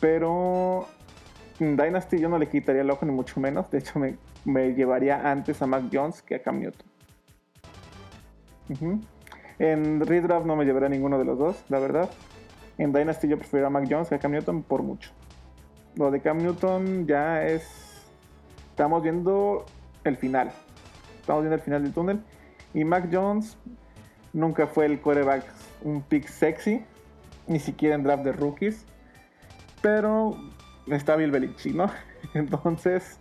Pero 0.00 0.86
Dynasty 1.58 2.18
yo 2.18 2.28
no 2.28 2.38
le 2.38 2.48
quitaría 2.48 2.82
el 2.82 2.90
ojo 2.90 3.06
ni 3.06 3.12
mucho 3.12 3.40
menos. 3.40 3.70
De 3.70 3.78
hecho 3.78 3.98
me, 3.98 4.74
llevaría 4.74 5.30
antes 5.30 5.62
a 5.62 5.66
Mac 5.66 5.84
Jones 5.92 6.22
que 6.22 6.34
a 6.34 6.42
Cam 6.42 6.60
Newton. 6.60 6.86
En 9.58 10.00
Redraft 10.00 10.46
no 10.46 10.56
me 10.56 10.64
llevaría 10.64 10.86
a 10.86 10.90
ninguno 10.90 11.18
de 11.18 11.24
los 11.24 11.38
dos, 11.38 11.64
la 11.68 11.78
verdad. 11.78 12.10
En 12.78 12.92
Dynasty 12.92 13.28
yo 13.28 13.38
prefiero 13.38 13.66
a 13.66 13.70
Mac 13.70 13.86
Jones 13.88 14.08
que 14.08 14.16
a 14.16 14.18
Cam 14.18 14.32
Newton 14.32 14.62
por 14.62 14.82
mucho. 14.82 15.10
Lo 15.94 16.10
de 16.10 16.20
Cam 16.20 16.38
Newton 16.38 17.06
ya 17.06 17.44
es... 17.46 18.02
Estamos 18.70 19.02
viendo 19.02 19.64
el 20.02 20.16
final. 20.16 20.50
Estamos 21.20 21.42
viendo 21.42 21.54
el 21.54 21.60
final 21.60 21.82
del 21.84 21.92
túnel. 21.92 22.20
Y 22.72 22.84
Mac 22.84 23.08
Jones 23.12 23.56
nunca 24.32 24.66
fue 24.66 24.86
el 24.86 25.00
quarterback 25.00 25.44
un 25.82 26.02
pick 26.02 26.26
sexy, 26.26 26.84
ni 27.46 27.60
siquiera 27.60 27.94
en 27.94 28.02
draft 28.02 28.24
de 28.24 28.32
rookies. 28.32 28.84
Pero 29.80 30.36
está 30.88 31.14
Bill 31.14 31.30
Belichick, 31.30 31.74
¿no? 31.74 31.90
Entonces, 32.34 33.20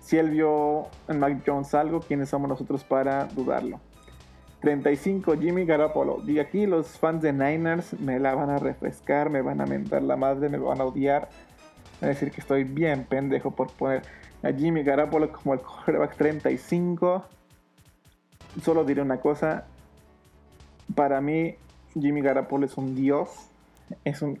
si 0.00 0.16
él 0.16 0.30
vio 0.30 0.86
en 1.08 1.20
Mac 1.20 1.42
Jones 1.46 1.74
algo, 1.74 2.00
¿quiénes 2.00 2.30
somos 2.30 2.48
nosotros 2.48 2.82
para 2.84 3.26
dudarlo? 3.26 3.80
35, 4.60 5.36
Jimmy 5.38 5.64
Garoppolo. 5.64 6.22
Y 6.26 6.38
aquí 6.38 6.66
los 6.66 6.98
fans 6.98 7.22
de 7.22 7.32
Niners 7.32 7.98
me 8.00 8.18
la 8.18 8.34
van 8.34 8.50
a 8.50 8.58
refrescar, 8.58 9.30
me 9.30 9.42
van 9.42 9.60
a 9.60 9.66
mentar 9.66 10.02
la 10.02 10.16
madre, 10.16 10.48
me 10.48 10.58
van 10.58 10.80
a 10.80 10.84
odiar. 10.84 11.28
a 12.00 12.06
decir 12.06 12.30
que 12.30 12.40
estoy 12.40 12.64
bien 12.64 13.04
pendejo 13.04 13.50
por 13.50 13.72
poner 13.72 14.02
a 14.42 14.52
Jimmy 14.52 14.82
Garoppolo 14.82 15.30
como 15.32 15.54
el 15.54 15.60
quarterback 15.60 16.16
35 16.16 17.24
solo 18.62 18.84
diré 18.84 19.02
una 19.02 19.20
cosa. 19.20 19.66
Para 20.94 21.20
mí, 21.20 21.54
Jimmy 21.94 22.20
Garapolo 22.20 22.66
es 22.66 22.76
un 22.76 22.94
dios. 22.94 23.30
Es 24.04 24.22
un 24.22 24.40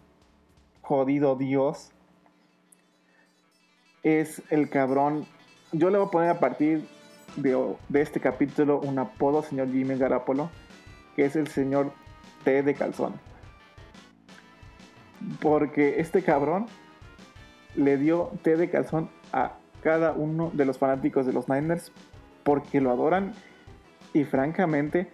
jodido 0.82 1.36
dios. 1.36 1.92
Es 4.02 4.42
el 4.50 4.68
cabrón. 4.68 5.26
Yo 5.72 5.90
le 5.90 5.98
voy 5.98 6.08
a 6.08 6.10
poner 6.10 6.30
a 6.30 6.40
partir 6.40 6.88
de, 7.36 7.76
este 7.94 8.20
capítulo 8.20 8.80
un 8.80 8.98
apodo, 8.98 9.42
señor 9.42 9.70
Jimmy 9.70 9.96
Garapolo, 9.96 10.50
que 11.16 11.24
es 11.24 11.36
el 11.36 11.48
señor 11.48 11.92
T 12.44 12.62
de 12.62 12.74
calzón. 12.74 13.14
Porque 15.40 16.00
este 16.00 16.22
cabrón 16.22 16.66
le 17.76 17.96
dio 17.96 18.32
té 18.42 18.56
de 18.56 18.70
calzón 18.70 19.10
a 19.32 19.52
cada 19.82 20.12
uno 20.12 20.50
de 20.52 20.64
los 20.64 20.78
fanáticos 20.78 21.26
de 21.26 21.32
los 21.32 21.48
Niners 21.48 21.92
porque 22.42 22.80
lo 22.80 22.90
adoran 22.90 23.32
y 24.12 24.24
francamente, 24.24 25.10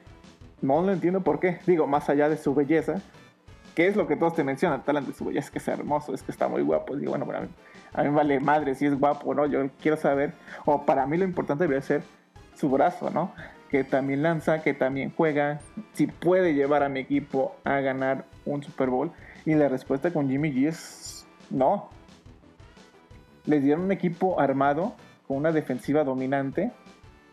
no 0.62 0.82
lo 0.82 0.92
entiendo 0.92 1.22
por 1.22 1.40
qué. 1.40 1.58
Digo, 1.66 1.86
más 1.86 2.08
allá 2.08 2.28
de 2.28 2.36
su 2.36 2.54
belleza, 2.54 3.02
¿qué 3.74 3.88
es 3.88 3.96
lo 3.96 4.06
que 4.06 4.16
todos 4.16 4.34
te 4.34 4.44
mencionan? 4.44 4.84
Tal 4.84 5.04
de 5.04 5.12
su 5.12 5.24
belleza, 5.24 5.46
es 5.46 5.50
que 5.50 5.58
es 5.58 5.68
hermoso, 5.68 6.14
es 6.14 6.22
que 6.22 6.32
está 6.32 6.48
muy 6.48 6.62
guapo. 6.62 6.96
Digo, 6.96 7.10
bueno, 7.10 7.26
mí, 7.26 7.48
a 7.96 8.02
mí 8.02 8.10
vale 8.10 8.38
madre 8.40 8.74
si 8.74 8.84
es 8.84 8.98
guapo 8.98 9.30
o 9.30 9.34
no. 9.34 9.46
Yo 9.46 9.68
quiero 9.80 9.96
saber, 9.96 10.34
o 10.66 10.84
para 10.84 11.06
mí 11.06 11.16
lo 11.16 11.24
importante 11.24 11.64
debería 11.64 11.82
ser 11.82 12.02
su 12.54 12.68
brazo, 12.68 13.10
¿no? 13.10 13.32
Que 13.70 13.84
también 13.84 14.22
lanza, 14.22 14.62
que 14.62 14.74
también 14.74 15.12
juega, 15.16 15.60
si 15.94 16.06
puede 16.06 16.54
llevar 16.54 16.82
a 16.82 16.90
mi 16.90 17.00
equipo 17.00 17.56
a 17.64 17.80
ganar 17.80 18.26
un 18.44 18.62
Super 18.62 18.90
Bowl. 18.90 19.10
Y 19.46 19.54
la 19.54 19.68
respuesta 19.68 20.12
con 20.12 20.28
Jimmy 20.28 20.52
G 20.52 20.68
es 20.68 21.26
no. 21.48 21.88
Les 23.46 23.62
dieron 23.62 23.84
un 23.84 23.92
equipo 23.92 24.40
armado, 24.40 24.94
con 25.26 25.38
una 25.38 25.52
defensiva 25.52 26.04
dominante, 26.04 26.72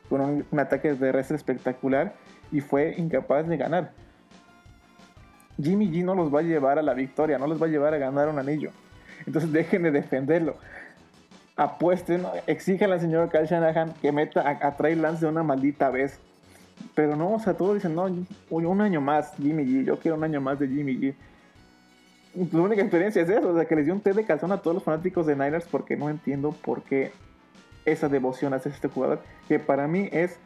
con 0.07 0.21
un, 0.21 0.59
ataque 0.59 0.91
de 0.91 0.95
terrestre 0.95 1.35
espectacular 1.35 2.13
y 2.51 2.61
fue 2.61 2.95
incapaz 2.97 3.47
de 3.47 3.57
ganar. 3.57 3.91
Jimmy 5.61 5.89
G 5.91 6.05
no 6.05 6.15
los 6.15 6.33
va 6.33 6.39
a 6.39 6.43
llevar 6.43 6.79
a 6.79 6.81
la 6.81 6.93
victoria, 6.93 7.37
no 7.37 7.47
los 7.47 7.61
va 7.61 7.65
a 7.65 7.69
llevar 7.69 7.93
a 7.93 7.97
ganar 7.97 8.29
un 8.29 8.39
anillo. 8.39 8.71
Entonces 9.25 9.51
dejen 9.51 9.83
de 9.83 9.91
defenderlo. 9.91 10.57
Apuesten, 11.55 12.23
exigen 12.47 12.91
al 12.91 12.99
señor 12.99 13.29
Kyle 13.29 13.45
Shanahan 13.45 13.93
que 14.01 14.11
meta 14.11 14.57
a, 14.61 14.75
Trey 14.75 14.95
Lance 14.95 15.25
una 15.25 15.43
maldita 15.43 15.89
vez. 15.89 16.19
Pero 16.95 17.15
no, 17.15 17.33
o 17.33 17.39
sea, 17.39 17.53
todos 17.53 17.75
dicen, 17.75 17.95
no, 17.95 18.09
un 18.49 18.81
año 18.81 18.99
más, 18.99 19.33
Jimmy 19.37 19.63
G, 19.63 19.85
yo 19.85 19.99
quiero 19.99 20.17
un 20.17 20.23
año 20.23 20.41
más 20.41 20.59
de 20.59 20.67
Jimmy 20.67 20.97
G. 20.97 21.13
La 22.51 22.61
única 22.61 22.81
experiencia 22.81 23.21
es 23.21 23.29
eso, 23.29 23.49
o 23.49 23.55
sea, 23.55 23.65
que 23.65 23.75
les 23.75 23.85
dio 23.85 23.93
un 23.93 24.01
té 24.01 24.11
de 24.13 24.25
calzón 24.25 24.51
a 24.51 24.57
todos 24.57 24.73
los 24.73 24.83
fanáticos 24.83 25.27
de 25.27 25.35
Niners 25.35 25.65
porque 25.69 25.95
no 25.95 26.09
entiendo 26.09 26.51
por 26.51 26.81
qué 26.81 27.11
esa 27.85 28.09
devoción 28.09 28.53
hacia 28.53 28.71
este 28.71 28.87
jugador, 28.87 29.21
que 29.47 29.59
para 29.59 29.87
mí 29.87 30.09
es 30.11 30.39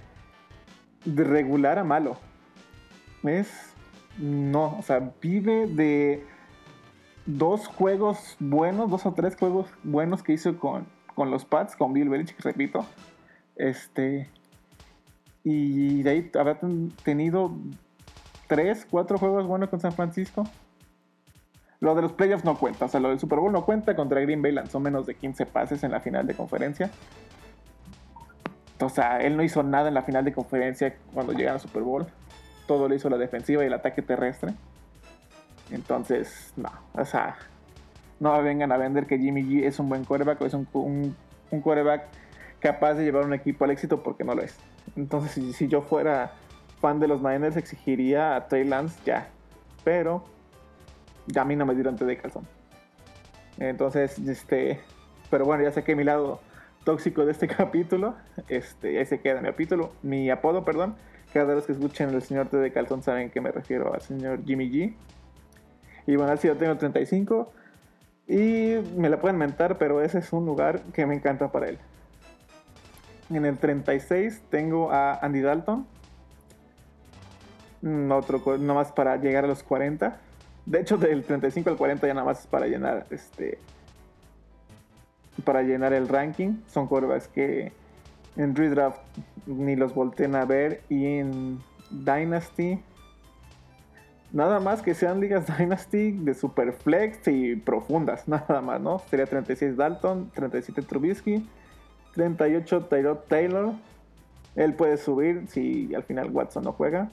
de 1.05 1.23
regular 1.23 1.79
a 1.79 1.83
malo. 1.83 2.17
Es. 3.23 3.47
No, 4.17 4.77
o 4.77 4.81
sea, 4.81 5.11
vive 5.21 5.67
de 5.67 6.25
dos 7.27 7.67
juegos 7.67 8.37
buenos, 8.39 8.89
dos 8.89 9.05
o 9.05 9.13
tres 9.13 9.35
juegos 9.35 9.67
buenos 9.83 10.23
que 10.23 10.33
hizo 10.33 10.57
con, 10.57 10.87
con 11.13 11.29
los 11.29 11.45
Pats, 11.45 11.75
con 11.75 11.93
Bill 11.93 12.09
Belichick, 12.09 12.39
repito. 12.41 12.85
Este. 13.55 14.29
Y 15.43 16.01
de 16.03 16.09
ahí 16.09 16.31
habrá 16.37 16.59
tenido 17.03 17.51
tres, 18.47 18.87
cuatro 18.89 19.17
juegos 19.17 19.45
buenos 19.45 19.69
con 19.69 19.79
San 19.79 19.91
Francisco. 19.91 20.45
Lo 21.79 21.93
de 21.93 22.01
los 22.01 22.13
playoffs 22.13 22.43
no 22.43 22.57
cuenta, 22.57 22.85
o 22.85 22.87
sea, 22.87 22.99
lo 22.99 23.09
del 23.09 23.19
Super 23.19 23.39
Bowl 23.39 23.51
no 23.51 23.63
cuenta. 23.63 23.95
Contra 23.95 24.19
Green 24.21 24.41
Bay 24.41 24.51
lanzó 24.51 24.79
menos 24.79 25.05
de 25.05 25.15
15 25.15 25.45
pases 25.45 25.83
en 25.83 25.91
la 25.91 25.99
final 25.99 26.25
de 26.25 26.33
conferencia. 26.33 26.89
O 28.79 28.89
sea, 28.89 29.19
él 29.19 29.37
no 29.37 29.43
hizo 29.43 29.63
nada 29.63 29.87
en 29.87 29.93
la 29.93 30.01
final 30.01 30.25
de 30.25 30.33
conferencia 30.33 30.95
cuando 31.13 31.33
llegaron 31.33 31.55
al 31.55 31.61
Super 31.61 31.83
Bowl. 31.83 32.07
Todo 32.67 32.89
lo 32.89 32.95
hizo 32.95 33.09
la 33.09 33.17
defensiva 33.17 33.63
y 33.63 33.67
el 33.67 33.73
ataque 33.73 34.01
terrestre. 34.01 34.53
Entonces, 35.71 36.53
no, 36.55 36.71
o 36.93 37.05
sea, 37.05 37.37
no 38.19 38.41
vengan 38.41 38.71
a 38.71 38.77
vender 38.77 39.05
que 39.05 39.17
Jimmy 39.17 39.43
G 39.43 39.65
es 39.65 39.79
un 39.79 39.89
buen 39.89 40.05
quarterback 40.05 40.41
o 40.41 40.45
es 40.45 40.53
un, 40.53 40.67
un, 40.73 41.15
capaz 42.59 42.93
de 42.95 43.03
llevar 43.03 43.25
un 43.25 43.33
equipo 43.33 43.65
al 43.65 43.71
éxito 43.71 44.01
porque 44.01 44.23
no 44.23 44.35
lo 44.35 44.41
es. 44.41 44.57
Entonces, 44.95 45.55
si, 45.55 45.67
yo 45.67 45.81
fuera 45.81 46.31
fan 46.79 46.99
de 46.99 47.07
los 47.07 47.21
Niners, 47.21 47.57
exigiría 47.57 48.35
a 48.35 48.47
Trey 48.47 48.63
Lance 48.63 48.99
ya. 49.05 49.29
Pero 49.83 50.23
ya 51.27 51.41
a 51.41 51.45
mí 51.45 51.55
no 51.55 51.65
me 51.65 51.75
dieron 51.75 51.95
té 51.95 52.05
de 52.05 52.17
calzón. 52.17 52.47
Entonces, 53.59 54.17
este, 54.19 54.79
pero 55.29 55.45
bueno, 55.45 55.63
ya 55.63 55.71
sé 55.71 55.83
que 55.83 55.95
mi 55.95 56.03
lado 56.03 56.39
tóxico 56.87 57.25
de 57.25 57.33
este 57.33 57.47
capítulo. 57.57 58.15
Este, 58.47 58.97
ahí 58.97 59.05
se 59.05 59.19
queda 59.19 59.41
mi 59.41 59.47
capítulo, 59.47 59.91
mi 60.01 60.29
apodo, 60.29 60.63
perdón. 60.63 60.95
Cada 61.33 61.53
vez 61.53 61.65
que 61.65 61.73
escuchen 61.73 62.09
el 62.09 62.21
señor 62.21 62.47
T 62.47 62.55
de 62.55 62.71
Calzón 62.71 63.03
saben 63.03 63.29
que 63.29 63.41
me 63.41 63.51
refiero 63.51 63.93
al 63.93 63.99
señor 63.99 64.45
Jimmy 64.45 64.71
G. 64.71 64.95
Y 66.07 66.15
bueno, 66.15 66.31
así 66.31 66.47
yo 66.47 66.55
tengo 66.57 66.75
35. 66.77 67.51
Y 68.27 68.75
me 68.95 69.09
la 69.09 69.19
pueden 69.19 69.37
mentar, 69.37 69.77
pero 69.77 70.01
ese 70.01 70.19
es 70.19 70.33
un 70.33 70.45
lugar 70.45 70.81
que 70.93 71.05
me 71.05 71.13
encanta 71.13 71.51
para 71.51 71.67
él. 71.69 71.77
En 73.29 73.45
el 73.45 73.57
36 73.57 74.41
tengo 74.49 74.91
a 74.91 75.15
Andy 75.15 75.41
Dalton. 75.41 75.85
Otro, 78.11 78.57
no 78.57 78.73
más 78.73 78.91
para 78.91 79.17
llegar 79.17 79.43
a 79.43 79.47
los 79.47 79.63
40. 79.63 80.17
De 80.65 80.81
hecho, 80.81 80.97
del 80.97 81.23
35 81.23 81.69
al 81.69 81.77
40 81.77 82.07
ya 82.07 82.13
nada 82.13 82.25
más 82.25 82.41
es 82.41 82.47
para 82.47 82.67
llenar 82.67 83.05
este. 83.09 83.59
Para 85.43 85.61
llenar 85.61 85.93
el 85.93 86.07
ranking. 86.07 86.61
Son 86.67 86.87
curvas 86.87 87.27
que 87.27 87.71
en 88.37 88.55
Redraft 88.55 88.99
ni 89.45 89.75
los 89.75 89.93
volteen 89.93 90.35
a 90.35 90.45
ver. 90.45 90.81
Y 90.89 91.05
en 91.05 91.59
Dynasty. 91.91 92.81
Nada 94.37 94.59
más 94.59 94.83
que 94.83 94.93
sean 94.93 95.19
ligas 95.19 95.47
Dynasty 95.57 96.11
de 96.11 96.35
super 96.35 96.71
flex 96.71 97.27
y 97.27 97.55
profundas. 97.55 98.27
Nada 98.27 98.61
más, 98.61 98.79
¿no? 98.79 98.99
Sería 99.09 99.25
36 99.25 99.75
Dalton, 99.75 100.29
37 100.29 100.83
Trubisky, 100.83 101.49
38 102.13 102.85
Tyrod 102.85 103.17
Taylor. 103.27 103.73
Él 104.55 104.75
puede 104.75 104.97
subir 104.97 105.47
si 105.47 105.91
al 105.95 106.03
final 106.03 106.29
Watson 106.29 106.65
no 106.65 106.71
juega. 106.71 107.09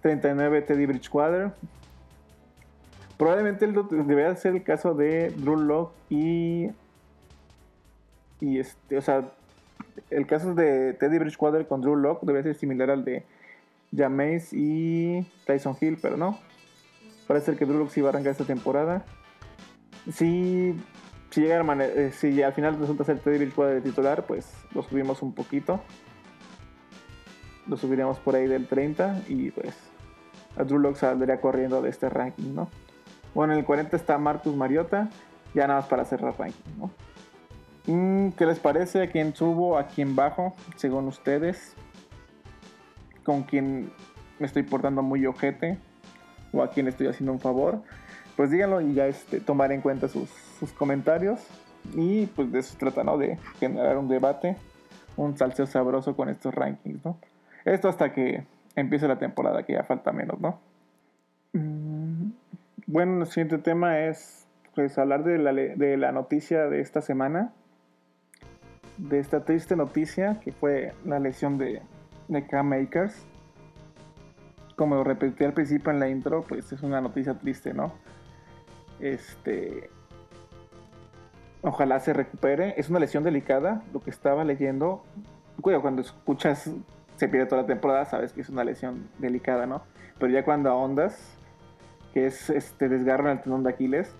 39 0.00 0.62
Teddy 0.62 0.86
Bridgewater. 0.86 1.52
Probablemente 3.18 3.66
debería 3.66 4.34
ser 4.36 4.54
el 4.54 4.62
caso 4.62 4.94
de 4.94 5.34
Drew 5.36 5.56
Locke 5.58 5.92
y. 6.08 6.70
Y 8.40 8.58
este, 8.58 8.96
o 8.96 9.02
sea, 9.02 9.30
el 10.08 10.26
caso 10.26 10.54
de 10.54 10.94
Teddy 10.94 11.18
Bridgewater 11.18 11.66
con 11.66 11.82
Drew 11.82 11.96
Locke 11.96 12.24
debe 12.24 12.42
ser 12.42 12.54
similar 12.54 12.88
al 12.88 13.04
de 13.04 13.26
Jameis 13.94 14.52
y 14.52 15.26
Tyson 15.46 15.76
Hill, 15.80 15.98
pero 16.00 16.16
no. 16.16 16.38
Parece 17.26 17.56
que 17.56 17.64
Drew 17.64 17.78
Locke 17.78 17.92
sí 17.92 18.00
va 18.00 18.08
a 18.08 18.10
arrancar 18.10 18.32
esta 18.32 18.44
temporada. 18.44 19.04
Si, 20.12 20.74
si, 21.30 21.40
llega 21.40 21.62
eh, 21.84 22.12
si 22.12 22.42
al 22.42 22.52
final 22.52 22.78
resulta 22.78 23.04
ser 23.04 23.20
Teddy 23.20 23.38
Bridgewater 23.38 23.76
de 23.76 23.80
titular, 23.82 24.26
pues 24.26 24.52
lo 24.72 24.82
subimos 24.82 25.22
un 25.22 25.32
poquito. 25.32 25.80
Lo 27.66 27.76
subiremos 27.76 28.18
por 28.18 28.34
ahí 28.34 28.46
del 28.46 28.66
30 28.66 29.22
y 29.28 29.50
pues 29.50 29.76
a 30.56 30.64
Drew 30.64 30.78
Locke 30.78 30.98
saldría 30.98 31.40
corriendo 31.40 31.82
de 31.82 31.90
este 31.90 32.08
ranking, 32.08 32.54
¿no? 32.54 32.68
Bueno, 33.34 33.52
en 33.52 33.60
el 33.60 33.64
40 33.64 33.96
está 33.96 34.18
Marcus 34.18 34.56
Mariota, 34.56 35.08
ya 35.54 35.68
nada 35.68 35.80
más 35.80 35.88
para 35.88 36.04
cerrar 36.04 36.34
ranking, 36.36 36.78
¿no? 36.78 36.90
Mm, 37.86 38.30
¿Qué 38.32 38.46
les 38.46 38.58
parece? 38.58 39.02
¿A 39.02 39.10
quién 39.10 39.34
subo? 39.34 39.78
¿A 39.78 39.86
quién 39.86 40.16
bajo? 40.16 40.54
Según 40.76 41.06
ustedes 41.06 41.76
con 43.24 43.42
quien 43.42 43.90
me 44.38 44.46
estoy 44.46 44.62
portando 44.62 45.02
muy 45.02 45.26
ojete 45.26 45.78
o 46.52 46.62
a 46.62 46.70
quien 46.70 46.88
estoy 46.88 47.06
haciendo 47.06 47.32
un 47.32 47.40
favor, 47.40 47.82
pues 48.36 48.50
díganlo 48.50 48.80
y 48.80 48.94
ya 48.94 49.06
este, 49.06 49.40
tomar 49.40 49.72
en 49.72 49.80
cuenta 49.80 50.08
sus, 50.08 50.30
comentarios. 50.78 51.40
Y 51.94 52.26
pues 52.26 52.52
de 52.52 52.58
eso 52.58 52.76
trata, 52.78 53.04
¿no? 53.04 53.16
De 53.16 53.38
generar 53.58 53.96
un 53.96 54.08
debate, 54.08 54.56
un 55.16 55.36
salseo 55.36 55.66
sabroso 55.66 56.14
con 56.14 56.28
estos 56.28 56.54
rankings, 56.54 57.04
¿no? 57.04 57.18
Esto 57.64 57.88
hasta 57.88 58.12
que 58.12 58.44
empiece 58.76 59.08
la 59.08 59.18
temporada, 59.18 59.62
que 59.62 59.74
ya 59.74 59.84
falta 59.84 60.12
menos, 60.12 60.40
¿no? 60.40 60.58
Mm, 61.52 62.30
bueno, 62.86 63.20
el 63.20 63.26
siguiente 63.26 63.58
tema 63.58 64.00
es 64.00 64.46
pues 64.74 64.98
hablar 64.98 65.24
de 65.24 65.38
la, 65.38 65.52
de 65.52 65.96
la 65.96 66.12
noticia 66.12 66.68
de 66.68 66.80
esta 66.80 67.00
semana, 67.00 67.52
de 68.98 69.18
esta 69.18 69.44
triste 69.44 69.76
noticia 69.76 70.40
que 70.40 70.52
fue 70.52 70.92
la 71.04 71.18
lesión 71.18 71.58
de 71.58 71.82
de 72.30 72.46
K-Makers. 72.46 73.26
Como 74.76 75.04
repetí 75.04 75.44
al 75.44 75.52
principio 75.52 75.92
en 75.92 76.00
la 76.00 76.08
intro, 76.08 76.42
pues 76.42 76.72
es 76.72 76.82
una 76.82 77.00
noticia 77.00 77.34
triste, 77.34 77.74
¿no? 77.74 77.92
Este. 78.98 79.90
Ojalá 81.62 82.00
se 82.00 82.12
recupere. 82.14 82.74
Es 82.78 82.88
una 82.88 82.98
lesión 82.98 83.22
delicada, 83.22 83.82
lo 83.92 84.00
que 84.00 84.10
estaba 84.10 84.44
leyendo. 84.44 85.04
Cuidado, 85.60 85.82
cuando 85.82 86.00
escuchas 86.00 86.70
se 87.16 87.28
pierde 87.28 87.46
toda 87.46 87.62
la 87.62 87.68
temporada, 87.68 88.06
sabes 88.06 88.32
que 88.32 88.40
es 88.40 88.48
una 88.48 88.64
lesión 88.64 89.10
delicada, 89.18 89.66
¿no? 89.66 89.82
Pero 90.18 90.32
ya 90.32 90.42
cuando 90.42 90.70
ahondas, 90.70 91.36
que 92.14 92.26
es 92.26 92.48
este 92.48 92.88
desgarro 92.88 93.26
en 93.26 93.36
el 93.36 93.42
tendón 93.42 93.62
de 93.62 93.70
Aquiles, 93.70 94.14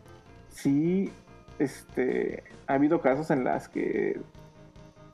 sí 0.49 1.11
este, 1.59 2.45
ha 2.67 2.75
habido 2.75 3.01
casos 3.01 3.31
en 3.31 3.45
las 3.45 3.71
que 3.71 4.21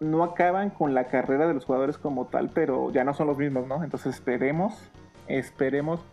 no 0.00 0.24
acaban 0.24 0.70
con 0.70 0.94
la 0.94 1.04
carrera 1.08 1.46
de 1.46 1.54
los 1.54 1.64
jugadores 1.64 1.98
como 1.98 2.26
tal, 2.26 2.50
pero 2.50 2.90
ya 2.90 3.04
no 3.04 3.14
son 3.14 3.28
los 3.28 3.38
mismos, 3.38 3.66
¿no? 3.66 3.82
Entonces 3.82 4.14
esperemos, 4.14 4.90
esperemos 5.26 6.04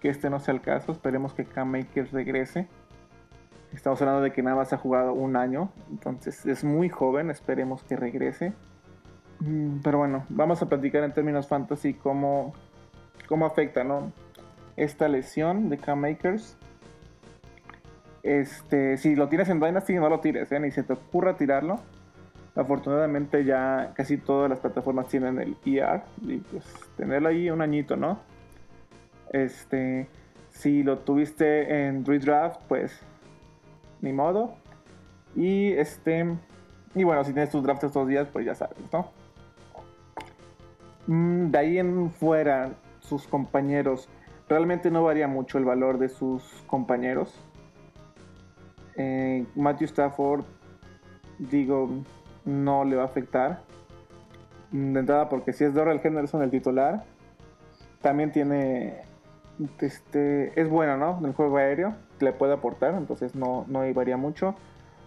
que 0.00 0.08
este 0.08 0.30
no 0.30 0.40
sea 0.40 0.54
el 0.54 0.60
caso, 0.60 0.92
esperemos 0.92 1.32
que 1.34 1.44
Cam 1.44 1.70
Makers 1.70 2.12
regrese. 2.12 2.68
Estamos 3.72 4.00
hablando 4.02 4.22
de 4.22 4.32
que 4.32 4.42
nada 4.42 4.56
más 4.56 4.72
ha 4.72 4.78
jugado 4.78 5.12
un 5.12 5.36
año, 5.36 5.70
entonces 5.90 6.44
es 6.44 6.64
muy 6.64 6.88
joven, 6.88 7.30
esperemos 7.30 7.82
que 7.84 7.96
regrese. 7.96 8.52
Mm, 9.40 9.80
pero 9.82 9.98
bueno, 9.98 10.24
vamos 10.28 10.60
a 10.62 10.68
platicar 10.68 11.04
en 11.04 11.12
términos 11.12 11.46
fantasy 11.46 11.94
cómo, 11.94 12.52
cómo 13.28 13.46
afecta, 13.46 13.84
¿no? 13.84 14.12
Esta 14.76 15.08
lesión 15.08 15.68
de 15.68 15.78
Cam 15.78 16.00
Makers. 16.00 16.56
Este, 18.22 18.98
si 18.98 19.14
lo 19.14 19.28
tienes 19.28 19.48
en 19.48 19.60
Dynasty, 19.60 19.94
no 19.94 20.10
lo 20.10 20.20
tires, 20.20 20.52
¿eh? 20.52 20.60
ni 20.60 20.70
se 20.70 20.82
te 20.82 20.92
ocurra 20.92 21.36
tirarlo 21.36 21.80
Afortunadamente 22.60 23.42
ya 23.42 23.92
casi 23.94 24.18
todas 24.18 24.50
las 24.50 24.58
plataformas 24.58 25.08
tienen 25.08 25.40
el 25.40 25.56
ER 25.64 26.02
y 26.20 26.36
pues 26.36 26.64
tenerlo 26.94 27.30
ahí 27.30 27.48
un 27.48 27.62
añito, 27.62 27.96
¿no? 27.96 28.18
Este, 29.32 30.06
si 30.50 30.82
lo 30.82 30.98
tuviste 30.98 31.86
en 31.86 32.04
redraft, 32.04 32.60
pues 32.68 33.00
ni 34.02 34.12
modo. 34.12 34.56
Y 35.34 35.72
este, 35.72 36.36
y 36.94 37.02
bueno, 37.02 37.24
si 37.24 37.32
tienes 37.32 37.50
tus 37.50 37.62
drafts 37.62 37.84
estos 37.84 38.06
días, 38.06 38.28
pues 38.30 38.44
ya 38.44 38.54
sabes, 38.54 38.76
¿no? 38.92 39.10
Mm, 41.06 41.50
de 41.50 41.58
ahí 41.58 41.78
en 41.78 42.10
fuera, 42.10 42.72
sus 42.98 43.26
compañeros, 43.26 44.06
realmente 44.50 44.90
no 44.90 45.02
varía 45.02 45.28
mucho 45.28 45.56
el 45.56 45.64
valor 45.64 45.98
de 45.98 46.10
sus 46.10 46.42
compañeros. 46.66 47.34
Eh, 48.96 49.46
Matthew 49.54 49.86
Stafford, 49.86 50.44
digo, 51.38 51.88
no 52.44 52.84
le 52.84 52.96
va 52.96 53.02
a 53.02 53.06
afectar. 53.06 53.60
De 54.70 55.00
entrada, 55.00 55.28
porque 55.28 55.52
si 55.52 55.64
es 55.64 55.74
Dorrell 55.74 56.00
Henderson 56.02 56.42
el 56.42 56.50
titular, 56.50 57.04
también 58.00 58.32
tiene. 58.32 59.02
Este, 59.80 60.58
es 60.58 60.68
bueno, 60.70 60.96
¿no? 60.96 61.18
En 61.18 61.26
el 61.26 61.32
juego 61.34 61.56
aéreo, 61.58 61.94
le 62.20 62.32
puede 62.32 62.54
aportar, 62.54 62.94
entonces 62.94 63.34
no, 63.34 63.64
no 63.68 63.80
varía 63.92 64.16
mucho. 64.16 64.54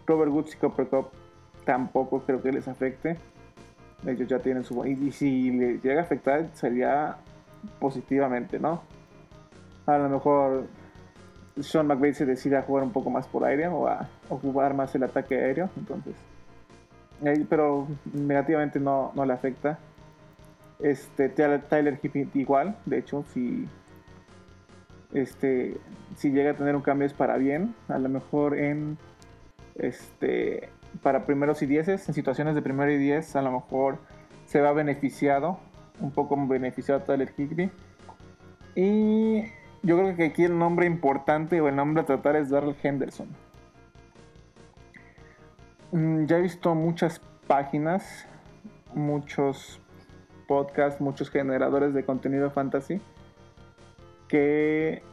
Robert 0.06 0.32
Woods 0.32 0.54
y 0.56 0.58
Copper 0.58 0.88
Cup 0.88 1.08
tampoco 1.66 2.22
creo 2.22 2.42
que 2.42 2.52
les 2.52 2.68
afecte. 2.68 3.18
Ellos 4.06 4.28
ya 4.28 4.40
tienen 4.40 4.64
su. 4.64 4.86
Y, 4.86 5.12
si 5.12 5.52
le 5.52 5.80
llega 5.80 6.02
a 6.02 6.04
afectar, 6.04 6.50
sería 6.54 7.16
positivamente, 7.80 8.60
¿no? 8.60 8.82
A 9.86 9.98
lo 9.98 10.10
mejor 10.10 10.68
Sean 11.62 11.88
McVay 11.88 12.14
se 12.14 12.26
decide 12.26 12.58
a 12.58 12.64
jugar 12.64 12.84
un 12.84 12.92
poco 12.92 13.10
más 13.10 13.28
por 13.28 13.46
aire 13.46 13.68
o 13.68 13.88
a 13.88 14.10
ocupar 14.30 14.74
más 14.74 14.94
el 14.96 15.04
ataque 15.04 15.36
aéreo, 15.36 15.70
entonces 15.78 16.16
pero 17.50 17.88
negativamente 18.14 18.80
no, 18.80 19.12
le 19.16 19.34
afecta. 19.34 19.80
Este, 20.80 21.30
Tyler 21.30 22.00
Hippie 22.02 22.28
igual, 22.34 22.76
de 22.86 22.98
hecho, 22.98 23.24
si, 23.34 23.68
este, 25.14 25.78
si 26.16 26.32
llega 26.32 26.52
a 26.52 26.56
tener 26.56 26.76
un 26.76 26.82
cambio 26.82 27.08
es 27.08 27.14
para 27.14 27.38
bien, 27.38 27.74
a 27.88 27.98
lo 28.00 28.10
mejor 28.10 28.58
en 28.58 28.98
este, 29.76 30.70
para 31.02 31.26
primeros 31.26 31.62
y 31.62 31.66
dieces, 31.66 32.08
en 32.08 32.14
situaciones 32.14 32.56
de 32.56 32.62
primero 32.62 32.92
y 32.92 32.98
diez, 32.98 33.36
a 33.36 33.42
lo 33.42 33.52
mejor 33.52 34.00
se 34.46 34.62
va 34.62 34.74
beneficiado, 34.74 35.60
un 36.00 36.12
poco 36.12 36.36
beneficiado 36.48 37.02
Tyler 37.02 37.34
Higby. 37.38 37.72
Y 38.76 39.44
yo 39.84 39.98
creo 39.98 40.16
que 40.16 40.26
aquí 40.26 40.44
el 40.44 40.58
nombre 40.58 40.86
importante 40.86 41.62
o 41.62 41.68
el 41.68 41.76
nombre 41.76 42.04
a 42.04 42.06
tratar 42.06 42.36
es 42.36 42.50
Darrell 42.50 42.76
Henderson. 42.82 43.28
Mm, 45.94 46.26
ya 46.26 46.40
he 46.40 46.42
visto 46.42 46.74
muchas 46.74 47.22
páginas, 47.46 48.26
muchos 48.96 49.80
podcasts, 50.48 51.00
muchos 51.00 51.30
generadores 51.30 51.94
de 51.94 52.04
contenido 52.04 52.50
fantasy 52.50 53.00
que 54.28 55.04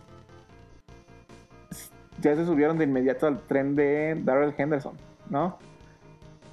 ya 2.22 2.35
se 2.35 2.47
subieron 2.47 2.78
de 2.78 2.85
inmediato 2.85 3.26
al 3.26 3.41
tren 3.43 3.76
de 3.76 4.18
Darrell 4.24 4.55
Henderson, 4.57 4.95
¿no? 5.28 5.59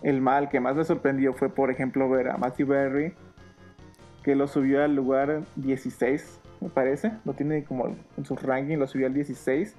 El 0.03 0.19
mal 0.19 0.49
que 0.49 0.59
más 0.59 0.75
me 0.75 0.83
sorprendió 0.83 1.33
fue, 1.33 1.47
por 1.47 1.71
ejemplo, 1.71 2.09
ver 2.09 2.27
a 2.27 2.35
Matthew 2.35 2.67
Berry, 2.67 3.13
que 4.23 4.35
lo 4.35 4.49
subió 4.49 4.83
al 4.83 4.93
lugar 4.93 5.43
16, 5.55 6.41
me 6.59 6.67
parece. 6.67 7.13
Lo 7.23 7.31
tiene 7.31 7.63
como 7.63 7.95
en 8.17 8.25
su 8.25 8.35
ranking, 8.35 8.75
lo 8.75 8.87
subió 8.87 9.07
al 9.07 9.13
16 9.13 9.73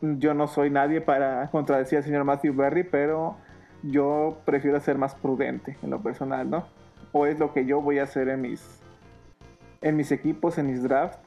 yo 0.00 0.34
no 0.34 0.46
soy 0.46 0.70
nadie 0.70 1.00
para 1.00 1.48
contradecir 1.50 1.98
al 1.98 2.04
señor 2.04 2.24
Matthew 2.24 2.54
Berry, 2.54 2.84
pero 2.84 3.36
yo 3.82 4.38
prefiero 4.44 4.80
ser 4.80 4.98
más 4.98 5.14
prudente 5.14 5.76
en 5.82 5.90
lo 5.90 6.00
personal, 6.00 6.48
¿no? 6.48 6.64
O 7.12 7.26
es 7.26 7.38
lo 7.38 7.52
que 7.52 7.66
yo 7.66 7.80
voy 7.80 7.98
a 7.98 8.04
hacer 8.04 8.28
en 8.28 8.40
mis, 8.40 8.80
en 9.80 9.96
mis 9.96 10.12
equipos, 10.12 10.58
en 10.58 10.68
mis 10.68 10.82
drafts, 10.82 11.18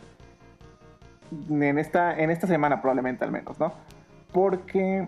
en 1.50 1.78
esta, 1.78 2.18
en 2.18 2.30
esta 2.30 2.48
semana 2.48 2.82
probablemente 2.82 3.26
al 3.26 3.32
menos, 3.32 3.60
¿no? 3.60 3.74
Porque 4.32 5.08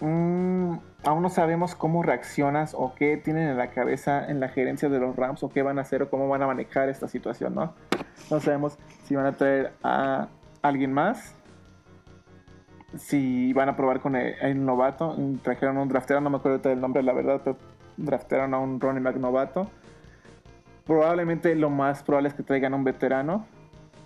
mm, 0.00 0.76
aún 1.04 1.22
no 1.22 1.30
sabemos 1.30 1.74
cómo 1.74 2.02
reaccionas 2.02 2.74
o 2.74 2.94
qué 2.94 3.16
tienen 3.16 3.48
en 3.48 3.56
la 3.56 3.70
cabeza 3.70 4.26
en 4.26 4.40
la 4.40 4.48
gerencia 4.48 4.88
de 4.88 4.98
los 4.98 5.16
Rams 5.16 5.42
o 5.42 5.50
qué 5.50 5.62
van 5.62 5.78
a 5.78 5.82
hacer 5.82 6.02
o 6.02 6.10
cómo 6.10 6.28
van 6.28 6.42
a 6.42 6.46
manejar 6.46 6.88
esta 6.88 7.08
situación, 7.08 7.54
¿no? 7.54 7.74
No 8.30 8.40
sabemos 8.40 8.78
si 9.04 9.14
van 9.14 9.26
a 9.26 9.32
traer 9.32 9.72
a 9.82 10.28
alguien 10.62 10.92
más, 10.92 11.34
si 12.94 13.52
van 13.52 13.68
a 13.68 13.76
probar 13.76 14.00
con 14.00 14.16
el, 14.16 14.64
novato. 14.64 15.16
Trajeron 15.42 15.78
un 15.78 15.88
draftero, 15.88 16.20
no 16.20 16.30
me 16.30 16.36
acuerdo 16.36 16.58
del 16.58 16.80
nombre, 16.80 17.02
la 17.02 17.12
verdad, 17.12 17.40
pero 17.44 17.56
draftearon 17.96 18.54
a 18.54 18.58
un 18.58 18.80
running 18.80 19.02
back 19.02 19.16
novato. 19.16 19.70
Probablemente 20.84 21.54
lo 21.54 21.70
más 21.70 22.02
probable 22.02 22.28
es 22.28 22.34
que 22.34 22.42
traigan 22.42 22.74
un 22.74 22.84
veterano. 22.84 23.46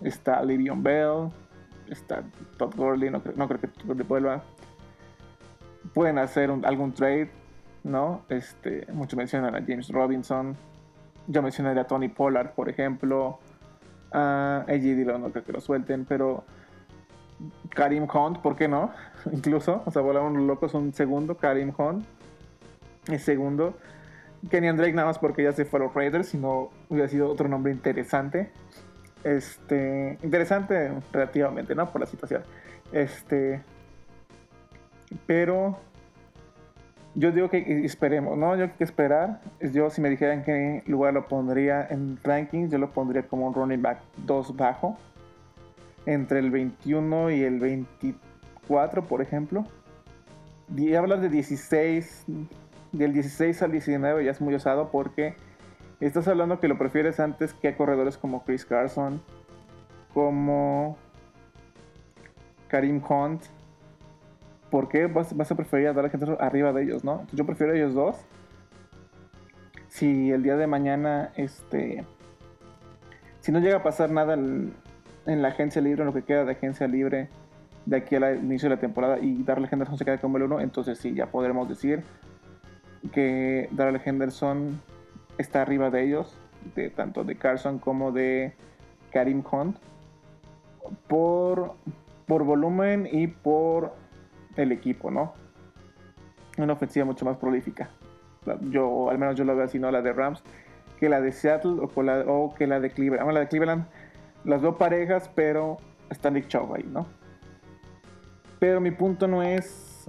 Está 0.03 0.43
Livion 0.43 0.83
Bell, 0.83 1.29
está 1.89 2.23
Todd 2.57 2.75
Gurley, 2.75 3.11
no, 3.11 3.23
creo 3.23 3.61
que 3.61 3.69
Todd 3.69 4.03
vuelva. 4.07 4.43
Pueden 5.93 6.19
hacer 6.19 6.51
algún 6.65 6.93
trade, 6.93 7.31
¿no? 7.85 8.23
Este, 8.29 8.87
muchos 8.93 9.17
mencionan 9.17 9.55
a 9.55 9.61
James 9.61 9.89
Robinson. 9.91 10.57
Yo 11.27 11.43
mencionaría 11.43 11.83
a 11.83 11.87
Tony 11.87 12.09
Pollard, 12.09 12.53
por 12.53 12.69
ejemplo. 12.69 13.39
A 14.13 14.65
AJ 14.67 14.81
Dillon, 14.81 15.23
no 15.23 15.31
creo 15.31 15.45
que 15.45 15.53
lo 15.53 15.61
suelten, 15.61 16.05
pero 16.05 16.45
Karim 17.71 18.07
Hunt, 18.13 18.39
¿por 18.39 18.57
qué 18.57 18.69
no? 18.69 18.91
Incluso, 19.33 19.83
o 19.87 19.91
sea, 19.91 20.03
volaron 20.03 20.47
locos 20.47 20.75
un 20.75 20.93
segundo, 20.93 21.37
Karim 21.37 21.73
Hunt. 21.77 22.05
El 23.09 23.21
segundo. 23.21 23.75
Kenyan 24.51 24.77
Drake 24.77 24.93
nada 24.93 25.09
más 25.09 25.19
porque 25.19 25.43
ya 25.43 25.53
se 25.53 25.65
fue 25.65 25.81
a 25.81 25.85
los 25.85 25.95
Raiders, 25.95 26.29
si 26.29 26.39
no 26.39 26.71
hubiera 26.89 27.09
sido 27.09 27.29
otro 27.29 27.49
nombre 27.49 27.73
interesante. 27.73 28.51
Este, 29.23 30.19
interesante 30.23 30.93
relativamente, 31.13 31.75
¿no? 31.75 31.91
Por 31.91 32.01
la 32.01 32.07
situación. 32.07 32.43
Este, 32.93 33.61
pero 35.27 35.79
yo 37.15 37.33
digo 37.33 37.51
que 37.51 37.85
esperemos, 37.85 38.39
¿no? 38.39 38.57
Yo 38.57 38.75
que 38.77 38.85
esperar. 38.85 39.41
Yo 39.61 39.91
si 39.91 40.01
me 40.01 40.09
dijeran 40.09 40.43
qué 40.43 40.83
lugar 40.87 41.13
lo 41.13 41.29
pondría 41.29 41.87
en 41.91 42.19
rankings, 42.23 42.71
yo 42.71 42.79
lo 42.79 42.91
pondría 42.93 43.25
como 43.25 43.47
un 43.47 43.55
running 43.55 43.83
back 43.83 43.99
2 44.25 44.57
bajo 44.57 44.97
entre 46.07 46.39
el 46.39 46.51
21 46.51 47.31
y 47.31 47.43
el 47.43 47.61
24, 47.61 49.05
por 49.05 49.23
ejemplo. 49.23 49.65
Y 50.77 50.95
hablas 50.95 51.21
de 51.21 51.29
16, 51.29 52.25
del 52.93 53.13
16 53.13 53.63
al 53.63 53.73
19 53.73 54.25
ya 54.25 54.31
es 54.31 54.41
muy 54.41 54.55
osado 54.55 54.91
porque 54.91 55.35
estás 56.01 56.29
hablando 56.29 56.61
que 56.61 56.69
lo 56.69 56.79
prefieres 56.79 57.21
antes 57.21 57.55
que 57.55 57.69
a 57.69 57.77
corredores 57.77 58.17
como 58.17 58.45
Chris 58.45 58.65
Carson, 58.65 59.21
como 60.15 60.97
Karim 62.69 63.03
Hunt. 63.07 63.43
¿Por 64.71 64.89
qué 64.89 65.07
vas, 65.07 65.33
a 65.33 65.55
preferir 65.57 65.89
a 65.89 65.93
dar 65.93 66.05
a 66.07 66.11
gente 66.11 66.27
arriba 66.39 66.73
de 66.73 66.85
ellos, 66.85 67.03
no? 67.03 67.27
Yo 67.33 67.45
prefiero 67.45 67.73
a 67.73 67.77
ellos 67.77 67.93
dos. 67.93 68.17
Si 69.89 70.31
el 70.31 70.45
día 70.45 70.57
de 70.57 70.69
mañana, 70.69 71.33
este, 71.35 72.05
si 73.41 73.51
no 73.51 73.59
llega 73.59 73.79
a 73.79 73.83
pasar 73.83 74.13
nada 74.13 74.37
en 75.27 75.43
la 75.43 75.49
agencia 75.49 75.81
libre, 75.83 76.03
en 76.03 76.07
lo 76.07 76.15
que 76.15 76.23
queda 76.23 76.45
de 76.45 76.53
agencia 76.53 76.87
libre 76.87 77.29
de 77.87 77.97
aquí 77.97 78.17
al 78.17 78.39
inicio 78.39 78.69
de 78.69 78.77
la 78.77 78.81
temporada 78.81 79.19
y 79.19 79.43
Darrell 79.43 79.69
Henderson 79.71 79.99
se 79.99 80.05
queda 80.05 80.19
como 80.19 80.37
el 80.37 80.45
1, 80.45 80.61
entonces 80.61 80.99
sí, 80.99 81.15
ya 81.15 81.27
podremos 81.27 81.69
decir 81.69 82.03
que 83.13 83.69
Darrell 83.73 84.01
Henderson 84.05 84.81
está 85.39 85.63
arriba 85.63 85.91
de 85.91 86.05
ellos, 86.05 86.37
de 86.75 86.91
tanto 86.91 87.25
de 87.25 87.37
Carson 87.37 87.79
como 87.79 88.13
de 88.13 88.53
Karim 89.11 89.43
Hunt, 89.51 89.77
por, 91.09 91.75
por 92.27 92.45
volumen 92.45 93.09
y 93.11 93.27
por 93.29 93.95
el 94.57 94.73
equipo, 94.73 95.11
¿no? 95.11 95.33
Una 96.59 96.75
ofensiva 96.75 97.07
mucho 97.07 97.25
más 97.25 97.37
prolífica. 97.39 97.91
Yo, 98.71 99.11
al 99.11 99.19
menos 99.19 99.37
yo 99.37 99.45
lo 99.45 99.55
veo 99.55 99.65
así, 99.65 99.79
¿no? 99.79 99.91
La 99.91 100.03
de 100.03 100.13
Rams, 100.13 100.43
que 100.99 101.09
la 101.09 101.21
de 101.21 101.33
Seattle 101.33 101.77
o, 101.95 102.03
la, 102.03 102.25
que 102.57 102.67
la 102.67 102.81
de 102.81 102.91
Cleveland. 102.91 103.33
la 103.33 103.41
de 103.41 103.49
Cleveland 103.49 103.87
las 104.45 104.63
veo 104.63 104.77
parejas, 104.77 105.31
pero 105.35 105.79
está 106.11 106.31
Nick 106.31 106.55
ahí, 106.55 106.89
¿no? 106.91 107.07
Pero 108.59 108.81
mi 108.81 108.91
punto 108.91 109.27
no 109.27 109.43
es, 109.43 110.09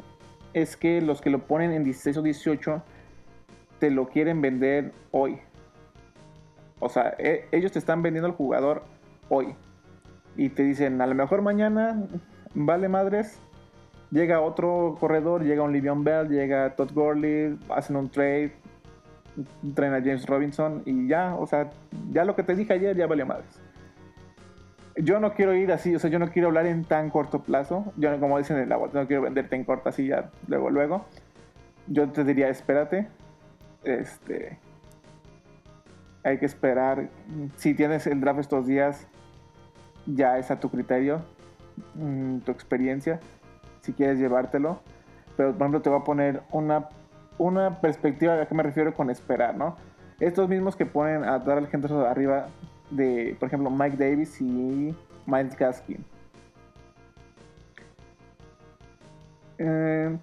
es 0.53 0.75
que 0.75 1.01
los 1.01 1.21
que 1.21 1.29
lo 1.29 1.39
ponen 1.39 1.71
en 1.71 1.83
16 1.83 2.17
o 2.17 2.21
18 2.21 2.83
te 3.79 3.89
lo 3.89 4.07
quieren 4.07 4.41
vender 4.41 4.91
hoy. 5.11 5.39
O 6.79 6.89
sea, 6.89 7.15
e, 7.17 7.47
ellos 7.51 7.71
te 7.71 7.79
están 7.79 8.01
vendiendo 8.01 8.27
al 8.27 8.35
jugador 8.35 8.83
hoy. 9.29 9.55
Y 10.35 10.49
te 10.49 10.63
dicen, 10.63 11.01
a 11.01 11.07
lo 11.07 11.15
mejor 11.15 11.41
mañana, 11.41 12.03
vale 12.53 12.89
madres, 12.89 13.39
llega 14.11 14.41
otro 14.41 14.97
corredor, 14.99 15.43
llega 15.43 15.63
un 15.63 15.71
Livion 15.71 16.03
Bell, 16.03 16.27
llega 16.27 16.75
Todd 16.75 16.91
Gurley, 16.93 17.57
hacen 17.69 17.95
un 17.95 18.09
trade, 18.09 18.53
traen 19.73 19.93
a 19.93 19.99
James 19.99 20.25
Robinson 20.25 20.81
y 20.85 21.07
ya, 21.07 21.35
o 21.35 21.45
sea, 21.47 21.69
ya 22.11 22.25
lo 22.25 22.35
que 22.35 22.43
te 22.43 22.55
dije 22.55 22.73
ayer 22.73 22.95
ya 22.95 23.07
vale 23.07 23.23
madres 23.23 23.60
yo 24.95 25.19
no 25.19 25.33
quiero 25.33 25.55
ir 25.55 25.71
así, 25.71 25.95
o 25.95 25.99
sea, 25.99 26.09
yo 26.09 26.19
no 26.19 26.29
quiero 26.29 26.49
hablar 26.49 26.65
en 26.65 26.83
tan 26.83 27.09
corto 27.09 27.41
plazo. 27.41 27.91
Yo, 27.97 28.17
como 28.19 28.37
dicen 28.37 28.57
en 28.57 28.63
el 28.63 28.71
agua, 28.71 28.89
no 28.93 29.07
quiero 29.07 29.21
venderte 29.21 29.55
en 29.55 29.63
corto 29.63 29.89
así 29.89 30.07
ya, 30.07 30.29
luego, 30.47 30.69
luego. 30.69 31.05
Yo 31.87 32.09
te 32.09 32.23
diría, 32.23 32.49
espérate. 32.49 33.07
Este. 33.83 34.57
Hay 36.23 36.37
que 36.37 36.45
esperar. 36.45 37.09
Si 37.55 37.73
tienes 37.73 38.05
el 38.07 38.21
draft 38.21 38.39
estos 38.39 38.67
días, 38.67 39.07
ya 40.05 40.37
es 40.37 40.51
a 40.51 40.59
tu 40.59 40.69
criterio, 40.69 41.21
mm, 41.95 42.39
tu 42.39 42.51
experiencia, 42.51 43.19
si 43.81 43.93
quieres 43.93 44.19
llevártelo. 44.19 44.81
Pero, 45.37 45.53
por 45.53 45.61
ejemplo, 45.61 45.81
te 45.81 45.89
voy 45.89 45.99
a 45.99 46.03
poner 46.03 46.41
una, 46.51 46.89
una 47.37 47.81
perspectiva 47.81 48.39
a 48.39 48.45
qué 48.45 48.53
me 48.53 48.63
refiero 48.63 48.93
con 48.93 49.09
esperar, 49.09 49.55
¿no? 49.55 49.77
Estos 50.19 50.47
mismos 50.49 50.75
que 50.75 50.85
ponen 50.85 51.23
a 51.23 51.39
dar 51.39 51.57
al 51.57 51.67
gente 51.67 51.91
arriba 51.91 52.47
de, 52.91 53.35
por 53.39 53.47
ejemplo, 53.47 53.69
Mike 53.69 53.97
Davis 53.97 54.39
y 54.39 54.95
Miles 55.25 55.57
Gaskin. 55.57 56.03
Eh, 59.57 60.17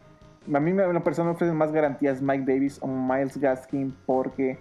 a 0.53 0.61
mí 0.61 0.73
una 0.73 1.05
persona 1.05 1.29
me 1.29 1.35
ofrece 1.35 1.53
más 1.53 1.73
garantías 1.73 2.23
Mike 2.23 2.45
Davis 2.53 2.79
o 2.81 2.87
Miles 2.87 3.37
Gaskin 3.37 3.95
porque 4.07 4.59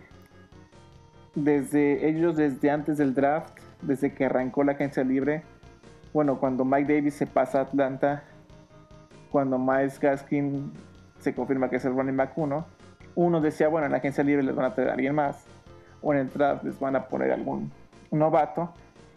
desde 1.34 2.08
ellos, 2.08 2.36
desde 2.36 2.70
antes 2.70 2.98
del 2.98 3.14
draft, 3.14 3.58
desde 3.82 4.14
que 4.14 4.26
arrancó 4.26 4.64
la 4.64 4.74
agencia 4.74 5.04
libre, 5.04 5.44
bueno, 6.14 6.40
cuando 6.40 6.66
Mike 6.66 6.94
Davis 6.94 7.14
se 7.14 7.28
pasa 7.28 7.60
a 7.60 7.62
Atlanta, 7.64 8.24
cuando 9.32 9.58
Miles 9.60 10.00
Gaskin 10.00 10.72
se 11.20 11.34
confirma 11.34 11.70
que 11.70 11.78
es 11.78 11.86
el 11.86 11.96
running 11.96 12.18
back 12.18 12.38
1, 12.38 12.66
uno 13.16 13.42
decía, 13.42 13.68
bueno, 13.68 13.86
en 13.86 13.92
la 13.92 14.00
agencia 14.00 14.24
libre 14.24 14.44
les 14.44 14.56
van 14.56 14.66
a 14.66 14.74
traer 14.74 14.90
a 14.90 14.94
alguien 14.94 15.16
más, 15.16 15.46
o 16.02 16.14
en 16.14 16.20
el 16.20 16.30
draft 16.30 16.64
les 16.64 16.80
van 16.80 16.96
a 16.96 17.08
poner 17.08 17.32
algún 17.32 17.72
novato 18.12 18.74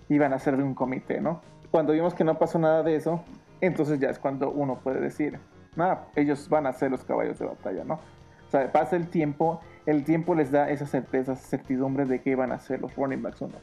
iban 0.09 0.33
a 0.33 0.39
ser 0.39 0.57
de 0.57 0.63
un 0.63 0.75
comité, 0.75 1.21
¿no? 1.21 1.41
Cuando 1.71 1.93
vimos 1.93 2.15
que 2.15 2.25
no 2.25 2.39
pasó 2.39 2.59
nada 2.59 2.83
de 2.83 2.97
eso, 2.97 3.23
entonces 3.61 4.01
ya 4.01 4.11
es 4.11 4.19
cuando 4.19 4.51
uno 4.51 4.77
puede 4.77 5.01
decir, 5.01 5.39
nada, 5.77 6.07
ellos 6.17 6.49
van 6.49 6.67
a 6.67 6.73
ser 6.73 6.91
los 6.91 7.05
caballos 7.05 7.39
de 7.39 7.47
batalla, 7.47 7.85
¿no? 7.85 7.95
O 7.95 8.51
sea, 8.51 8.71
pasa 8.73 8.97
el 8.97 9.09
tiempo, 9.09 9.61
el 9.87 10.05
tiempo 10.05 10.35
les 10.35 10.51
da 10.51 10.71
esa 10.71 10.87
certeza, 10.87 11.33
esa 11.33 11.43
certidumbre 11.43 12.05
de 12.05 12.21
que 12.21 12.31
iban 12.31 12.51
a 12.51 12.59
ser 12.59 12.81
los 12.81 12.95
running 12.97 13.23
backs 13.23 13.41
uno. 13.43 13.55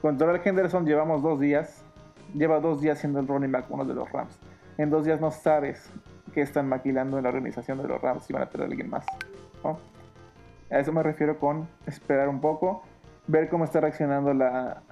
Con 0.00 0.16
Doral 0.16 0.40
Henderson 0.44 0.86
llevamos 0.86 1.22
dos 1.22 1.40
días, 1.40 1.84
lleva 2.34 2.60
dos 2.60 2.80
días 2.80 2.98
siendo 2.98 3.18
el 3.18 3.26
running 3.26 3.50
back 3.50 3.66
uno 3.70 3.84
de 3.84 3.94
los 3.94 4.10
Rams. 4.12 4.38
En 4.78 4.88
dos 4.88 5.04
días 5.04 5.20
no 5.20 5.32
sabes 5.32 5.90
qué 6.32 6.42
están 6.42 6.68
maquilando 6.68 7.18
en 7.18 7.24
la 7.24 7.30
organización 7.30 7.78
de 7.82 7.88
los 7.88 8.00
Rams 8.00 8.30
y 8.30 8.32
van 8.32 8.42
a 8.42 8.46
tener 8.48 8.66
a 8.66 8.70
alguien 8.70 8.88
más, 8.88 9.04
¿no? 9.64 9.78
A 10.70 10.78
eso 10.78 10.92
me 10.92 11.02
refiero 11.02 11.38
con 11.38 11.68
esperar 11.86 12.28
un 12.28 12.40
poco 12.40 12.84
ver 13.26 13.48
cómo 13.48 13.64
está 13.64 13.80
reaccionando 13.80 14.34
la, 14.34 14.82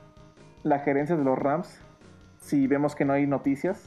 la 0.63 0.79
gerencia 0.81 1.17
de 1.17 1.25
los 1.25 1.39
Rams. 1.39 1.81
Si 2.39 2.67
vemos 2.67 2.95
que 2.95 3.05
no 3.05 3.13
hay 3.13 3.27
noticias, 3.27 3.83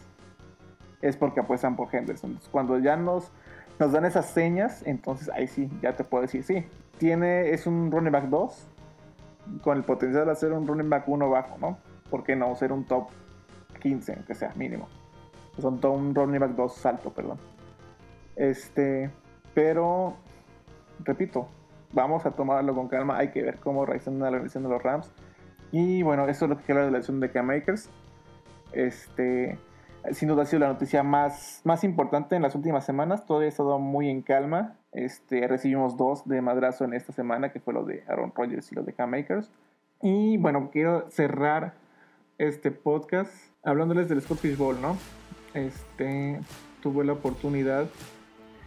es 1.01 1.17
porque 1.17 1.39
apuestan 1.39 1.75
por 1.75 1.93
Henderson. 1.93 2.39
Cuando 2.51 2.77
ya 2.79 2.95
nos, 2.95 3.31
nos 3.79 3.91
dan 3.91 4.05
esas 4.05 4.27
señas, 4.27 4.83
entonces 4.85 5.29
ahí 5.29 5.47
sí, 5.47 5.69
ya 5.81 5.95
te 5.95 6.03
puedo 6.03 6.21
decir, 6.23 6.43
sí. 6.43 6.65
Tiene, 6.97 7.51
es 7.51 7.65
un 7.65 7.91
running 7.91 8.11
back 8.11 8.25
2 8.25 8.67
con 9.63 9.77
el 9.77 9.83
potencial 9.83 10.25
de 10.25 10.31
hacer 10.31 10.51
un 10.51 10.67
running 10.67 10.89
back 10.89 11.07
1 11.07 11.29
bajo, 11.29 11.57
¿no? 11.57 11.77
¿Por 12.09 12.23
qué 12.23 12.35
no 12.35 12.53
ser 12.55 12.71
un 12.71 12.85
top 12.85 13.07
15, 13.81 14.13
aunque 14.13 14.35
sea 14.35 14.53
mínimo? 14.55 14.87
Son 15.59 15.79
todo 15.79 15.93
un 15.93 16.13
running 16.13 16.39
back 16.39 16.51
2 16.51 16.75
salto, 16.75 17.11
perdón. 17.11 17.39
Este, 18.35 19.09
pero, 19.53 20.15
repito, 21.03 21.47
vamos 21.93 22.25
a 22.25 22.31
tomarlo 22.31 22.75
con 22.75 22.87
calma, 22.87 23.17
hay 23.17 23.29
que 23.29 23.41
ver 23.41 23.57
cómo 23.59 23.85
reacciona 23.85 24.25
la 24.25 24.37
organización 24.37 24.63
de 24.63 24.69
los 24.69 24.83
Rams. 24.83 25.11
Y 25.71 26.03
bueno, 26.03 26.27
eso 26.27 26.45
es 26.45 26.49
lo 26.49 26.57
que 26.57 26.63
queda 26.63 26.79
de 26.79 26.85
la 26.85 26.97
elección 26.97 27.19
de 27.19 27.31
K-Makers. 27.31 27.89
Este, 28.73 29.57
sin 30.11 30.27
duda 30.27 30.43
ha 30.43 30.45
sido 30.45 30.59
la 30.59 30.67
noticia 30.67 31.03
más, 31.03 31.61
más 31.63 31.83
importante 31.83 32.35
en 32.35 32.41
las 32.41 32.55
últimas 32.55 32.85
semanas. 32.85 33.25
Todavía 33.25 33.47
ha 33.47 33.49
estado 33.49 33.79
muy 33.79 34.09
en 34.09 34.21
calma. 34.21 34.75
Este, 34.91 35.47
recibimos 35.47 35.95
dos 35.95 36.27
de 36.27 36.41
madrazo 36.41 36.83
en 36.83 36.93
esta 36.93 37.13
semana, 37.13 37.51
que 37.51 37.59
fue 37.59 37.73
lo 37.73 37.85
de 37.85 38.03
Aaron 38.07 38.33
Rodgers 38.35 38.71
y 38.71 38.75
lo 38.75 38.83
de 38.83 38.93
Cam 38.93 39.11
Makers. 39.11 39.49
Y 40.01 40.37
bueno, 40.37 40.69
quiero 40.71 41.09
cerrar 41.09 41.75
este 42.37 42.71
podcast 42.71 43.31
hablándoles 43.63 44.09
del 44.09 44.21
Scott 44.21 44.41
Bowl, 44.57 44.81
¿no? 44.81 44.97
Este, 45.53 46.39
tuve 46.81 47.05
la 47.05 47.13
oportunidad, 47.13 47.85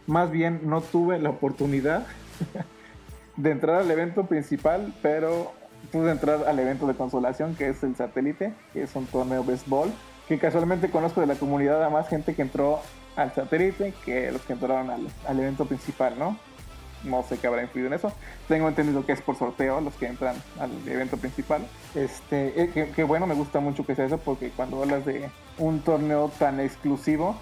más 0.06 0.30
bien 0.30 0.60
no 0.64 0.80
tuve 0.80 1.18
la 1.18 1.30
oportunidad 1.30 2.06
de 3.36 3.50
entrar 3.50 3.80
al 3.80 3.90
evento 3.90 4.26
principal, 4.26 4.92
pero 5.02 5.52
pude 5.92 6.10
entrar 6.10 6.44
al 6.46 6.58
evento 6.58 6.86
de 6.86 6.94
consolación, 6.94 7.54
que 7.56 7.68
es 7.68 7.82
el 7.82 7.96
satélite, 7.96 8.52
que 8.72 8.82
es 8.82 8.94
un 8.96 9.06
torneo 9.06 9.42
de 9.42 9.48
béisbol, 9.48 9.92
que 10.28 10.38
casualmente 10.38 10.90
conozco 10.90 11.20
de 11.20 11.26
la 11.26 11.34
comunidad 11.34 11.82
a 11.84 11.90
más 11.90 12.08
gente 12.08 12.34
que 12.34 12.42
entró 12.42 12.80
al 13.16 13.32
satélite 13.32 13.92
que 14.04 14.32
los 14.32 14.42
que 14.42 14.54
entraron 14.54 14.90
al, 14.90 15.06
al 15.26 15.40
evento 15.40 15.66
principal, 15.66 16.18
¿no? 16.18 16.38
No 17.04 17.22
sé 17.22 17.38
qué 17.38 17.46
habrá 17.46 17.62
influido 17.62 17.88
en 17.88 17.94
eso. 17.94 18.12
Tengo 18.48 18.66
entendido 18.66 19.04
que 19.04 19.12
es 19.12 19.20
por 19.20 19.36
sorteo 19.36 19.80
los 19.80 19.94
que 19.94 20.06
entran 20.06 20.36
al 20.58 20.70
evento 20.88 21.16
principal. 21.16 21.66
Este, 21.94 22.62
eh, 22.62 22.92
que, 22.94 23.04
bueno, 23.04 23.26
me 23.26 23.34
gusta 23.34 23.60
mucho 23.60 23.84
que 23.84 23.94
sea 23.94 24.06
eso 24.06 24.18
porque 24.18 24.50
cuando 24.50 24.82
hablas 24.82 25.04
de 25.04 25.28
un 25.58 25.80
torneo 25.80 26.30
tan 26.38 26.60
exclusivo, 26.60 27.36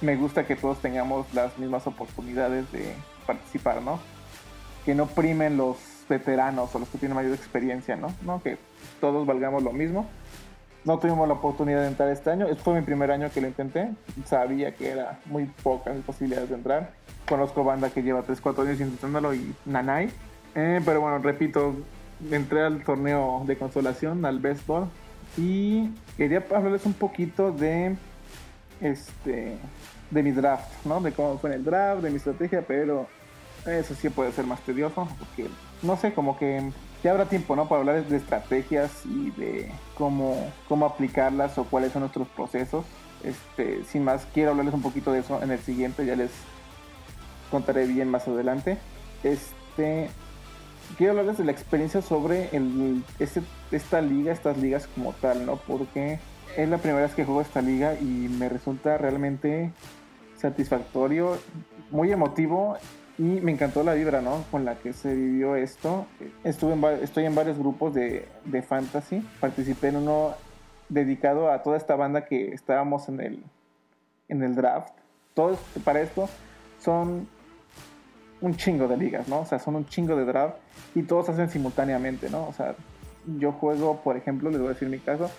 me 0.00 0.16
gusta 0.16 0.46
que 0.46 0.56
todos 0.56 0.80
tengamos 0.80 1.32
las 1.34 1.56
mismas 1.58 1.86
oportunidades 1.86 2.70
de 2.72 2.94
participar, 3.26 3.82
¿no? 3.82 4.00
Que 4.84 4.94
no 4.94 5.06
primen 5.06 5.56
los 5.56 5.78
veteranos 6.08 6.74
o 6.74 6.78
los 6.78 6.88
que 6.88 6.98
tienen 6.98 7.16
mayor 7.16 7.32
experiencia, 7.32 7.96
¿no? 7.96 8.08
¿No? 8.22 8.42
Que 8.42 8.58
todos 9.00 9.26
valgamos 9.26 9.62
lo 9.62 9.72
mismo. 9.72 10.06
No 10.84 10.98
tuvimos 10.98 11.26
la 11.26 11.34
oportunidad 11.34 11.80
de 11.80 11.88
entrar 11.88 12.10
este 12.10 12.30
año. 12.30 12.46
Fue 12.56 12.74
mi 12.74 12.82
primer 12.82 13.10
año 13.10 13.30
que 13.32 13.40
lo 13.40 13.48
intenté. 13.48 13.90
Sabía 14.26 14.74
que 14.74 14.90
era 14.90 15.18
muy 15.24 15.46
pocas 15.62 15.96
posibilidades 16.04 16.50
de 16.50 16.56
entrar. 16.56 16.92
Conozco 17.26 17.64
banda 17.64 17.88
que 17.88 18.02
lleva 18.02 18.22
3, 18.22 18.38
4 18.38 18.62
años 18.64 18.80
intentándolo 18.80 19.34
y 19.34 19.54
nanay. 19.64 20.10
Eh, 20.54 20.80
pero 20.84 21.00
bueno, 21.00 21.18
repito, 21.18 21.74
entré 22.30 22.62
al 22.62 22.84
torneo 22.84 23.44
de 23.46 23.56
consolación, 23.56 24.26
al 24.26 24.40
béisbol. 24.40 24.88
Y 25.38 25.88
quería 26.18 26.44
hablarles 26.54 26.84
un 26.84 26.92
poquito 26.92 27.50
de 27.50 27.96
este 28.80 29.56
de 30.10 30.22
mi 30.22 30.30
draft, 30.32 30.84
¿no? 30.84 31.00
De 31.00 31.12
cómo 31.12 31.38
fue 31.38 31.54
el 31.54 31.64
draft, 31.64 32.02
de 32.02 32.10
mi 32.10 32.16
estrategia, 32.16 32.62
pero 32.66 33.08
eso 33.66 33.94
sí 33.94 34.08
puede 34.10 34.32
ser 34.32 34.46
más 34.46 34.60
tedioso, 34.60 35.08
porque 35.18 35.48
no 35.82 35.96
sé, 35.96 36.12
como 36.12 36.38
que 36.38 36.70
ya 37.02 37.10
habrá 37.10 37.26
tiempo, 37.26 37.56
¿no? 37.56 37.68
Para 37.68 37.80
hablar 37.80 38.04
de 38.04 38.16
estrategias 38.16 39.04
y 39.04 39.30
de 39.32 39.70
cómo, 39.96 40.50
cómo 40.68 40.86
aplicarlas 40.86 41.58
o 41.58 41.64
cuáles 41.64 41.92
son 41.92 42.00
nuestros 42.00 42.28
procesos. 42.28 42.84
Este, 43.22 43.84
sin 43.84 44.04
más, 44.04 44.26
quiero 44.32 44.50
hablarles 44.50 44.74
un 44.74 44.82
poquito 44.82 45.12
de 45.12 45.20
eso 45.20 45.42
en 45.42 45.50
el 45.50 45.58
siguiente, 45.58 46.04
ya 46.06 46.16
les 46.16 46.30
contaré 47.50 47.86
bien 47.86 48.10
más 48.10 48.26
adelante. 48.28 48.78
Este, 49.22 50.08
quiero 50.96 51.12
hablarles 51.12 51.38
de 51.38 51.44
la 51.44 51.52
experiencia 51.52 52.02
sobre 52.02 52.48
el, 52.56 53.04
este, 53.18 53.42
esta 53.70 54.00
liga, 54.00 54.32
estas 54.32 54.58
ligas 54.58 54.86
como 54.94 55.12
tal, 55.12 55.46
¿no? 55.46 55.56
Porque 55.56 56.18
es 56.56 56.68
la 56.68 56.78
primera 56.78 57.02
vez 57.02 57.14
que 57.14 57.24
juego 57.24 57.40
esta 57.40 57.62
liga 57.62 57.94
y 58.00 58.04
me 58.04 58.48
resulta 58.48 58.98
realmente 58.98 59.72
satisfactorio, 60.36 61.38
muy 61.90 62.12
emotivo 62.12 62.76
y 63.16 63.22
me 63.22 63.52
encantó 63.52 63.84
la 63.84 63.94
vibra, 63.94 64.20
¿no? 64.20 64.44
Con 64.50 64.64
la 64.64 64.76
que 64.76 64.92
se 64.92 65.14
vivió 65.14 65.54
esto. 65.54 66.06
Estuve 66.42 66.74
estoy 67.02 67.24
en 67.24 67.34
varios 67.34 67.58
grupos 67.58 67.94
de, 67.94 68.26
de 68.44 68.62
fantasy. 68.62 69.24
Participé 69.40 69.88
en 69.88 69.96
uno 69.96 70.34
dedicado 70.88 71.50
a 71.50 71.62
toda 71.62 71.76
esta 71.76 71.94
banda 71.94 72.24
que 72.24 72.52
estábamos 72.52 73.08
en 73.08 73.20
el, 73.20 73.44
en 74.28 74.42
el 74.42 74.54
draft. 74.56 74.92
Todos 75.32 75.58
para 75.84 76.00
esto 76.00 76.28
son 76.80 77.28
un 78.40 78.56
chingo 78.56 78.88
de 78.88 78.96
ligas, 78.96 79.28
¿no? 79.28 79.40
O 79.40 79.46
sea, 79.46 79.58
son 79.58 79.76
un 79.76 79.86
chingo 79.86 80.16
de 80.16 80.24
draft 80.24 80.56
y 80.94 81.04
todos 81.04 81.28
hacen 81.28 81.48
simultáneamente, 81.48 82.28
¿no? 82.30 82.48
O 82.48 82.52
sea, 82.52 82.74
yo 83.38 83.52
juego, 83.52 84.00
por 84.02 84.16
ejemplo, 84.16 84.50
les 84.50 84.58
voy 84.58 84.68
a 84.68 84.72
decir 84.72 84.88
mi 84.88 84.98
caso, 84.98 85.30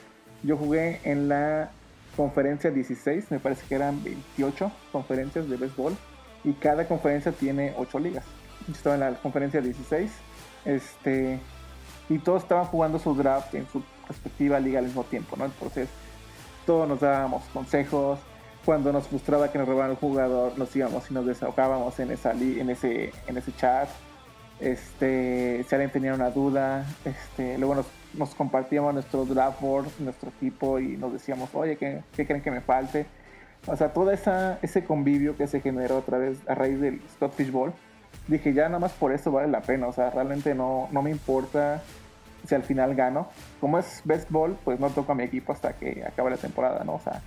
yo 0.44 0.58
jugué 0.58 1.02
en 1.04 1.28
la 1.28 1.72
conferencia 2.16 2.72
16, 2.72 3.32
me 3.32 3.40
parece 3.40 3.68
que 3.68 3.76
eran 3.76 4.02
28 4.04 4.72
conferencias 4.92 5.50
de 5.50 5.58
béisbol 5.58 5.96
y 6.46 6.54
cada 6.54 6.88
conferencia 6.88 7.32
tiene 7.32 7.74
8 7.78 8.00
ligas. 8.00 8.24
Yo 8.68 8.74
estaba 8.74 8.96
en 8.96 9.02
la 9.02 9.14
conferencia 9.16 9.62
16, 9.62 10.12
este, 10.66 11.40
y 12.10 12.20
todos 12.20 12.44
estaban 12.44 12.66
jugando 12.66 13.00
su 13.00 13.14
draft 13.16 13.54
en 13.56 13.68
su 13.68 13.84
respectiva 14.08 14.60
liga 14.60 14.80
al 14.80 14.86
mismo 14.86 15.04
tiempo, 15.04 15.36
¿no? 15.36 15.46
Entonces, 15.46 15.90
todos 16.66 16.88
nos 16.88 17.00
dábamos 17.00 17.44
consejos. 17.54 18.20
Cuando 18.64 18.92
nos 18.92 19.08
frustraba 19.08 19.52
que 19.52 19.60
nos 19.60 19.68
robaran 19.68 19.92
un 19.92 19.98
jugador, 19.98 20.58
nos 20.58 20.76
íbamos 20.76 21.10
y 21.12 21.14
nos 21.14 21.26
desahogábamos 21.26 22.00
en, 22.00 22.12
esa 22.12 22.32
en, 22.32 22.70
ese, 22.70 23.12
en 23.28 23.38
ese 23.38 23.56
chat. 23.56 23.90
Este, 24.60 25.64
si 25.68 25.76
alguien 25.76 25.92
tenía 25.92 26.14
una 26.14 26.32
duda, 26.32 26.86
este, 27.04 27.58
luego 27.58 27.84
nos, 28.14 28.36
compartíamos 28.36 28.94
nuestro 28.94 29.26
draft 29.26 29.62
board, 29.62 29.88
nuestro 30.00 30.30
equipo 30.30 30.80
y 30.80 30.98
nos 30.98 31.14
decíamos, 31.14 31.50
oye, 31.54 31.78
¿qué, 31.78 32.02
¿qué, 32.16 32.26
creen 32.26 32.42
que 32.42 32.52
me 32.52 32.62
falte? 32.62 33.06
O 33.68 33.76
sea, 33.76 33.94
todo 33.94 34.12
esa, 34.12 34.60
ese 34.62 34.84
convivio 34.84 35.36
que 35.36 35.48
se 35.48 35.62
generó 35.62 35.98
otra 35.98 36.18
vez 36.18 36.38
a 36.48 36.56
raíz 36.56 36.80
del 36.80 37.02
Scott 37.16 37.36
Ball, 37.52 37.74
dije, 38.28 38.54
ya 38.54 38.66
nada 38.66 38.80
más 38.80 38.94
por 38.94 39.12
eso 39.12 39.32
vale 39.32 39.48
la 39.48 39.62
pena. 39.62 39.88
O 39.88 39.94
sea, 39.94 40.10
realmente 40.12 40.54
no, 40.54 40.88
no 40.92 41.02
me 41.02 41.12
importa 41.12 41.82
si 42.48 42.56
al 42.56 42.64
final 42.64 42.96
gano. 42.96 43.28
Como 43.60 43.80
es 43.80 44.02
best 44.04 44.30
ball, 44.30 44.58
pues 44.64 44.80
no 44.80 44.90
toco 44.90 45.12
a 45.12 45.16
mi 45.16 45.24
equipo 45.24 45.52
hasta 45.52 45.74
que 45.74 46.04
acabe 46.06 46.30
la 46.30 46.38
temporada, 46.38 46.84
¿no? 46.84 46.96
O 46.96 47.00
sea, 47.00 47.22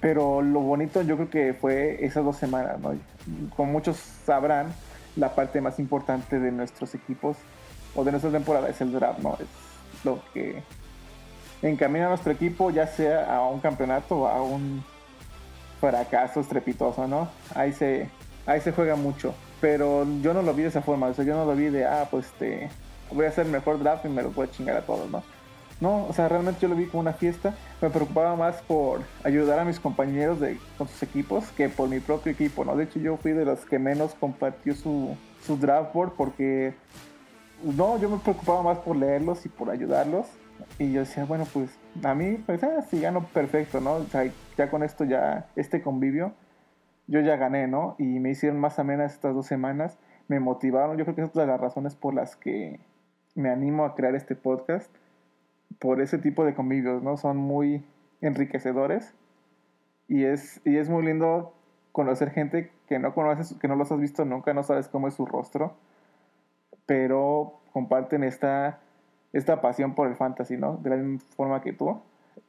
pero 0.00 0.42
lo 0.42 0.60
bonito 0.60 1.02
yo 1.02 1.16
creo 1.16 1.30
que 1.30 1.54
fue 1.54 2.04
esas 2.04 2.24
dos 2.24 2.36
semanas, 2.36 2.80
¿no? 2.80 2.92
Como 3.56 3.72
muchos 3.72 3.96
sabrán, 3.96 4.72
la 5.14 5.34
parte 5.34 5.60
más 5.60 5.78
importante 5.78 6.40
de 6.40 6.50
nuestros 6.50 6.94
equipos 6.94 7.36
o 7.94 8.02
de 8.02 8.10
nuestra 8.10 8.30
temporada 8.30 8.68
es 8.68 8.80
el 8.80 8.92
draft, 8.92 9.20
¿no? 9.20 9.34
Es 9.34 10.04
lo 10.04 10.20
que 10.32 10.62
encamina 11.62 12.06
a 12.06 12.08
nuestro 12.08 12.32
equipo 12.32 12.70
ya 12.70 12.86
sea 12.86 13.32
a 13.32 13.46
un 13.46 13.60
campeonato 13.60 14.22
o 14.22 14.26
a 14.26 14.42
un 14.42 14.82
fracaso 15.82 16.40
estrepitoso, 16.40 17.08
¿no? 17.08 17.28
Ahí 17.54 17.72
se, 17.72 18.08
ahí 18.46 18.60
se 18.60 18.72
juega 18.72 18.94
mucho. 18.94 19.34
Pero 19.60 20.06
yo 20.22 20.32
no 20.32 20.42
lo 20.42 20.54
vi 20.54 20.62
de 20.62 20.68
esa 20.68 20.82
forma, 20.82 21.08
o 21.08 21.14
sea, 21.14 21.24
yo 21.24 21.34
no 21.34 21.44
lo 21.44 21.54
vi 21.54 21.66
de, 21.66 21.84
ah, 21.84 22.08
pues 22.10 22.26
este, 22.26 22.70
voy 23.10 23.26
a 23.26 23.28
hacer 23.28 23.46
el 23.46 23.52
mejor 23.52 23.80
draft 23.80 24.04
y 24.04 24.08
me 24.08 24.22
lo 24.22 24.30
voy 24.30 24.46
a 24.46 24.50
chingar 24.50 24.76
a 24.76 24.82
todos, 24.82 25.10
¿no? 25.10 25.22
No, 25.80 26.06
o 26.06 26.12
sea, 26.12 26.28
realmente 26.28 26.60
yo 26.60 26.68
lo 26.68 26.76
vi 26.76 26.86
como 26.86 27.00
una 27.00 27.12
fiesta. 27.12 27.54
Me 27.80 27.90
preocupaba 27.90 28.36
más 28.36 28.62
por 28.62 29.00
ayudar 29.24 29.58
a 29.58 29.64
mis 29.64 29.80
compañeros 29.80 30.38
de, 30.38 30.56
con 30.78 30.86
sus 30.86 31.02
equipos 31.02 31.44
que 31.56 31.68
por 31.68 31.88
mi 31.88 31.98
propio 31.98 32.30
equipo, 32.30 32.64
¿no? 32.64 32.76
De 32.76 32.84
hecho, 32.84 33.00
yo 33.00 33.16
fui 33.16 33.32
de 33.32 33.44
los 33.44 33.64
que 33.64 33.80
menos 33.80 34.14
compartió 34.14 34.76
su, 34.76 35.16
su 35.44 35.56
draft 35.56 35.92
board 35.92 36.12
porque, 36.16 36.74
no, 37.64 37.98
yo 37.98 38.08
me 38.08 38.18
preocupaba 38.18 38.62
más 38.62 38.78
por 38.78 38.96
leerlos 38.96 39.44
y 39.44 39.48
por 39.48 39.70
ayudarlos. 39.70 40.26
Y 40.78 40.92
yo 40.92 41.00
decía, 41.00 41.24
bueno, 41.24 41.44
pues 41.52 41.70
a 42.04 42.14
mí, 42.14 42.42
pues, 42.46 42.62
ah, 42.64 42.82
si 42.82 43.00
gano 43.00 43.24
perfecto, 43.32 43.80
¿no? 43.80 43.94
O 43.94 44.04
sea, 44.04 44.30
ya 44.56 44.70
con 44.70 44.82
esto, 44.82 45.04
ya, 45.04 45.46
este 45.56 45.82
convivio, 45.82 46.32
yo 47.06 47.20
ya 47.20 47.36
gané, 47.36 47.66
¿no? 47.66 47.96
Y 47.98 48.20
me 48.20 48.30
hicieron 48.30 48.58
más 48.60 48.78
amenas 48.78 49.12
estas 49.12 49.34
dos 49.34 49.46
semanas. 49.46 49.98
Me 50.28 50.40
motivaron. 50.40 50.96
Yo 50.96 51.04
creo 51.04 51.16
que 51.16 51.22
es 51.22 51.34
una 51.34 51.44
de 51.44 51.52
las 51.52 51.60
razones 51.60 51.94
por 51.94 52.14
las 52.14 52.36
que 52.36 52.80
me 53.34 53.50
animo 53.50 53.84
a 53.84 53.94
crear 53.94 54.14
este 54.14 54.36
podcast 54.36 54.94
por 55.78 56.00
ese 56.00 56.18
tipo 56.18 56.44
de 56.44 56.54
convivios, 56.54 57.02
¿no? 57.02 57.16
Son 57.16 57.36
muy 57.36 57.84
enriquecedores 58.20 59.14
y 60.08 60.24
es, 60.24 60.60
y 60.64 60.76
es 60.76 60.88
muy 60.88 61.04
lindo 61.04 61.54
conocer 61.92 62.30
gente 62.30 62.70
que 62.86 62.98
no 62.98 63.14
conoces, 63.14 63.58
que 63.58 63.68
no 63.68 63.76
los 63.76 63.90
has 63.92 64.00
visto 64.00 64.24
nunca, 64.24 64.54
no 64.54 64.62
sabes 64.62 64.88
cómo 64.88 65.08
es 65.08 65.14
su 65.14 65.26
rostro, 65.26 65.74
pero 66.86 67.60
comparten 67.72 68.22
esta, 68.24 68.80
esta 69.32 69.60
pasión 69.60 69.94
por 69.94 70.08
el 70.08 70.16
fantasy, 70.16 70.56
¿no? 70.56 70.76
De 70.78 70.90
la 70.90 70.96
misma 70.96 71.26
forma 71.36 71.60
que 71.62 71.72
tú. 71.72 72.00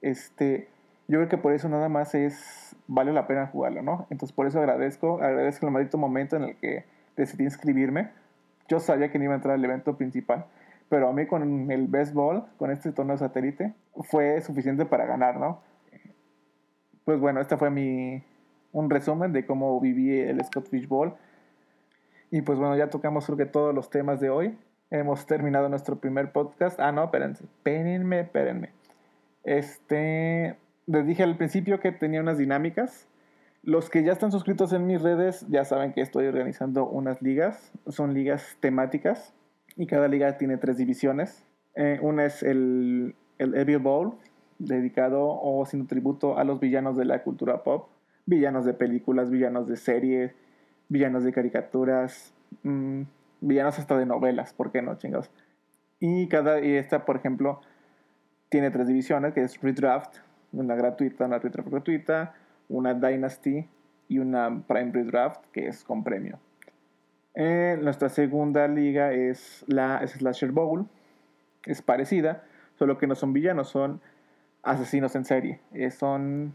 Este, 0.02 0.68
yo 1.08 1.20
creo 1.20 1.30
que 1.30 1.38
por 1.38 1.54
eso 1.54 1.70
nada 1.70 1.90
más 1.90 2.16
es, 2.16 2.76
vale 2.88 3.14
la 3.14 3.28
pena 3.28 3.48
jugarlo, 3.48 3.82
¿no? 3.82 4.08
Entonces 4.10 4.34
por 4.34 4.48
eso 4.48 4.60
agradezco, 4.60 5.22
agradezco 5.22 5.66
el 5.66 5.72
maldito 5.72 5.98
momento 5.98 6.36
en 6.36 6.44
el 6.44 6.56
que 6.58 6.86
decidí 7.16 7.44
inscribirme. 7.44 8.12
Yo 8.68 8.80
sabía 8.80 9.12
que 9.12 9.18
no 9.18 9.26
iba 9.26 9.34
a 9.34 9.38
entrar 9.38 9.56
al 9.56 9.64
evento 9.66 9.98
principal, 9.98 10.46
pero 10.90 11.10
a 11.10 11.14
mí 11.14 11.26
con 11.26 11.72
el 11.72 11.88
béisbol, 11.88 12.46
con 12.58 12.72
este 12.72 12.92
torneo 12.92 13.18
satélite, 13.18 13.74
fue 14.04 14.42
suficiente 14.42 14.86
para 14.86 15.06
ganar, 15.06 15.40
¿no? 15.40 15.62
Pues 17.06 17.20
bueno, 17.20 17.42
este 17.42 17.58
fue 17.58 17.70
mi, 17.70 18.24
un 18.72 18.90
resumen 18.90 19.34
de 19.34 19.46
cómo 19.46 19.80
viví 19.80 20.20
el 20.20 20.44
Scott 20.46 20.70
Ball. 20.88 21.14
Y 22.32 22.42
pues 22.42 22.58
bueno, 22.58 22.76
ya 22.76 22.90
tocamos 22.90 23.26
creo 23.26 23.38
que 23.38 23.46
todos 23.46 23.74
los 23.74 23.90
temas 23.90 24.20
de 24.20 24.30
hoy. 24.30 24.58
Hemos 24.94 25.26
terminado 25.26 25.70
nuestro 25.70 25.96
primer 25.96 26.32
podcast. 26.32 26.80
Ah, 26.80 26.92
no, 26.92 27.06
espérense, 27.06 27.46
espérenme, 27.46 28.20
espérenme. 28.20 28.70
Este, 29.44 30.56
les 30.86 31.08
dije 31.08 31.24
al 31.24 31.36
principio 31.36 31.80
que 31.80 31.92
tenía 31.92 32.22
unas 32.22 32.38
dinámicas. 32.38 33.08
Los 33.64 33.90
que 33.90 34.04
ya 34.04 34.12
están 34.12 34.32
suscritos 34.32 34.72
en 34.72 34.86
mis 34.86 35.02
redes 35.02 35.48
ya 35.50 35.66
saben 35.66 35.94
que 35.94 36.02
estoy 36.02 36.28
organizando 36.28 36.88
unas 36.88 37.24
ligas. 37.24 37.72
Son 37.88 38.14
ligas 38.14 38.56
temáticas 38.60 39.34
y 39.76 39.88
cada 39.88 40.08
liga 40.08 40.38
tiene 40.38 40.58
tres 40.58 40.78
divisiones. 40.78 41.44
Eh, 41.74 41.98
una 42.04 42.26
es 42.26 42.44
el, 42.44 43.16
el 43.40 43.56
Evil 43.56 43.80
Bowl, 43.80 44.14
dedicado 44.60 45.28
o 45.28 45.66
siendo 45.66 45.88
tributo 45.88 46.38
a 46.38 46.44
los 46.44 46.60
villanos 46.60 46.96
de 46.98 47.06
la 47.06 47.24
cultura 47.24 47.64
pop. 47.64 47.90
Villanos 48.28 48.64
de 48.64 48.76
películas, 48.76 49.32
villanos 49.32 49.68
de 49.68 49.76
series, 49.76 50.36
villanos 50.88 51.24
de 51.24 51.34
caricaturas, 51.34 52.32
mm, 52.62 53.02
villanos 53.44 53.78
hasta 53.80 53.98
de 53.98 54.06
novelas, 54.06 54.54
¿por 54.54 54.72
qué 54.72 54.82
no, 54.82 54.98
chingados? 54.98 55.30
Y 56.00 56.28
cada, 56.28 56.60
y 56.60 56.76
esta, 56.76 57.06
por 57.06 57.16
ejemplo, 57.16 57.62
tiene 58.50 58.72
tres 58.72 58.88
divisiones, 58.88 59.34
que 59.34 59.42
es 59.42 59.60
Redraft, 59.62 60.18
una 60.52 60.76
gratuita, 60.76 61.26
una 61.26 61.40
Redraft 61.40 61.70
gratuita, 61.70 62.34
una 62.70 62.94
Dynasty 62.94 63.68
y 64.08 64.20
una 64.20 64.64
Prime 64.68 64.92
Redraft, 64.92 65.46
que 65.52 65.68
es 65.68 65.84
con 65.84 66.04
premio. 66.04 66.40
Eh, 67.36 67.80
nuestra 67.82 68.10
segunda 68.10 68.68
liga 68.68 69.12
es 69.12 69.66
la 69.68 70.06
Slasher 70.06 70.52
Bowl, 70.52 70.88
es 71.66 71.82
parecida, 71.82 72.44
solo 72.76 72.98
que 72.98 73.08
no 73.08 73.16
son 73.16 73.34
villanos, 73.34 73.70
son 73.70 74.02
asesinos 74.62 75.16
en 75.16 75.26
serie, 75.26 75.60
eh, 75.74 75.90
son 75.90 76.54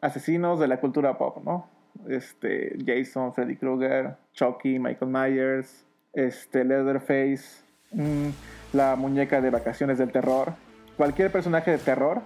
asesinos 0.00 0.60
de 0.60 0.68
la 0.68 0.80
cultura 0.80 1.16
pop, 1.18 1.42
¿no? 1.44 1.68
Este, 2.08 2.76
Jason, 2.84 3.32
Freddy 3.32 3.56
Krueger, 3.56 4.16
Chucky, 4.32 4.78
Michael 4.78 5.10
Myers, 5.10 5.87
este, 6.18 6.64
Leatherface, 6.64 7.62
mm, 7.92 8.28
la 8.72 8.96
muñeca 8.96 9.40
de 9.40 9.50
vacaciones 9.50 9.98
del 9.98 10.10
terror. 10.10 10.54
Cualquier 10.96 11.30
personaje 11.30 11.70
de 11.70 11.78
terror 11.78 12.22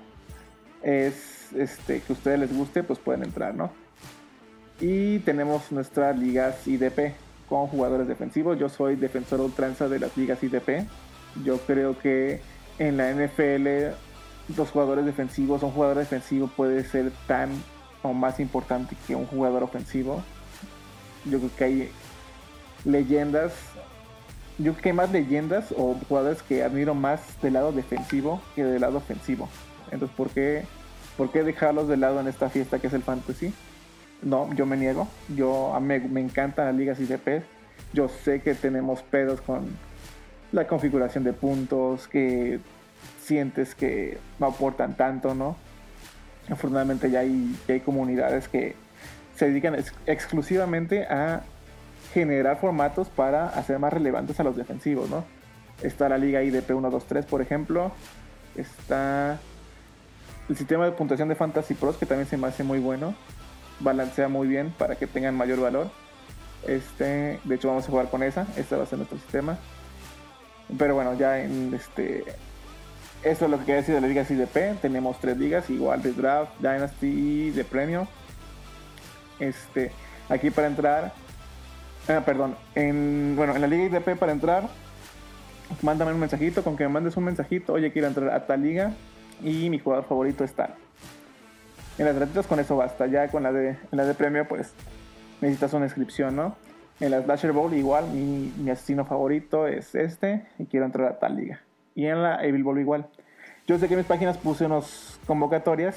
es 0.83 1.53
este, 1.53 2.01
que 2.01 2.13
a 2.13 2.15
ustedes 2.15 2.41
les 2.41 2.57
guste, 2.57 2.83
pues 2.83 2.99
pueden 2.99 3.23
entrar, 3.23 3.55
¿no? 3.55 3.71
Y 4.81 5.19
tenemos 5.21 5.71
nuestras 5.71 6.19
ligas 6.19 6.67
IDP 6.67 7.15
con 7.49 7.67
jugadores 7.67 8.09
defensivos. 8.09 8.59
Yo 8.59 8.69
soy 8.69 8.97
defensor 8.97 9.41
ultranza 9.41 9.89
de 9.89 9.99
las 10.01 10.17
ligas 10.17 10.43
IDP. 10.43 10.87
Yo 11.45 11.59
creo 11.59 11.99
que 11.99 12.41
en 12.79 12.97
la 12.97 13.11
NFL 13.11 13.95
los 14.57 14.71
jugadores 14.71 15.05
defensivos, 15.05 15.63
un 15.63 15.71
jugador 15.71 15.99
defensivo 15.99 16.49
puede 16.49 16.83
ser 16.85 17.13
tan 17.27 17.51
o 18.03 18.13
más 18.13 18.41
importante 18.41 18.97
que 19.07 19.15
un 19.15 19.27
jugador 19.27 19.63
ofensivo. 19.63 20.23
Yo 21.27 21.39
creo 21.39 21.51
que 21.57 21.65
hay 21.65 21.91
leyendas, 22.85 23.53
yo 24.59 24.77
que 24.77 24.93
más 24.93 25.11
leyendas 25.11 25.73
o 25.77 25.97
jugadores 26.09 26.43
que 26.43 26.63
admiro 26.63 26.95
más 26.95 27.21
del 27.41 27.55
lado 27.55 27.73
defensivo 27.73 28.43
que 28.55 28.65
del 28.65 28.81
lado 28.81 28.99
ofensivo. 28.99 29.49
Entonces, 29.91 30.17
¿por 30.17 30.31
qué, 30.31 30.65
¿por 31.17 31.31
qué 31.31 31.43
dejarlos 31.43 31.89
de 31.89 31.97
lado 31.97 32.21
en 32.21 32.29
esta 32.29 32.49
fiesta 32.49 32.79
que 32.79 32.87
es 32.87 32.93
el 32.93 33.03
fantasy? 33.03 33.53
No, 34.23 34.53
yo 34.55 34.67
me 34.67 34.77
niego. 34.77 35.09
Yo 35.35 35.77
me, 35.81 35.99
me 36.01 36.21
encantan 36.21 36.67
las 36.67 36.75
ligas 36.77 37.01
IDP. 37.01 37.43
Yo 37.93 38.09
sé 38.09 38.41
que 38.41 38.55
tenemos 38.55 39.03
pedos 39.03 39.41
con 39.41 39.67
la 40.53 40.67
configuración 40.67 41.25
de 41.25 41.33
puntos, 41.33 42.09
que 42.09 42.61
sientes 43.23 43.75
que 43.75 44.19
no 44.39 44.47
aportan 44.47 44.97
tanto, 44.97 45.35
¿no? 45.35 45.57
Afortunadamente 46.49 47.11
ya 47.11 47.21
hay, 47.21 47.57
hay 47.69 47.81
comunidades 47.81 48.49
que 48.49 48.75
se 49.37 49.49
dedican 49.49 49.77
exclusivamente 50.07 51.05
a 51.05 51.43
generar 52.13 52.59
formatos 52.59 53.09
para 53.09 53.49
hacer 53.49 53.79
más 53.79 53.93
relevantes 53.93 54.39
a 54.41 54.45
los 54.45 54.57
defensivos, 54.57 55.09
¿no? 55.09 55.25
Está 55.83 56.09
la 56.09 56.19
liga 56.19 56.43
IDP 56.43 56.67
123, 56.67 57.27
por 57.27 57.43
ejemplo. 57.43 57.93
Está 58.55 59.39
el 60.49 60.57
sistema 60.57 60.85
de 60.85 60.93
puntuación 60.93 61.29
de 61.29 61.35
Fantasy 61.35 61.75
Pros, 61.75 61.97
que 61.97 62.07
también 62.07 62.29
se 62.29 62.37
me 62.37 62.47
hace 62.47 62.63
muy 62.63 62.79
bueno. 62.79 63.15
Balancea 63.81 64.29
muy 64.29 64.47
bien 64.47 64.73
para 64.79 64.97
que 64.97 65.07
tengan 65.07 65.37
mayor 65.37 65.61
valor. 65.61 65.91
Este, 66.67 67.41
de 67.43 67.55
hecho, 67.55 67.69
vamos 67.69 67.85
a 67.85 67.91
jugar 67.91 68.11
con 68.11 68.23
esa. 68.23 68.47
Este 68.57 68.77
va 68.77 68.85
a 68.85 68.87
ser 68.87 68.99
nuestro 68.99 69.19
sistema. 69.19 69.59
Pero 70.79 70.95
bueno, 70.95 71.15
ya 71.15 71.41
en 71.41 71.73
este. 71.75 72.25
Eso 73.23 73.45
es 73.45 73.51
lo 73.51 73.59
que 73.59 73.65
quería 73.65 73.81
decir 73.81 73.95
de 73.95 74.01
la 74.01 74.07
liga 74.07 74.27
IDP. 74.29 74.81
Tenemos 74.81 75.19
tres 75.21 75.37
ligas, 75.37 75.71
igual 75.71 76.03
de 76.03 76.13
Draft, 76.13 76.53
Dynasty 76.59 77.07
y 77.07 77.51
de 77.51 77.65
Premio. 77.65 78.09
Este, 79.39 79.91
aquí 80.29 80.51
para 80.51 80.69
entrar. 80.69 81.13
Ah, 82.09 82.23
perdón. 82.25 82.57
En, 82.75 83.35
bueno, 83.37 83.55
en 83.55 83.61
la 83.61 83.67
liga 83.67 83.85
IDP 83.85 84.19
para 84.19 84.33
entrar, 84.33 84.69
mándame 85.83 86.13
un 86.13 86.21
mensajito. 86.21 86.63
Con 86.65 86.77
que 86.77 86.85
me 86.85 86.91
mandes 86.91 87.17
un 87.17 87.25
mensajito, 87.25 87.73
oye, 87.75 87.93
quiero 87.93 88.09
entrar 88.09 88.31
a 88.31 88.47
tal 88.47 88.63
liga 88.63 88.93
y 89.43 89.71
mi 89.71 89.79
jugador 89.79 90.05
favorito 90.05 90.45
está. 90.45 90.75
En 91.99 92.07
las 92.07 92.17
gratuitas 92.17 92.47
con 92.47 92.59
eso 92.59 92.77
basta. 92.77 93.07
Ya 93.07 93.29
con 93.29 93.43
la 93.43 93.53
de, 93.53 93.77
la 93.91 94.05
de 94.05 94.15
premio, 94.15 94.47
pues 94.49 94.73
necesitas 95.41 95.73
una 95.75 95.87
inscripción, 95.87 96.35
¿no? 96.37 96.57
En 97.01 97.11
la 97.11 97.23
Slasher 97.23 97.53
Bowl 97.53 97.73
igual, 97.75 98.07
mi, 98.09 98.71
asesino 98.71 99.05
favorito 99.05 99.67
es 99.67 99.95
este 99.95 100.47
y 100.59 100.67
quiero 100.67 100.87
entrar 100.87 101.09
a 101.09 101.19
tal 101.19 101.37
liga. 101.37 101.61
Y 101.95 102.07
en 102.07 102.23
la 102.23 102.45
Evil 102.45 102.63
Bowl 102.63 102.79
igual. 102.79 103.09
Yo 103.67 103.79
sé 103.79 103.89
que 103.89 103.95
en 103.95 103.99
mis 103.99 104.07
páginas 104.07 104.39
puse 104.39 104.67
unos 104.67 105.19
convocatorias, 105.27 105.97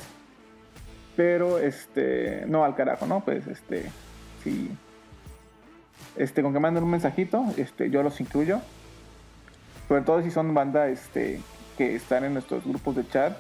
pero 1.16 1.60
este, 1.60 2.44
no 2.48 2.64
al 2.64 2.76
carajo, 2.76 3.06
¿no? 3.06 3.22
Pues 3.22 3.48
este, 3.48 3.86
si, 4.44 4.72
este, 6.18 6.42
con 6.42 6.54
que 6.54 6.60
manden 6.60 6.84
un 6.84 6.92
mensajito, 6.92 7.46
este, 7.58 7.90
yo 7.90 8.04
los 8.04 8.20
incluyo. 8.22 8.60
Sobre 9.88 10.02
todo 10.02 10.22
si 10.22 10.32
son 10.32 10.54
banda, 10.54 10.88
este, 10.88 11.42
que 11.78 11.96
están 11.96 12.24
en 12.24 12.34
nuestros 12.34 12.64
grupos 12.66 12.96
de 12.96 13.08
chat. 13.08 13.38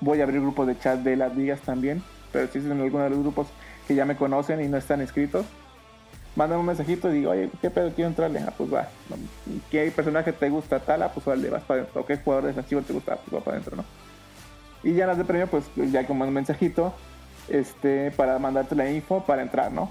Voy 0.00 0.20
a 0.20 0.24
abrir 0.24 0.40
grupos 0.40 0.66
de 0.66 0.78
chat 0.78 0.98
de 1.00 1.16
las 1.16 1.34
ligas 1.36 1.60
también, 1.60 2.02
pero 2.32 2.48
si 2.48 2.58
es 2.58 2.64
en 2.64 2.80
alguno 2.80 3.04
de 3.04 3.10
los 3.10 3.20
grupos 3.20 3.46
que 3.86 3.94
ya 3.94 4.04
me 4.04 4.16
conocen 4.16 4.60
y 4.60 4.68
no 4.68 4.76
están 4.76 5.00
inscritos, 5.00 5.46
mándame 6.34 6.60
un 6.60 6.66
mensajito 6.66 7.10
y 7.10 7.18
digo, 7.18 7.30
oye, 7.30 7.50
¿qué 7.60 7.70
pedo 7.70 7.92
quiero 7.92 8.08
entrarle? 8.08 8.40
Ah, 8.40 8.52
pues 8.56 8.72
va. 8.72 8.88
¿Qué 9.70 9.92
personaje 9.94 10.32
te 10.32 10.48
gusta 10.48 10.80
tal? 10.80 11.02
Ah, 11.02 11.12
pues 11.12 11.24
vale, 11.24 11.48
vas 11.50 11.62
para 11.62 11.80
adentro. 11.82 12.00
¿O 12.00 12.06
qué 12.06 12.16
jugador 12.16 12.46
defensivo 12.46 12.82
te 12.82 12.92
gusta? 12.92 13.14
Ah, 13.14 13.18
pues 13.24 13.40
va 13.40 13.44
para 13.44 13.56
adentro, 13.56 13.76
¿no? 13.76 13.84
Y 14.82 14.94
ya 14.94 15.06
las 15.06 15.18
de 15.18 15.24
premio, 15.24 15.46
pues 15.46 15.64
ya 15.76 16.06
como 16.06 16.24
un 16.24 16.32
mensajito, 16.32 16.92
este, 17.48 18.10
para 18.12 18.38
mandarte 18.38 18.74
la 18.74 18.90
info 18.90 19.24
para 19.24 19.42
entrar, 19.42 19.70
¿no? 19.70 19.90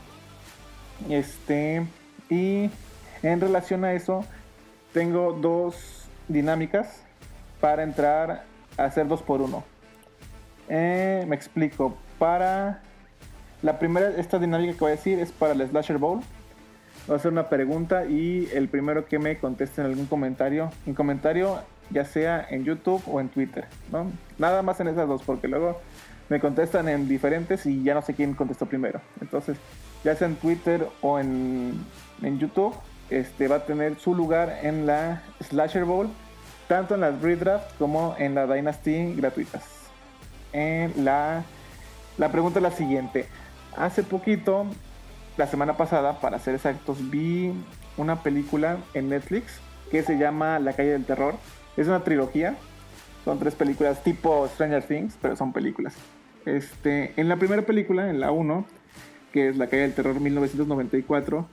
Este, 1.10 1.86
y 2.32 2.72
en 3.24 3.42
relación 3.42 3.84
a 3.84 3.94
eso, 3.94 4.26
tengo 4.94 5.34
dos 5.34 6.08
dinámicas 6.30 7.04
para 7.60 7.84
entrar 7.84 8.46
a 8.78 8.86
hacer 8.86 9.08
dos 9.08 9.22
por 9.22 9.42
uno. 9.42 9.64
Eh, 10.70 11.26
me 11.28 11.36
explico. 11.36 11.98
Para 12.18 12.82
la 13.62 13.78
primera, 13.78 14.10
esta 14.10 14.40
dinámica 14.40 14.74
que 14.74 14.80
voy 14.80 14.92
a 14.94 14.96
decir 14.96 15.20
es 15.20 15.32
para 15.32 15.54
el 15.54 15.68
Slasher 15.68 15.98
Bowl. 15.98 16.22
Voy 17.08 17.14
a 17.14 17.18
hacer 17.18 17.32
una 17.32 17.50
pregunta 17.50 18.06
y 18.06 18.48
el 18.54 18.70
primero 18.70 19.06
que 19.06 19.20
me 19.20 19.38
conteste 19.38 19.82
en 19.82 19.88
algún 19.88 20.06
comentario, 20.06 20.72
en 20.86 20.94
comentario 20.94 21.60
ya 21.90 22.06
sea 22.06 22.48
en 22.50 22.64
YouTube 22.64 23.04
o 23.08 23.20
en 23.20 23.28
Twitter, 23.28 23.66
¿no? 23.92 24.10
Nada 24.38 24.62
más 24.62 24.80
en 24.80 24.88
esas 24.88 25.08
dos, 25.08 25.24
porque 25.24 25.50
luego 25.50 25.82
me 26.30 26.40
contestan 26.40 26.88
en 26.88 27.10
diferentes 27.10 27.66
y 27.66 27.84
ya 27.84 27.94
no 27.94 28.02
sé 28.02 28.14
quién 28.14 28.34
contestó 28.36 28.66
primero. 28.66 29.02
Entonces, 29.20 29.58
ya 30.04 30.16
sea 30.16 30.28
en 30.28 30.36
Twitter 30.36 30.88
o 31.02 31.20
en, 31.20 31.74
en 32.22 32.40
YouTube, 32.40 32.76
este 33.10 33.48
va 33.48 33.58
a 33.58 33.66
tener 33.66 34.00
su 34.00 34.16
lugar 34.16 34.60
en 34.64 34.86
la 34.86 35.22
Slasher 35.42 35.86
Bowl 35.86 36.10
tanto 36.72 36.96
en 36.96 37.02
las 37.02 37.22
Redraft 37.22 37.78
como 37.78 38.16
en 38.18 38.34
la 38.34 38.48
Dynasty 38.48 39.14
gratuitas. 39.16 39.66
En 40.54 41.04
la, 41.04 41.44
la 42.18 42.32
pregunta 42.32 42.60
es 42.60 42.64
la 42.64 42.72
siguiente. 42.72 43.26
Hace 43.76 44.04
poquito, 44.04 44.66
la 45.36 45.48
semana 45.48 45.76
pasada, 45.76 46.22
para 46.22 46.40
ser 46.40 46.56
exactos, 46.56 47.10
vi 47.10 47.52
una 47.98 48.24
película 48.24 48.78
en 48.94 49.10
Netflix 49.10 49.60
que 49.92 50.02
se 50.02 50.18
llama 50.18 50.60
La 50.60 50.72
calle 50.72 50.92
del 50.92 51.04
terror. 51.04 51.36
Es 51.76 51.88
una 51.88 52.06
trilogía. 52.06 52.56
Son 53.26 53.38
tres 53.38 53.54
películas 53.54 54.02
tipo 54.02 54.48
Stranger 54.48 54.84
Things, 54.84 55.18
pero 55.22 55.36
son 55.36 55.52
películas. 55.52 55.94
Este, 56.46 57.12
en 57.18 57.28
la 57.28 57.36
primera 57.36 57.64
película, 57.64 58.10
en 58.10 58.22
la 58.22 58.32
1, 58.32 58.66
que 59.34 59.50
es 59.50 59.58
La 59.58 59.68
calle 59.68 59.82
del 59.82 59.94
terror 59.94 60.18
1994, 60.18 61.50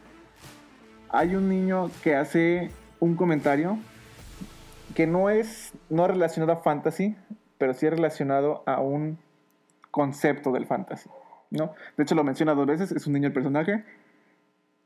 hay 1.10 1.34
un 1.34 1.48
niño 1.48 1.90
que 2.02 2.14
hace 2.14 2.70
un 3.00 3.16
comentario 3.16 3.78
que 4.94 5.06
no 5.06 5.30
es 5.30 5.72
no 5.90 6.06
relacionado 6.06 6.52
a 6.52 6.56
fantasy, 6.56 7.16
pero 7.56 7.74
sí 7.74 7.88
relacionado 7.88 8.62
a 8.66 8.80
un 8.80 9.18
concepto 9.90 10.52
del 10.52 10.66
fantasy, 10.66 11.08
¿no? 11.50 11.72
De 11.96 12.02
hecho 12.02 12.14
lo 12.14 12.24
menciona 12.24 12.54
dos 12.54 12.66
veces, 12.66 12.92
es 12.92 13.06
un 13.06 13.14
niño 13.14 13.28
el 13.28 13.32
personaje. 13.32 13.84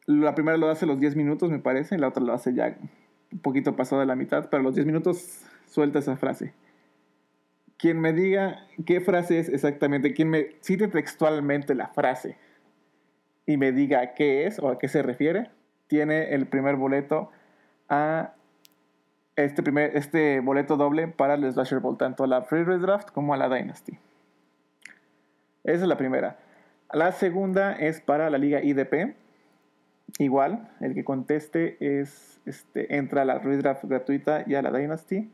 La 0.06 0.34
primera 0.34 0.56
lo 0.58 0.68
hace 0.68 0.86
los 0.86 0.98
10 0.98 1.16
minutos, 1.16 1.50
me 1.50 1.58
parece, 1.58 1.94
y 1.94 1.98
la 1.98 2.08
otra 2.08 2.22
lo 2.22 2.32
hace 2.32 2.54
ya 2.54 2.76
un 3.32 3.38
poquito 3.38 3.76
pasado 3.76 4.00
de 4.00 4.06
la 4.06 4.16
mitad, 4.16 4.48
pero 4.50 4.60
a 4.60 4.64
los 4.64 4.74
10 4.74 4.86
minutos 4.86 5.44
suelta 5.66 5.98
esa 5.98 6.16
frase. 6.16 6.52
Quien 7.78 8.00
me 8.00 8.12
diga 8.12 8.66
qué 8.86 9.00
frase 9.00 9.38
es 9.38 9.48
exactamente, 9.48 10.12
quien 10.12 10.30
me 10.30 10.56
cite 10.60 10.88
textualmente 10.88 11.74
la 11.74 11.88
frase 11.88 12.36
y 13.46 13.56
me 13.56 13.72
diga 13.72 14.14
qué 14.14 14.46
es 14.46 14.58
o 14.58 14.68
a 14.68 14.78
qué 14.78 14.88
se 14.88 15.02
refiere, 15.02 15.50
tiene 15.92 16.32
el 16.32 16.46
primer 16.46 16.76
boleto 16.76 17.30
a 17.90 18.32
este, 19.36 19.62
primer, 19.62 19.94
este 19.94 20.40
boleto 20.40 20.78
doble 20.78 21.06
para 21.06 21.34
el 21.34 21.52
Slasher 21.52 21.80
Bowl, 21.80 21.98
tanto 21.98 22.24
a 22.24 22.26
la 22.26 22.40
Free 22.40 22.64
Redraft 22.64 23.10
como 23.10 23.34
a 23.34 23.36
la 23.36 23.54
Dynasty. 23.54 23.98
Esa 25.64 25.82
es 25.82 25.86
la 25.86 25.98
primera. 25.98 26.38
La 26.94 27.12
segunda 27.12 27.74
es 27.74 28.00
para 28.00 28.30
la 28.30 28.38
liga 28.38 28.62
IDP. 28.62 29.14
Igual, 30.16 30.70
el 30.80 30.94
que 30.94 31.04
conteste 31.04 31.76
es, 31.78 32.40
este, 32.46 32.96
entra 32.96 33.20
a 33.20 33.24
la 33.26 33.38
Redraft 33.38 33.84
gratuita 33.84 34.44
y 34.46 34.54
a 34.54 34.62
la 34.62 34.72
Dynasty. 34.72 35.30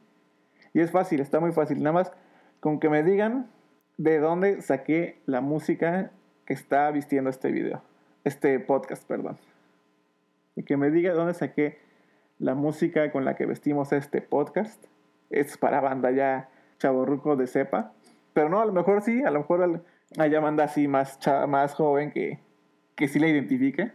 Y 0.74 0.80
es 0.80 0.90
fácil, 0.90 1.20
está 1.20 1.38
muy 1.38 1.52
fácil. 1.52 1.80
Nada 1.84 1.92
más 1.92 2.12
Con 2.58 2.80
que 2.80 2.88
me 2.88 3.04
digan 3.04 3.48
de 3.96 4.18
dónde 4.18 4.60
saqué 4.60 5.20
la 5.24 5.40
música 5.40 6.10
que 6.46 6.54
está 6.54 6.90
vistiendo 6.90 7.30
este 7.30 7.52
video. 7.52 7.80
Este 8.24 8.58
podcast, 8.58 9.06
perdón. 9.06 9.38
Y 10.58 10.64
que 10.64 10.76
me 10.76 10.90
diga 10.90 11.12
de 11.12 11.16
dónde 11.16 11.34
saqué 11.34 11.78
la 12.40 12.56
música 12.56 13.12
con 13.12 13.24
la 13.24 13.36
que 13.36 13.46
vestimos 13.46 13.92
este 13.92 14.20
podcast. 14.20 14.84
Es 15.30 15.56
para 15.56 15.80
banda 15.80 16.10
ya 16.10 16.48
chaborruco 16.80 17.36
de 17.36 17.46
cepa. 17.46 17.92
Pero 18.32 18.48
no, 18.48 18.60
a 18.60 18.66
lo 18.66 18.72
mejor 18.72 19.02
sí, 19.02 19.22
a 19.22 19.30
lo 19.30 19.38
mejor 19.38 19.84
haya 20.18 20.40
banda 20.40 20.64
así 20.64 20.88
más, 20.88 21.16
más 21.46 21.74
joven 21.74 22.10
que, 22.10 22.40
que 22.96 23.06
sí 23.06 23.20
la 23.20 23.28
identifique. 23.28 23.92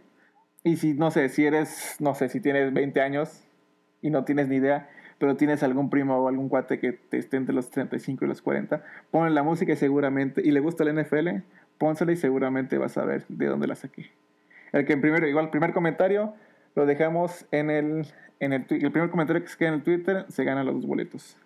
Y 0.62 0.78
si, 0.78 0.94
no 0.94 1.10
sé, 1.10 1.28
si 1.28 1.44
eres, 1.44 1.96
no 1.98 2.14
sé, 2.14 2.30
si 2.30 2.40
tienes 2.40 2.72
20 2.72 2.98
años 3.02 3.46
y 4.00 4.08
no 4.08 4.24
tienes 4.24 4.48
ni 4.48 4.56
idea, 4.56 4.88
pero 5.18 5.36
tienes 5.36 5.62
algún 5.62 5.90
primo 5.90 6.16
o 6.16 6.28
algún 6.28 6.48
cuate 6.48 6.80
que 6.80 6.94
te 6.94 7.18
esté 7.18 7.36
entre 7.36 7.54
los 7.54 7.68
35 7.68 8.24
y 8.24 8.28
los 8.28 8.40
40, 8.40 8.82
ponle 9.10 9.32
la 9.32 9.42
música 9.42 9.74
y 9.74 9.76
seguramente, 9.76 10.40
y 10.42 10.50
le 10.50 10.60
gusta 10.60 10.82
el 10.82 10.98
NFL, 10.98 11.28
pónsela 11.76 12.12
y 12.12 12.16
seguramente 12.16 12.78
vas 12.78 12.96
a 12.96 13.04
ver 13.04 13.26
de 13.28 13.46
dónde 13.48 13.66
la 13.66 13.74
saqué. 13.74 14.10
El 14.72 14.86
que 14.86 14.96
primero, 14.96 15.28
igual, 15.28 15.50
primer 15.50 15.74
comentario 15.74 16.34
lo 16.74 16.86
dejamos 16.86 17.46
en 17.50 17.70
el, 17.70 18.06
en 18.40 18.52
el, 18.52 18.66
el 18.68 18.92
primer 18.92 19.10
comentario 19.10 19.42
que 19.42 19.48
se 19.48 19.56
queda 19.56 19.68
en 19.68 19.74
el 19.74 19.82
Twitter 19.82 20.26
se 20.28 20.44
gana 20.44 20.64
los 20.64 20.74
dos 20.74 20.86
boletos. 20.86 21.36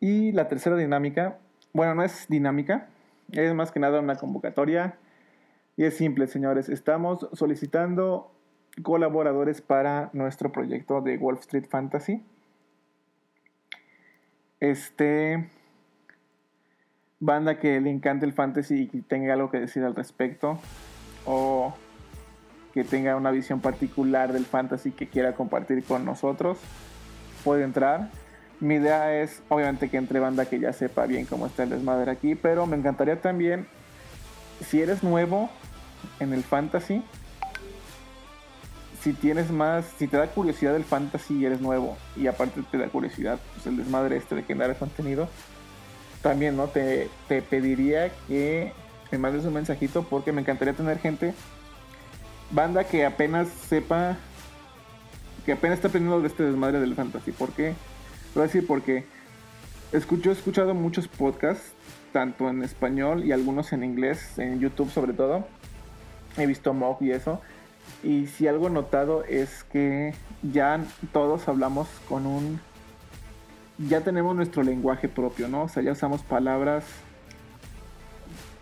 Y 0.00 0.32
la 0.32 0.48
tercera 0.48 0.76
dinámica, 0.76 1.38
bueno, 1.72 1.94
no 1.94 2.02
es 2.02 2.26
dinámica, 2.28 2.88
es 3.32 3.54
más 3.54 3.72
que 3.72 3.80
nada 3.80 4.00
una 4.00 4.16
convocatoria. 4.16 4.96
Y 5.76 5.84
es 5.84 5.96
simple, 5.96 6.26
señores. 6.26 6.68
Estamos 6.68 7.28
solicitando 7.32 8.30
colaboradores 8.82 9.60
para 9.60 10.10
nuestro 10.12 10.52
proyecto 10.52 11.00
de 11.00 11.16
Wolf 11.16 11.40
Street 11.40 11.66
Fantasy. 11.68 12.22
Este 14.60 15.48
banda 17.20 17.58
que 17.58 17.80
le 17.80 17.90
encante 17.90 18.26
el 18.26 18.32
fantasy 18.32 18.90
y 18.92 19.00
tenga 19.02 19.32
algo 19.32 19.50
que 19.50 19.58
decir 19.58 19.82
al 19.82 19.94
respecto 19.94 20.58
o 21.24 21.74
que 22.74 22.84
tenga 22.84 23.16
una 23.16 23.30
visión 23.30 23.60
particular 23.60 24.32
del 24.32 24.44
fantasy 24.44 24.90
que 24.90 25.08
quiera 25.08 25.32
compartir 25.32 25.84
con 25.84 26.04
nosotros 26.04 26.58
puede 27.44 27.64
entrar 27.64 28.10
mi 28.60 28.76
idea 28.76 29.20
es, 29.20 29.42
obviamente, 29.48 29.90
que 29.90 29.96
entre 29.96 30.20
banda 30.20 30.46
que 30.46 30.58
ya 30.58 30.72
sepa 30.72 31.06
bien 31.06 31.26
cómo 31.26 31.46
está 31.46 31.64
el 31.64 31.70
desmadre 31.70 32.10
aquí, 32.10 32.34
pero 32.34 32.66
me 32.66 32.76
encantaría 32.76 33.20
también, 33.20 33.66
si 34.64 34.80
eres 34.80 35.02
nuevo 35.02 35.50
en 36.20 36.32
el 36.32 36.42
fantasy, 36.42 37.02
si 39.02 39.12
tienes 39.12 39.50
más, 39.50 39.84
si 39.98 40.06
te 40.06 40.16
da 40.16 40.28
curiosidad 40.28 40.74
el 40.76 40.84
fantasy 40.84 41.34
y 41.34 41.44
eres 41.44 41.60
nuevo, 41.60 41.96
y 42.16 42.26
aparte 42.26 42.62
te 42.70 42.78
da 42.78 42.88
curiosidad, 42.88 43.38
pues 43.52 43.66
el 43.66 43.76
desmadre 43.76 44.16
este 44.16 44.34
de 44.34 44.44
generar 44.44 44.76
contenido, 44.76 45.28
también, 46.22 46.56
¿no? 46.56 46.68
Te, 46.68 47.10
te 47.28 47.42
pediría 47.42 48.10
que 48.26 48.72
me 49.12 49.18
mandes 49.18 49.44
un 49.44 49.52
mensajito 49.52 50.04
porque 50.04 50.32
me 50.32 50.40
encantaría 50.40 50.72
tener 50.72 50.98
gente, 51.00 51.34
banda 52.54 52.84
que 52.84 53.04
apenas 53.04 53.48
sepa, 53.48 54.16
que 55.44 55.52
apenas 55.52 55.78
está 55.78 55.88
aprendiendo 55.88 56.20
de 56.20 56.28
este 56.28 56.44
desmadre 56.44 56.80
del 56.80 56.94
fantasy, 56.94 57.32
porque 57.32 57.74
voy 58.34 58.44
a 58.44 58.46
decir 58.46 58.66
porque 58.66 59.04
escucho, 59.92 60.30
he 60.30 60.32
escuchado 60.32 60.72
muchos 60.72 61.08
podcasts, 61.08 61.72
tanto 62.12 62.48
en 62.48 62.62
español 62.62 63.24
y 63.24 63.32
algunos 63.32 63.72
en 63.72 63.82
inglés, 63.82 64.38
en 64.38 64.60
YouTube 64.60 64.90
sobre 64.90 65.12
todo. 65.12 65.46
He 66.36 66.46
visto 66.46 66.72
Mog 66.72 66.98
y 67.00 67.10
eso. 67.10 67.40
Y 68.02 68.28
si 68.28 68.46
algo 68.48 68.70
notado 68.70 69.24
es 69.24 69.64
que 69.64 70.14
ya 70.42 70.80
todos 71.12 71.48
hablamos 71.48 71.88
con 72.08 72.26
un... 72.26 72.60
Ya 73.78 74.02
tenemos 74.02 74.36
nuestro 74.36 74.62
lenguaje 74.62 75.08
propio, 75.08 75.48
¿no? 75.48 75.64
O 75.64 75.68
sea, 75.68 75.82
ya 75.82 75.92
usamos 75.92 76.22
palabras 76.22 76.84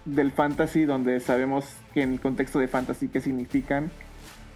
del 0.06 0.32
fantasy 0.32 0.84
donde 0.84 1.20
sabemos 1.20 1.66
que 1.92 2.02
en 2.02 2.12
el 2.12 2.20
contexto 2.20 2.58
de 2.58 2.68
fantasy 2.68 3.08
qué 3.08 3.20
significan. 3.20 3.90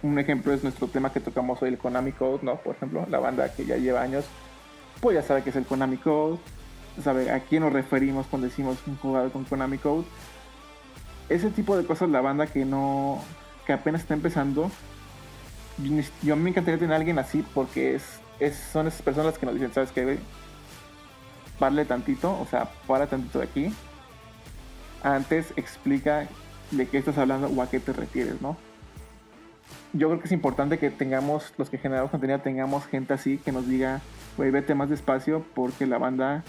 Un 0.03 0.19
ejemplo 0.19 0.53
es 0.53 0.63
nuestro 0.63 0.87
tema 0.87 1.11
que 1.11 1.19
tocamos 1.19 1.61
hoy, 1.61 1.69
el 1.69 1.77
Konami 1.77 2.11
Code, 2.11 2.39
¿no? 2.43 2.55
Por 2.57 2.75
ejemplo, 2.75 3.05
la 3.09 3.19
banda 3.19 3.53
que 3.53 3.65
ya 3.65 3.77
lleva 3.77 4.01
años 4.01 4.25
pues 5.01 5.15
ya 5.15 5.21
sabe 5.21 5.43
que 5.43 5.51
es 5.51 5.55
el 5.55 5.65
Konami 5.65 5.97
Code, 5.97 6.39
sabe 7.03 7.31
a 7.31 7.39
quién 7.41 7.63
nos 7.63 7.73
referimos 7.73 8.25
cuando 8.27 8.47
decimos 8.47 8.77
un 8.87 8.97
jugador 8.97 9.31
con 9.31 9.43
Konami 9.43 9.77
Code. 9.77 10.05
Ese 11.29 11.49
tipo 11.49 11.77
de 11.77 11.85
cosas 11.85 12.09
la 12.09 12.21
banda 12.21 12.47
que 12.47 12.65
no, 12.65 13.21
que 13.65 13.73
apenas 13.73 14.01
está 14.01 14.13
empezando, 14.13 14.71
yo 16.23 16.35
mí 16.35 16.43
me 16.43 16.49
encantaría 16.49 16.79
tener 16.79 16.93
a 16.93 16.97
alguien 16.97 17.19
así 17.19 17.45
porque 17.53 17.95
es, 17.95 18.19
es 18.39 18.55
son 18.55 18.87
esas 18.87 19.01
personas 19.01 19.37
que 19.37 19.45
nos 19.45 19.55
dicen, 19.55 19.73
¿sabes 19.73 19.91
qué? 19.91 20.17
Parle 21.59 21.85
tantito, 21.85 22.39
o 22.39 22.47
sea, 22.49 22.69
para 22.87 23.07
tantito 23.07 23.39
de 23.39 23.45
aquí. 23.45 23.73
Antes 25.03 25.53
explica 25.55 26.27
de 26.71 26.87
qué 26.87 26.97
estás 26.97 27.17
hablando 27.17 27.47
o 27.47 27.61
a 27.61 27.69
qué 27.69 27.79
te 27.79 27.93
refieres, 27.93 28.41
¿no? 28.41 28.57
Yo 29.93 30.09
creo 30.09 30.19
que 30.19 30.25
es 30.25 30.31
importante 30.31 30.77
que 30.77 30.89
tengamos, 30.89 31.53
los 31.57 31.69
que 31.69 31.77
generamos 31.77 32.11
contenido, 32.11 32.39
tengamos 32.39 32.85
gente 32.85 33.13
así 33.13 33.37
que 33.37 33.51
nos 33.51 33.67
diga 33.67 34.01
güey, 34.37 34.51
vete 34.51 34.75
más 34.75 34.89
despacio 34.89 35.43
porque 35.55 35.85
la 35.85 35.97
banda, 35.97 36.43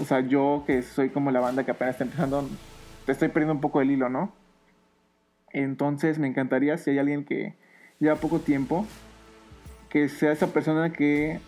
o 0.00 0.04
sea, 0.04 0.20
yo 0.20 0.64
que 0.66 0.82
soy 0.82 1.10
como 1.10 1.30
la 1.30 1.40
banda 1.40 1.64
que 1.64 1.70
apenas 1.70 1.94
está 1.94 2.04
empezando, 2.04 2.48
te 3.04 3.12
estoy 3.12 3.28
perdiendo 3.28 3.54
un 3.54 3.60
poco 3.60 3.80
el 3.80 3.90
hilo, 3.90 4.08
¿no? 4.08 4.32
Entonces 5.50 6.18
me 6.18 6.26
encantaría 6.26 6.78
si 6.78 6.90
hay 6.90 6.98
alguien 6.98 7.24
que 7.24 7.54
lleva 8.00 8.16
poco 8.16 8.40
tiempo, 8.40 8.86
que 9.90 10.08
sea 10.08 10.32
esa 10.32 10.46
persona 10.48 10.92
que 10.92 11.40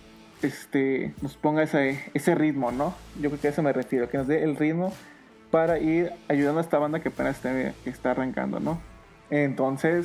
este, 0.43 1.15
nos 1.23 1.37
ponga 1.37 1.63
ese, 1.63 2.05
ese 2.13 2.35
ritmo, 2.35 2.71
¿no? 2.71 2.95
Yo 3.21 3.31
creo 3.31 3.41
que 3.41 3.49
a 3.49 3.51
eso 3.51 3.63
me 3.63 3.73
refiero, 3.73 4.11
que 4.11 4.19
nos 4.19 4.27
dé 4.27 4.45
el 4.45 4.57
ritmo 4.57 4.93
para 5.55 5.79
ir 5.79 6.11
ayudando 6.27 6.59
a 6.59 6.63
esta 6.65 6.81
banda 6.81 6.99
que 6.99 7.11
apenas 7.11 7.37
está, 7.37 7.57
está 7.85 8.11
arrancando, 8.11 8.59
¿no? 8.59 8.81
Entonces, 9.31 10.05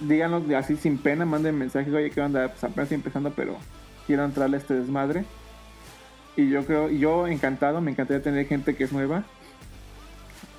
díganos 0.00 0.48
así 0.52 0.76
sin 0.76 0.96
pena, 0.96 1.26
manden 1.26 1.58
mensajes, 1.58 1.92
oye, 1.92 2.08
¿qué 2.08 2.22
onda? 2.22 2.48
Pues 2.48 2.64
apenas 2.64 2.90
empezando, 2.90 3.30
pero 3.32 3.58
quiero 4.06 4.24
entrarle 4.24 4.56
a 4.56 4.60
este 4.60 4.72
desmadre. 4.72 5.26
Y 6.34 6.48
yo 6.48 6.64
creo, 6.64 6.88
yo 6.88 7.26
encantado, 7.26 7.82
me 7.82 7.90
encantaría 7.90 8.22
tener 8.22 8.46
gente 8.46 8.74
que 8.74 8.84
es 8.84 8.92
nueva. 8.92 9.24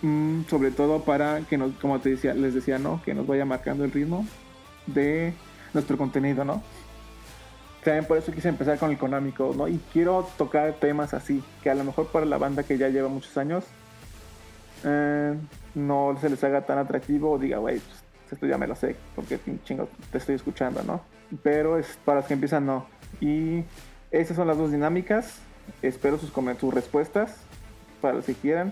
Mm, 0.04 0.44
sobre 0.48 0.70
todo 0.70 1.04
para 1.04 1.40
que 1.50 1.58
nos, 1.58 1.72
como 1.82 2.00
te 2.00 2.12
decía, 2.12 2.36
les 2.36 2.54
decía, 2.54 2.78
¿no? 2.78 3.02
Que 3.02 3.16
nos 3.16 3.26
vaya 3.26 3.44
marcando 3.44 3.86
el 3.86 3.92
ritmo 3.92 4.24
de 4.86 5.34
nuestro 5.74 5.98
contenido, 5.98 6.46
¿no? 6.46 6.62
También 7.90 8.06
por 8.06 8.20
eso 8.20 8.32
quise 8.32 8.50
empezar 8.50 8.78
con 8.78 8.92
el 8.92 8.98
económico, 8.98 9.52
¿no? 9.58 9.68
Y 9.68 9.80
quiero 9.92 10.30
tocar 10.38 10.74
temas 10.74 11.16
así, 11.16 11.44
que 11.64 11.72
a 11.72 11.74
lo 11.74 11.84
mejor 11.84 12.06
para 12.10 12.28
la 12.28 12.38
banda 12.38 12.62
que 12.62 12.78
ya 12.78 12.88
lleva 12.90 13.10
muchos 13.10 13.36
años, 13.36 13.64
eh, 14.84 15.34
no 15.74 16.16
se 16.22 16.30
les 16.30 16.44
haga 16.44 16.62
tan 16.68 16.78
atractivo 16.78 17.32
o 17.32 17.40
diga, 17.40 17.58
güey, 17.58 17.80
pues, 17.80 18.04
esto 18.32 18.46
ya 18.46 18.60
me 18.60 18.68
lo 18.68 18.76
sé, 18.76 18.96
porque 19.16 19.40
chingo 19.64 19.90
te 20.12 20.20
estoy 20.20 20.36
escuchando, 20.36 20.84
¿no? 20.84 21.02
Pero 21.42 21.80
es 21.80 21.98
para 22.06 22.20
los 22.20 22.28
que 22.28 22.36
empiezan, 22.36 22.68
no 22.68 22.86
y 23.22 23.64
estas 24.12 24.38
son 24.38 24.46
las 24.46 24.60
dos 24.60 24.72
dinámicas. 24.72 25.40
Espero 25.82 26.20
sus, 26.20 26.32
sus 26.60 26.72
respuestas 26.72 27.38
para 28.02 28.14
los 28.14 28.26
que 28.26 28.36
quieran. 28.36 28.72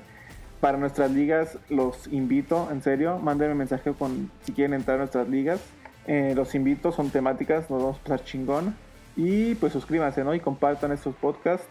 Para 0.61 0.77
nuestras 0.77 1.09
ligas 1.09 1.57
los 1.69 2.05
invito, 2.05 2.69
en 2.71 2.83
serio, 2.83 3.17
mándenme 3.17 3.55
mensaje 3.55 3.93
con 3.93 4.29
si 4.43 4.51
quieren 4.51 4.75
entrar 4.75 4.97
a 4.97 4.99
nuestras 4.99 5.27
ligas. 5.27 5.59
Eh, 6.05 6.33
los 6.35 6.53
invito, 6.53 6.91
son 6.91 7.09
temáticas, 7.09 7.67
nos 7.71 7.81
vamos 7.81 7.97
a 7.97 8.03
pasar 8.03 8.23
chingón. 8.23 8.75
Y 9.17 9.55
pues 9.55 9.73
suscríbanse, 9.73 10.23
¿no? 10.23 10.33
Y 10.35 10.39
compartan 10.39 10.91
estos 10.93 11.15
podcasts. 11.15 11.67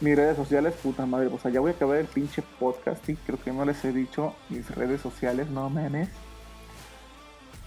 Mis 0.00 0.16
redes 0.16 0.36
sociales, 0.36 0.74
puta 0.82 1.06
madre, 1.06 1.28
o 1.28 1.38
sea, 1.38 1.50
ya 1.50 1.60
voy 1.60 1.70
a 1.70 1.74
acabar 1.74 1.98
el 1.98 2.06
pinche 2.06 2.42
podcast 2.58 3.04
creo 3.26 3.38
que 3.38 3.52
no 3.52 3.66
les 3.66 3.84
he 3.84 3.92
dicho 3.92 4.34
mis 4.48 4.68
redes 4.74 5.02
sociales, 5.02 5.50
no 5.50 5.68
mames. 5.68 6.08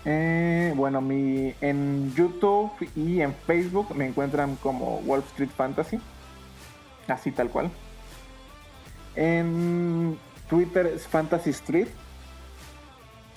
Eh, 0.04 0.74
bueno, 0.76 1.00
mi, 1.00 1.54
en 1.62 2.12
YouTube 2.16 2.72
y 2.96 3.22
en 3.22 3.34
Facebook 3.34 3.96
me 3.96 4.08
encuentran 4.08 4.56
como 4.58 4.98
Wall 5.06 5.22
Street 5.22 5.52
Fantasy. 5.56 6.00
Así 7.08 7.32
tal 7.32 7.50
cual. 7.50 7.70
En 9.16 10.18
Twitter 10.50 10.88
es 10.88 11.08
Fantasy 11.08 11.52
Street. 11.52 11.88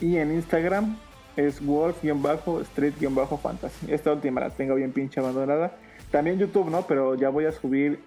Y 0.01 0.17
en 0.17 0.33
Instagram 0.33 0.97
es 1.37 1.65
Wolf-Street-Fantasy. 1.65 3.93
Esta 3.93 4.13
última 4.13 4.41
la 4.41 4.51
tengo 4.51 4.75
bien 4.75 4.93
pinche 4.93 5.21
abandonada. 5.21 5.77
También 6.11 6.39
YouTube, 6.39 6.71
¿no? 6.71 6.83
Pero 6.83 7.15
ya 7.15 7.29
voy 7.29 7.45
a 7.45 7.53
subir 7.53 8.01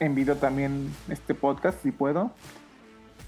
en 0.00 0.14
video 0.14 0.36
también 0.36 0.90
este 1.08 1.34
podcast 1.34 1.82
si 1.82 1.90
puedo 1.90 2.32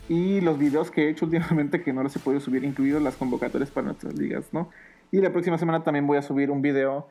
y 0.08 0.40
los 0.40 0.58
videos 0.58 0.90
que 0.90 1.06
he 1.06 1.10
hecho 1.10 1.24
últimamente 1.26 1.82
que 1.82 1.92
no 1.92 2.02
los 2.02 2.14
he 2.16 2.18
podido 2.18 2.40
subir, 2.40 2.64
incluidos 2.64 3.02
las 3.02 3.16
convocatorias 3.16 3.70
para 3.70 3.86
nuestras 3.86 4.14
ligas, 4.14 4.46
¿no? 4.52 4.70
Y 5.10 5.20
la 5.20 5.30
próxima 5.30 5.58
semana 5.58 5.84
también 5.84 6.06
voy 6.06 6.18
a 6.18 6.22
subir 6.22 6.50
un 6.50 6.62
video 6.62 7.08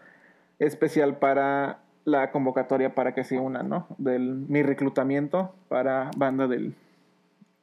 especial 0.59 1.17
para 1.17 1.79
la 2.05 2.31
convocatoria 2.31 2.95
para 2.95 3.13
que 3.13 3.23
se 3.23 3.39
unan, 3.39 3.69
¿no? 3.69 3.87
Del 3.97 4.45
mi 4.47 4.63
reclutamiento 4.63 5.53
para 5.67 6.11
banda 6.15 6.47
del 6.47 6.75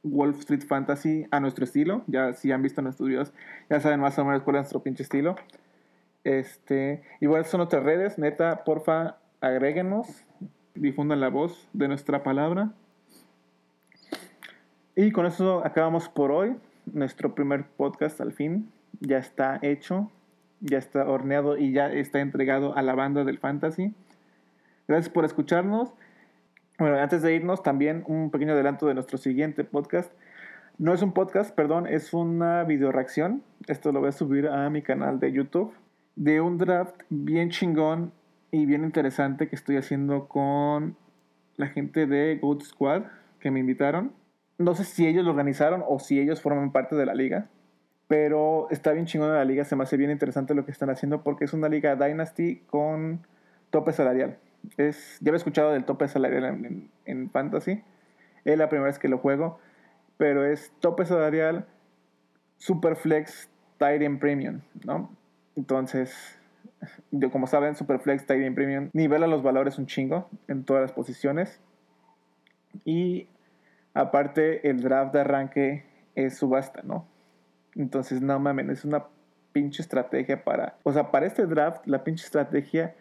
Wolf 0.05 0.39
Street 0.41 0.63
Fantasy 0.63 1.27
a 1.31 1.41
nuestro 1.41 1.65
estilo. 1.65 2.05
Ya 2.07 2.35
si 2.35 2.53
han 2.53 2.63
visto 2.63 2.83
nuestros 2.83 3.09
videos, 3.09 3.33
ya 3.69 3.81
saben 3.81 4.01
más 4.01 4.19
o 4.19 4.25
menos 4.25 4.43
cuál 4.43 4.57
es 4.57 4.61
nuestro 4.61 4.83
pinche 4.83 5.03
estilo. 5.03 5.35
Este, 6.23 7.03
igual 7.21 7.45
son 7.45 7.61
otras 7.61 7.83
redes, 7.83 8.19
neta, 8.19 8.65
porfa, 8.65 9.17
agréguenos, 9.41 10.25
difundan 10.75 11.21
la 11.21 11.29
voz 11.29 11.69
de 11.73 11.89
nuestra 11.89 12.23
palabra 12.23 12.73
Y 14.97 15.11
con 15.13 15.27
eso 15.27 15.65
acabamos 15.65 16.09
por 16.09 16.31
hoy. 16.31 16.57
Nuestro 16.87 17.35
primer 17.35 17.65
podcast 17.65 18.21
al 18.21 18.33
fin 18.33 18.71
ya 19.01 19.19
está 19.19 19.59
hecho, 19.63 20.11
ya 20.61 20.79
está 20.79 21.09
horneado 21.09 21.57
y 21.57 21.73
ya 21.73 21.91
está 21.93 22.21
entregado 22.21 22.77
a 22.77 22.83
la 22.83 22.95
banda 22.95 23.25
del 23.25 23.39
fantasy. 23.39 23.95
Gracias 24.87 25.13
por 25.13 25.25
escucharnos. 25.25 25.93
Bueno, 26.77 26.99
antes 26.99 27.23
de 27.23 27.33
irnos, 27.33 27.63
también 27.63 28.03
un 28.09 28.33
pequeño 28.33 28.53
adelanto 28.53 28.89
de 28.89 28.95
nuestro 28.95 29.17
siguiente 29.17 29.63
podcast. 29.63 30.13
No 30.77 30.93
es 30.93 31.03
un 31.03 31.13
podcast, 31.13 31.55
perdón, 31.55 31.87
es 31.87 32.13
una 32.13 32.65
video 32.65 32.91
reacción. 32.91 33.45
Esto 33.69 33.93
lo 33.93 34.01
voy 34.01 34.09
a 34.09 34.13
subir 34.13 34.49
a 34.49 34.69
mi 34.71 34.83
canal 34.83 35.21
de 35.21 35.31
YouTube. 35.31 35.73
De 36.17 36.41
un 36.41 36.59
draft 36.59 36.97
bien 37.11 37.51
chingón 37.51 38.13
y 38.51 38.67
bien 38.67 38.83
interesante 38.83 39.49
que 39.49 39.55
estoy 39.55 39.77
haciendo 39.77 40.27
con 40.27 40.97
la 41.57 41.69
gente 41.69 42.07
de 42.07 42.39
Goat 42.43 42.63
Squad 42.63 43.05
que 43.39 43.53
me 43.53 43.61
invitaron. 43.61 44.13
No 44.59 44.75
sé 44.75 44.83
si 44.83 45.07
ellos 45.07 45.25
lo 45.25 45.31
organizaron 45.31 45.85
o 45.87 46.01
si 46.01 46.19
ellos 46.19 46.43
forman 46.43 46.73
parte 46.73 46.97
de 46.97 47.07
la 47.07 47.15
liga. 47.15 47.47
Pero 48.09 48.69
está 48.71 48.91
bien 48.91 49.07
chingón 49.07 49.33
la 49.33 49.45
liga, 49.45 49.65
se 49.65 49.77
me 49.77 49.85
hace 49.85 49.97
bien 49.97 50.11
interesante 50.11 50.55
lo 50.55 50.65
que 50.65 50.73
están 50.73 50.91
haciendo 50.91 51.23
porque 51.23 51.45
es 51.45 51.53
una 51.53 51.69
liga 51.69 51.95
Dynasty 51.95 52.65
con 52.67 53.25
tope 53.71 53.93
salarial. 53.93 54.39
Es, 54.77 55.19
ya 55.21 55.33
he 55.33 55.37
escuchado 55.37 55.73
del 55.73 55.85
tope 55.85 56.09
salarial 56.09 56.45
en, 56.45 56.91
en, 57.05 57.31
Fantasy. 57.31 57.83
Es 58.45 58.59
la 58.59 58.69
primera 58.69 58.89
vez 58.89 58.99
que 58.99 59.09
lo 59.09 59.19
juego. 59.19 59.59
Pero 60.17 60.45
es 60.45 60.73
tope 60.81 61.05
salarial, 61.07 61.67
Superflex, 62.59 63.51
Titan 63.79 64.19
Premium, 64.19 64.61
¿no? 64.85 65.11
Entonces, 65.57 66.39
como 67.33 67.47
saben, 67.47 67.75
Superflex, 67.75 68.27
Titan 68.27 68.55
Premium 68.55 68.91
nivela 68.93 69.27
los 69.27 69.43
valores 69.43 69.79
un 69.79 69.87
chingo 69.87 70.29
en 70.49 70.65
todas 70.65 70.83
las 70.83 70.93
posiciones. 70.93 71.61
Y 72.85 73.29
aparte, 73.93 74.69
el 74.69 74.83
draft 74.83 75.13
de 75.13 75.21
arranque 75.21 75.85
es 76.15 76.37
subasta, 76.37 76.83
¿no? 76.83 77.07
Entonces, 77.75 78.21
no 78.21 78.39
mames, 78.39 78.69
es 78.69 78.85
una 78.85 79.05
pinche 79.53 79.83
estrategia 79.83 80.45
para. 80.45 80.77
O 80.83 80.93
sea, 80.93 81.11
para 81.11 81.27
este 81.27 81.47
draft, 81.47 81.87
la 81.87 82.05
pinche 82.05 82.25
estrategia 82.25 82.95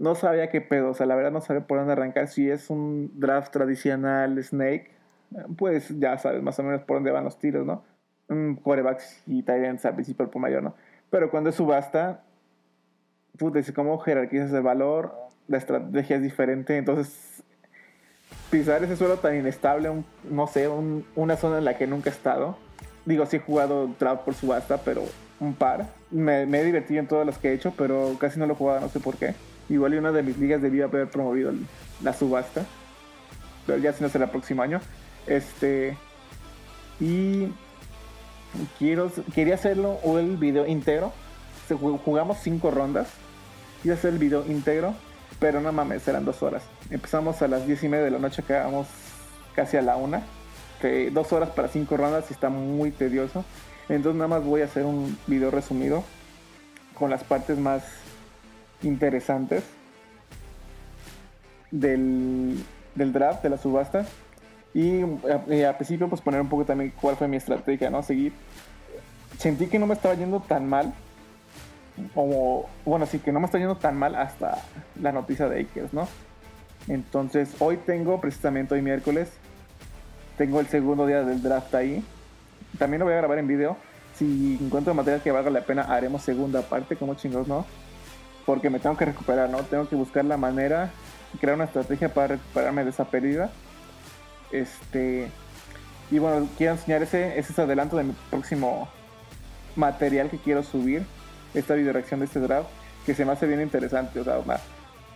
no 0.00 0.16
sabía 0.16 0.48
qué 0.48 0.60
pedo. 0.60 0.90
O 0.90 0.94
sea, 0.94 1.06
la 1.06 1.14
verdad 1.14 1.30
no 1.30 1.40
sabía 1.40 1.66
por 1.66 1.78
dónde 1.78 1.92
arrancar. 1.92 2.26
Si 2.26 2.50
es 2.50 2.70
un 2.70 3.12
draft 3.14 3.52
tradicional 3.52 4.42
Snake, 4.42 4.90
pues 5.56 5.96
ya 6.00 6.18
sabes 6.18 6.42
más 6.42 6.58
o 6.58 6.64
menos 6.64 6.82
por 6.82 6.96
dónde 6.96 7.12
van 7.12 7.22
los 7.22 7.38
tiros, 7.38 7.64
¿no? 7.64 7.84
Un 8.28 8.56
quarterbacks 8.56 9.22
y 9.26 9.42
Tyrants 9.42 9.84
al 9.84 9.94
principio 9.94 10.28
por 10.28 10.42
mayor, 10.42 10.62
¿no? 10.62 10.74
Pero 11.10 11.30
cuando 11.30 11.50
es 11.50 11.56
subasta, 11.56 12.24
puta, 13.38 13.60
cómo 13.74 13.98
jerarquizas 13.98 14.52
el 14.52 14.62
valor, 14.62 15.14
la 15.46 15.58
estrategia 15.58 16.16
es 16.16 16.22
diferente. 16.22 16.76
Entonces, 16.76 17.44
pisar 18.50 18.82
ese 18.82 18.96
suelo 18.96 19.18
tan 19.18 19.36
inestable, 19.36 19.90
no 20.28 20.46
sé, 20.46 20.68
una 20.68 21.36
zona 21.36 21.58
en 21.58 21.64
la 21.64 21.76
que 21.76 21.86
nunca 21.86 22.10
he 22.10 22.12
estado 22.12 22.56
Digo, 23.04 23.24
sí 23.26 23.36
he 23.36 23.40
jugado 23.40 23.88
draft 23.98 24.24
por 24.24 24.34
subasta, 24.34 24.78
pero 24.78 25.02
un 25.38 25.54
par. 25.54 25.86
Me, 26.10 26.42
he 26.42 26.64
divertido 26.64 27.00
en 27.00 27.08
todas 27.08 27.26
las 27.26 27.38
que 27.38 27.48
he 27.48 27.54
hecho, 27.54 27.72
pero 27.76 28.16
casi 28.18 28.38
no 28.38 28.46
lo 28.46 28.52
he 28.52 28.56
jugado, 28.56 28.80
no 28.80 28.88
sé 28.88 29.00
por 29.00 29.16
qué. 29.16 29.34
Igual 29.70 29.94
y 29.94 29.96
una 29.96 30.12
de 30.12 30.22
mis 30.22 30.36
ligas 30.36 30.60
debía 30.60 30.84
haber 30.84 31.08
promovido 31.08 31.52
la 32.02 32.12
subasta. 32.12 32.66
Pero 33.66 33.78
ya 33.78 33.94
si 33.94 34.02
no 34.02 34.10
será 34.10 34.26
el 34.26 34.30
próximo 34.30 34.62
año. 34.62 34.82
Este. 35.26 35.96
Y. 37.00 37.48
Quiero, 38.78 39.10
quería 39.32 39.54
hacerlo 39.54 40.00
o 40.02 40.18
el 40.18 40.36
video 40.36 40.66
íntegro. 40.66 41.12
Jugamos 42.04 42.38
cinco 42.42 42.70
rondas. 42.70 43.08
Y 43.84 43.90
hacer 43.90 44.12
el 44.12 44.18
video 44.18 44.44
íntegro. 44.46 44.94
Pero 45.38 45.62
no 45.62 45.72
mames, 45.72 46.06
eran 46.06 46.26
dos 46.26 46.42
horas. 46.42 46.64
Empezamos 46.90 47.40
a 47.40 47.48
las 47.48 47.66
diez 47.66 47.82
y 47.82 47.88
media 47.88 48.04
de 48.04 48.10
la 48.10 48.18
noche, 48.18 48.42
quedamos 48.42 48.88
casi 49.54 49.78
a 49.78 49.82
la 49.82 49.96
una 49.96 50.22
dos 51.12 51.32
horas 51.32 51.50
para 51.50 51.68
cinco 51.68 51.96
rondas 51.96 52.30
está 52.30 52.48
muy 52.48 52.90
tedioso. 52.90 53.44
Entonces 53.88 54.16
nada 54.16 54.28
más 54.28 54.44
voy 54.44 54.62
a 54.62 54.64
hacer 54.64 54.84
un 54.84 55.16
video 55.26 55.50
resumido 55.50 56.04
con 56.94 57.10
las 57.10 57.24
partes 57.24 57.58
más 57.58 57.82
interesantes 58.82 59.64
del, 61.70 62.62
del 62.94 63.12
draft, 63.12 63.42
de 63.42 63.50
la 63.50 63.58
subasta. 63.58 64.06
Y, 64.72 65.02
al 65.02 65.76
principio 65.76 66.08
pues 66.08 66.20
poner 66.20 66.40
un 66.40 66.48
poco 66.48 66.64
también 66.64 66.92
cuál 67.00 67.16
fue 67.16 67.28
mi 67.28 67.36
estrategia, 67.36 67.90
¿no? 67.90 68.02
Seguir. 68.02 68.32
Sentí 69.38 69.66
que 69.66 69.78
no 69.78 69.86
me 69.86 69.94
estaba 69.94 70.14
yendo 70.14 70.40
tan 70.40 70.68
mal. 70.68 70.92
Como, 72.14 72.66
bueno, 72.84 73.06
sí, 73.06 73.18
que 73.18 73.32
no 73.32 73.40
me 73.40 73.46
está 73.46 73.58
yendo 73.58 73.76
tan 73.76 73.96
mal 73.96 74.14
hasta 74.14 74.58
la 75.00 75.12
noticia 75.12 75.48
de 75.48 75.60
Akers, 75.60 75.92
¿no? 75.92 76.08
Entonces 76.88 77.56
hoy 77.58 77.76
tengo, 77.78 78.20
precisamente 78.20 78.74
hoy 78.74 78.82
miércoles, 78.82 79.30
tengo 80.38 80.60
el 80.60 80.66
segundo 80.68 81.06
día 81.06 81.22
del 81.22 81.42
draft 81.42 81.74
ahí. 81.74 82.02
También 82.78 83.00
lo 83.00 83.06
voy 83.06 83.14
a 83.14 83.18
grabar 83.18 83.38
en 83.38 83.46
video. 83.46 83.76
Si 84.14 84.58
encuentro 84.60 84.94
material 84.94 85.22
que 85.22 85.32
valga 85.32 85.50
la 85.50 85.62
pena, 85.62 85.82
haremos 85.82 86.22
segunda 86.22 86.62
parte, 86.62 86.96
como 86.96 87.14
chingos, 87.14 87.48
¿no? 87.48 87.66
Porque 88.46 88.70
me 88.70 88.78
tengo 88.80 88.96
que 88.96 89.04
recuperar, 89.04 89.48
¿no? 89.50 89.58
Tengo 89.58 89.88
que 89.88 89.96
buscar 89.96 90.24
la 90.24 90.36
manera, 90.36 90.90
crear 91.40 91.54
una 91.54 91.64
estrategia 91.64 92.12
para 92.12 92.28
recuperarme 92.28 92.84
de 92.84 92.90
esa 92.90 93.04
pérdida. 93.04 93.50
Este. 94.50 95.30
Y 96.10 96.18
bueno, 96.18 96.48
quiero 96.56 96.72
enseñar 96.72 97.02
ese, 97.02 97.38
ese 97.38 97.60
adelanto 97.60 97.96
de 97.96 98.04
mi 98.04 98.14
próximo 98.30 98.88
material 99.76 100.30
que 100.30 100.38
quiero 100.38 100.62
subir. 100.62 101.04
Esta 101.54 101.74
video 101.74 101.92
reacción 101.92 102.20
de 102.20 102.26
este 102.26 102.40
draft, 102.40 102.68
que 103.06 103.14
se 103.14 103.24
me 103.24 103.32
hace 103.32 103.46
bien 103.46 103.60
interesante. 103.60 104.20
O 104.20 104.24
sea, 104.24 104.38
una 104.38 104.58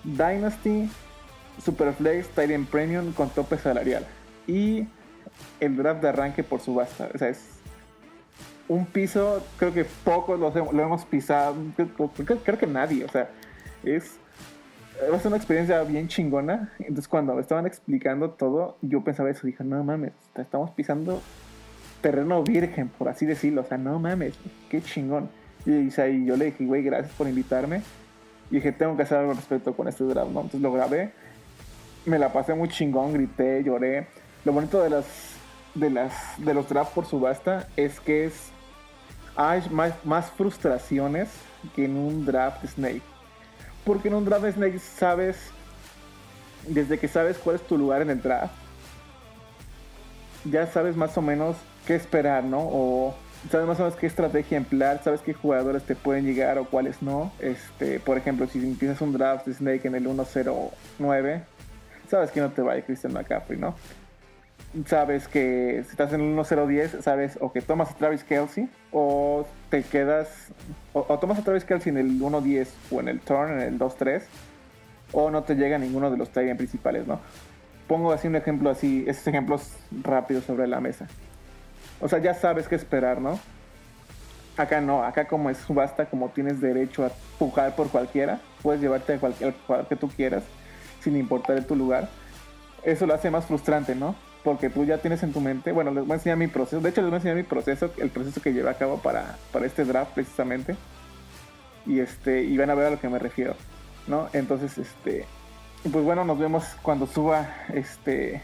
Dynasty, 0.05 0.91
Superflex, 1.65 2.29
Titan 2.29 2.67
Premium 2.67 3.13
con 3.13 3.31
tope 3.31 3.57
salarial. 3.59 4.07
Y 4.47 4.87
el 5.61 5.77
draft 5.77 6.03
de 6.03 6.09
arranque 6.09 6.45
por 6.45 6.61
subasta. 6.61 7.09
O 7.15 7.19
sea, 7.19 7.29
es 7.29 7.54
un 8.69 8.87
piso, 8.87 9.45
creo 9.59 9.73
que 9.73 9.85
pocos 9.85 10.39
lo, 10.39 10.51
lo 10.73 10.83
hemos 10.83 11.05
pisado, 11.05 11.57
creo, 11.77 12.59
que 12.59 12.67
nadie, 12.67 13.05
o 13.05 13.09
sea, 13.09 13.29
es, 13.83 14.17
ser 14.99 15.27
una 15.27 15.37
experiencia 15.37 15.83
bien 15.83 16.09
chingona. 16.09 16.73
Entonces 16.79 17.09
cuando 17.09 17.39
estaban 17.39 17.67
explicando 17.67 18.31
todo, 18.31 18.77
yo 18.81 19.03
pensaba 19.03 19.31
eso, 19.31 19.47
dije, 19.47 19.65
no 19.65 19.83
mames, 19.85 20.13
estamos 20.37 20.71
pisando 20.71 21.21
terreno 22.01 22.43
virgen, 22.43 22.89
por 22.89 23.09
así 23.09 23.27
decirlo, 23.27 23.63
o 23.63 23.65
sea, 23.65 23.79
no 23.79 23.99
mames, 23.99 24.35
qué 24.71 24.83
chingón. 24.83 25.29
Y, 25.67 25.89
yo 26.27 26.37
le 26.37 26.47
dije, 26.47 26.67
güey, 26.67 26.83
gracias 26.83 27.13
por 27.15 27.27
invitarme. 27.27 27.83
Y 28.51 28.57
dije, 28.57 28.73
tengo 28.73 28.97
que 28.97 29.05
hacer 29.05 29.19
algo 29.19 29.33
respecto 29.33 29.75
con 29.75 29.89
este 29.89 30.05
draft, 30.05 30.31
¿no? 30.31 30.41
Entonces 30.43 30.61
lo 30.61 30.71
grabé, 30.73 31.13
me 32.05 32.19
la 32.19 32.33
pasé 32.33 32.55
muy 32.55 32.69
chingón, 32.69 33.15
grité, 33.15 33.63
lloré 33.65 34.07
lo 34.45 34.53
bonito 34.53 34.83
de 34.83 34.91
las 34.91 35.07
de 35.75 35.91
las 35.91 36.13
de 36.37 36.55
los 36.55 36.69
drafts 36.69 36.95
por 36.95 37.07
subasta 37.07 37.67
es 37.77 37.99
que 37.99 38.27
es 38.27 38.51
hay 39.37 39.63
más, 39.71 39.93
más 40.05 40.31
frustraciones 40.31 41.29
que 41.75 41.85
en 41.85 41.97
un 41.97 42.25
draft 42.25 42.65
Snake. 42.67 43.03
Porque 43.85 44.09
en 44.09 44.15
un 44.15 44.25
draft 44.25 44.47
Snake 44.55 44.79
sabes 44.79 45.37
desde 46.69 46.99
que 46.99 47.09
sabes 47.09 47.39
cuál 47.39 47.57
es 47.57 47.63
tu 47.63 47.77
lugar 47.77 48.03
en 48.03 48.11
el 48.11 48.23
draft, 48.23 48.55
ya 50.45 50.67
sabes 50.67 50.97
más 50.97 51.17
o 51.17 51.23
menos 51.23 51.57
qué 51.87 51.95
esperar, 51.95 52.45
¿no? 52.45 52.61
O 52.61 53.15
sabes 53.51 53.67
más 53.67 53.79
o 53.81 53.85
menos 53.85 53.99
qué 53.99 54.07
estrategia 54.07 54.57
emplear, 54.57 55.03
sabes 55.03 55.21
qué 55.21 55.35
jugadores 55.35 55.83
te 55.83 55.95
pueden 55.95 56.25
llegar 56.25 56.59
o 56.59 56.65
cuáles 56.65 57.03
no. 57.03 57.33
Este, 57.39 58.01
por 58.01 58.19
ejemplo, 58.19 58.47
si 58.47 58.59
empiezas 58.59 59.01
un 59.01 59.13
draft 59.13 59.49
Snake 59.49 59.87
en 59.87 59.95
el 59.95 60.05
109, 60.05 61.43
sabes 62.09 62.31
que 62.31 62.41
no 62.41 62.51
te 62.51 62.63
va 62.63 62.73
a 62.73 62.79
ir 62.79 62.85
Christian 62.85 63.13
McCaffrey, 63.13 63.59
¿no? 63.59 63.75
Sabes 64.87 65.29
que 65.29 65.83
si 65.85 65.91
estás 65.91 66.13
en 66.13 66.21
el 66.21 66.37
1-0-10, 66.37 67.03
sabes 67.03 67.39
o 67.41 67.53
que 67.53 67.61
tomas 67.61 67.91
a 67.91 67.95
Travis 67.95 68.25
Kelsey 68.25 68.69
o 68.93 69.47
te 69.71 69.83
quedas, 69.83 70.53
o, 70.93 71.03
tomas 71.19 71.39
a 71.39 71.43
Travis 71.43 71.65
Kelsey 71.65 71.91
en 71.91 71.99
el 71.99 72.21
1-10 72.21 72.69
o 72.91 73.01
en 73.01 73.09
el 73.09 73.21
turn, 73.21 73.53
en 73.53 73.61
el 73.61 73.79
2-3, 73.79 74.23
o 75.13 75.31
no 75.31 75.45
te 75.45 75.55
llega 75.55 75.79
ninguno 75.79 76.11
de 76.11 76.17
los 76.17 76.29
Titans 76.29 76.57
principales, 76.57 77.07
¿no? 77.07 77.21
Pongo 77.87 78.13
así 78.13 78.27
un 78.27 78.37
ejemplo 78.37 78.71
así, 78.71 79.05
esos 79.07 79.27
ejemplos 79.27 79.73
rápidos 80.03 80.45
sobre 80.45 80.67
la 80.67 80.81
mesa. 80.81 81.07
O 82.01 82.09
sea, 82.09 82.19
ya 82.19 82.35
sabes 82.35 82.67
qué 82.67 82.75
esperar, 82.75 83.21
¿no? 83.21 83.39
Acá 84.57 84.81
no, 84.81 85.05
acá 85.05 85.27
como 85.27 85.51
es 85.51 85.59
subasta, 85.59 86.07
como 86.07 86.31
tienes 86.31 86.61
derecho 86.61 87.05
a 87.05 87.11
pujar 87.39 87.77
por 87.77 87.91
cualquiera, 87.91 88.41
puedes 88.63 88.81
llevarte 88.81 89.15
a 89.15 89.19
cualquier 89.19 89.55
jugador 89.67 89.89
que 89.89 89.97
tú 89.97 90.09
quieras, 90.09 90.45
sin 91.01 91.17
importar 91.17 91.63
tu 91.65 91.77
lugar. 91.77 92.09
Eso 92.83 93.07
lo 93.07 93.15
hace 93.15 93.31
más 93.31 93.47
frustrante, 93.47 93.95
¿no? 93.95 94.15
Porque 94.45 94.69
tú 94.69 94.85
ya 94.85 94.99
tienes 94.99 95.23
en 95.23 95.33
tu 95.33 95.41
mente, 95.41 95.73
bueno, 95.73 95.91
les 95.91 96.05
voy 96.05 96.13
a 96.13 96.15
enseñar 96.17 96.37
mi 96.37 96.49
proceso, 96.49 96.81
de 96.81 96.91
hecho 96.91 97.01
les 97.01 97.09
voy 97.09 97.15
a 97.15 97.17
enseñar 97.17 97.37
mi 97.37 97.43
proceso, 97.45 97.91
el 97.97 98.11
proceso 98.11 98.43
que 98.43 98.53
llevé 98.53 98.69
a 98.69 98.75
cabo 98.75 98.99
para, 98.99 99.37
para 99.51 99.65
este 99.65 99.87
draft 99.87 100.13
precisamente, 100.13 100.77
y 101.87 101.99
este, 102.01 102.43
y 102.43 102.57
van 102.59 102.69
a 102.69 102.75
ver 102.75 102.87
a 102.87 102.91
lo 102.91 103.01
que 103.01 103.09
me 103.09 103.19
refiero, 103.19 103.57
¿no? 104.07 104.29
Entonces, 104.35 104.77
este, 104.77 105.25
pues 105.91 106.05
bueno, 106.05 106.27
nos 106.27 106.39
vemos 106.39 106.65
cuando 106.83 107.07
suba, 107.07 107.49
este, 107.73 108.43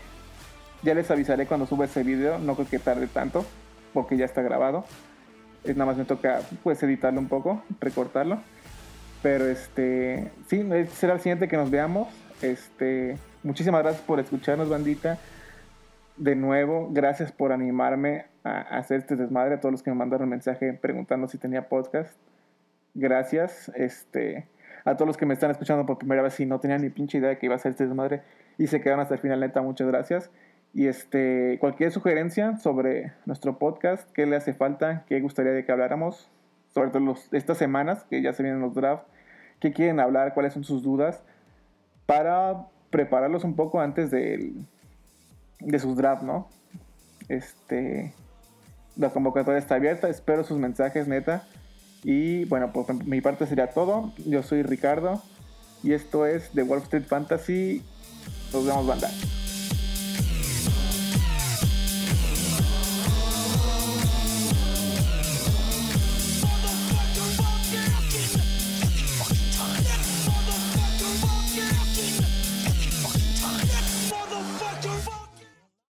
ya 0.82 0.94
les 0.94 1.10
avisaré 1.10 1.46
cuando 1.46 1.66
suba 1.66 1.84
ese 1.84 2.02
video, 2.02 2.38
no 2.38 2.54
creo 2.54 2.68
que 2.68 2.78
tarde 2.78 3.06
tanto, 3.06 3.44
porque 3.92 4.16
ya 4.16 4.24
está 4.24 4.40
grabado, 4.40 4.86
es 5.64 5.76
nada 5.76 5.90
más 5.90 5.98
me 5.98 6.06
toca, 6.06 6.40
pues, 6.62 6.82
editarlo 6.82 7.20
un 7.20 7.28
poco, 7.28 7.62
recortarlo, 7.78 8.40
pero 9.22 9.46
este, 9.46 10.32
sí, 10.48 10.66
será 10.94 11.12
el 11.12 11.20
siguiente 11.20 11.46
que 11.46 11.58
nos 11.58 11.70
veamos, 11.70 12.08
este, 12.40 13.18
muchísimas 13.42 13.82
gracias 13.82 14.02
por 14.02 14.18
escucharnos, 14.18 14.70
bandita, 14.70 15.18
de 16.16 16.36
nuevo, 16.36 16.88
gracias 16.90 17.32
por 17.32 17.52
animarme 17.52 18.26
a 18.44 18.60
hacer 18.78 18.98
este 18.98 19.16
desmadre. 19.16 19.54
A 19.54 19.60
todos 19.60 19.72
los 19.72 19.82
que 19.82 19.90
me 19.90 19.96
mandaron 19.96 20.28
mensaje 20.28 20.72
preguntando 20.74 21.28
si 21.28 21.38
tenía 21.38 21.68
podcast. 21.68 22.18
Gracias. 22.94 23.70
Este, 23.74 24.46
a 24.84 24.96
todos 24.96 25.06
los 25.06 25.16
que 25.16 25.26
me 25.26 25.34
están 25.34 25.50
escuchando 25.50 25.86
por 25.86 25.98
primera 25.98 26.22
vez 26.22 26.38
y 26.40 26.46
no 26.46 26.60
tenían 26.60 26.82
ni 26.82 26.90
pinche 26.90 27.18
idea 27.18 27.30
de 27.30 27.38
que 27.38 27.46
iba 27.46 27.54
a 27.54 27.58
ser 27.58 27.70
este 27.72 27.84
desmadre 27.86 28.22
y 28.58 28.66
se 28.66 28.80
quedaron 28.80 29.00
hasta 29.00 29.14
el 29.14 29.20
final, 29.20 29.40
neta, 29.40 29.62
muchas 29.62 29.86
gracias. 29.86 30.30
Y 30.72 30.86
este, 30.86 31.56
cualquier 31.60 31.90
sugerencia 31.90 32.56
sobre 32.58 33.12
nuestro 33.26 33.58
podcast, 33.58 34.10
qué 34.12 34.26
le 34.26 34.36
hace 34.36 34.54
falta, 34.54 35.04
qué 35.08 35.20
gustaría 35.20 35.52
de 35.52 35.64
que 35.64 35.72
habláramos, 35.72 36.30
sobre 36.68 36.90
todo 36.90 37.14
estas 37.32 37.58
semanas 37.58 38.04
que 38.04 38.22
ya 38.22 38.32
se 38.32 38.42
vienen 38.42 38.60
los 38.60 38.74
drafts, 38.74 39.06
qué 39.58 39.72
quieren 39.72 39.98
hablar, 39.98 40.34
cuáles 40.34 40.52
son 40.52 40.62
sus 40.62 40.82
dudas, 40.82 41.24
para 42.06 42.66
prepararlos 42.90 43.44
un 43.44 43.56
poco 43.56 43.80
antes 43.80 44.10
de, 44.10 44.52
de 45.60 45.78
sus 45.78 45.96
drafts, 45.96 46.24
¿no? 46.24 46.48
Este, 47.28 48.12
la 48.96 49.10
convocatoria 49.10 49.58
está 49.58 49.76
abierta, 49.76 50.08
espero 50.08 50.44
sus 50.44 50.58
mensajes, 50.58 51.06
neta. 51.06 51.44
Y 52.02 52.44
bueno, 52.46 52.72
por 52.72 52.92
mi 53.04 53.20
parte 53.20 53.46
sería 53.46 53.70
todo. 53.70 54.12
Yo 54.26 54.42
soy 54.42 54.62
Ricardo 54.62 55.22
y 55.82 55.92
esto 55.92 56.26
es 56.26 56.50
The 56.50 56.62
Wall 56.62 56.82
Street 56.82 57.04
Fantasy. 57.06 57.82
Nos 58.52 58.66
vemos, 58.66 58.86
banda. 58.86 59.10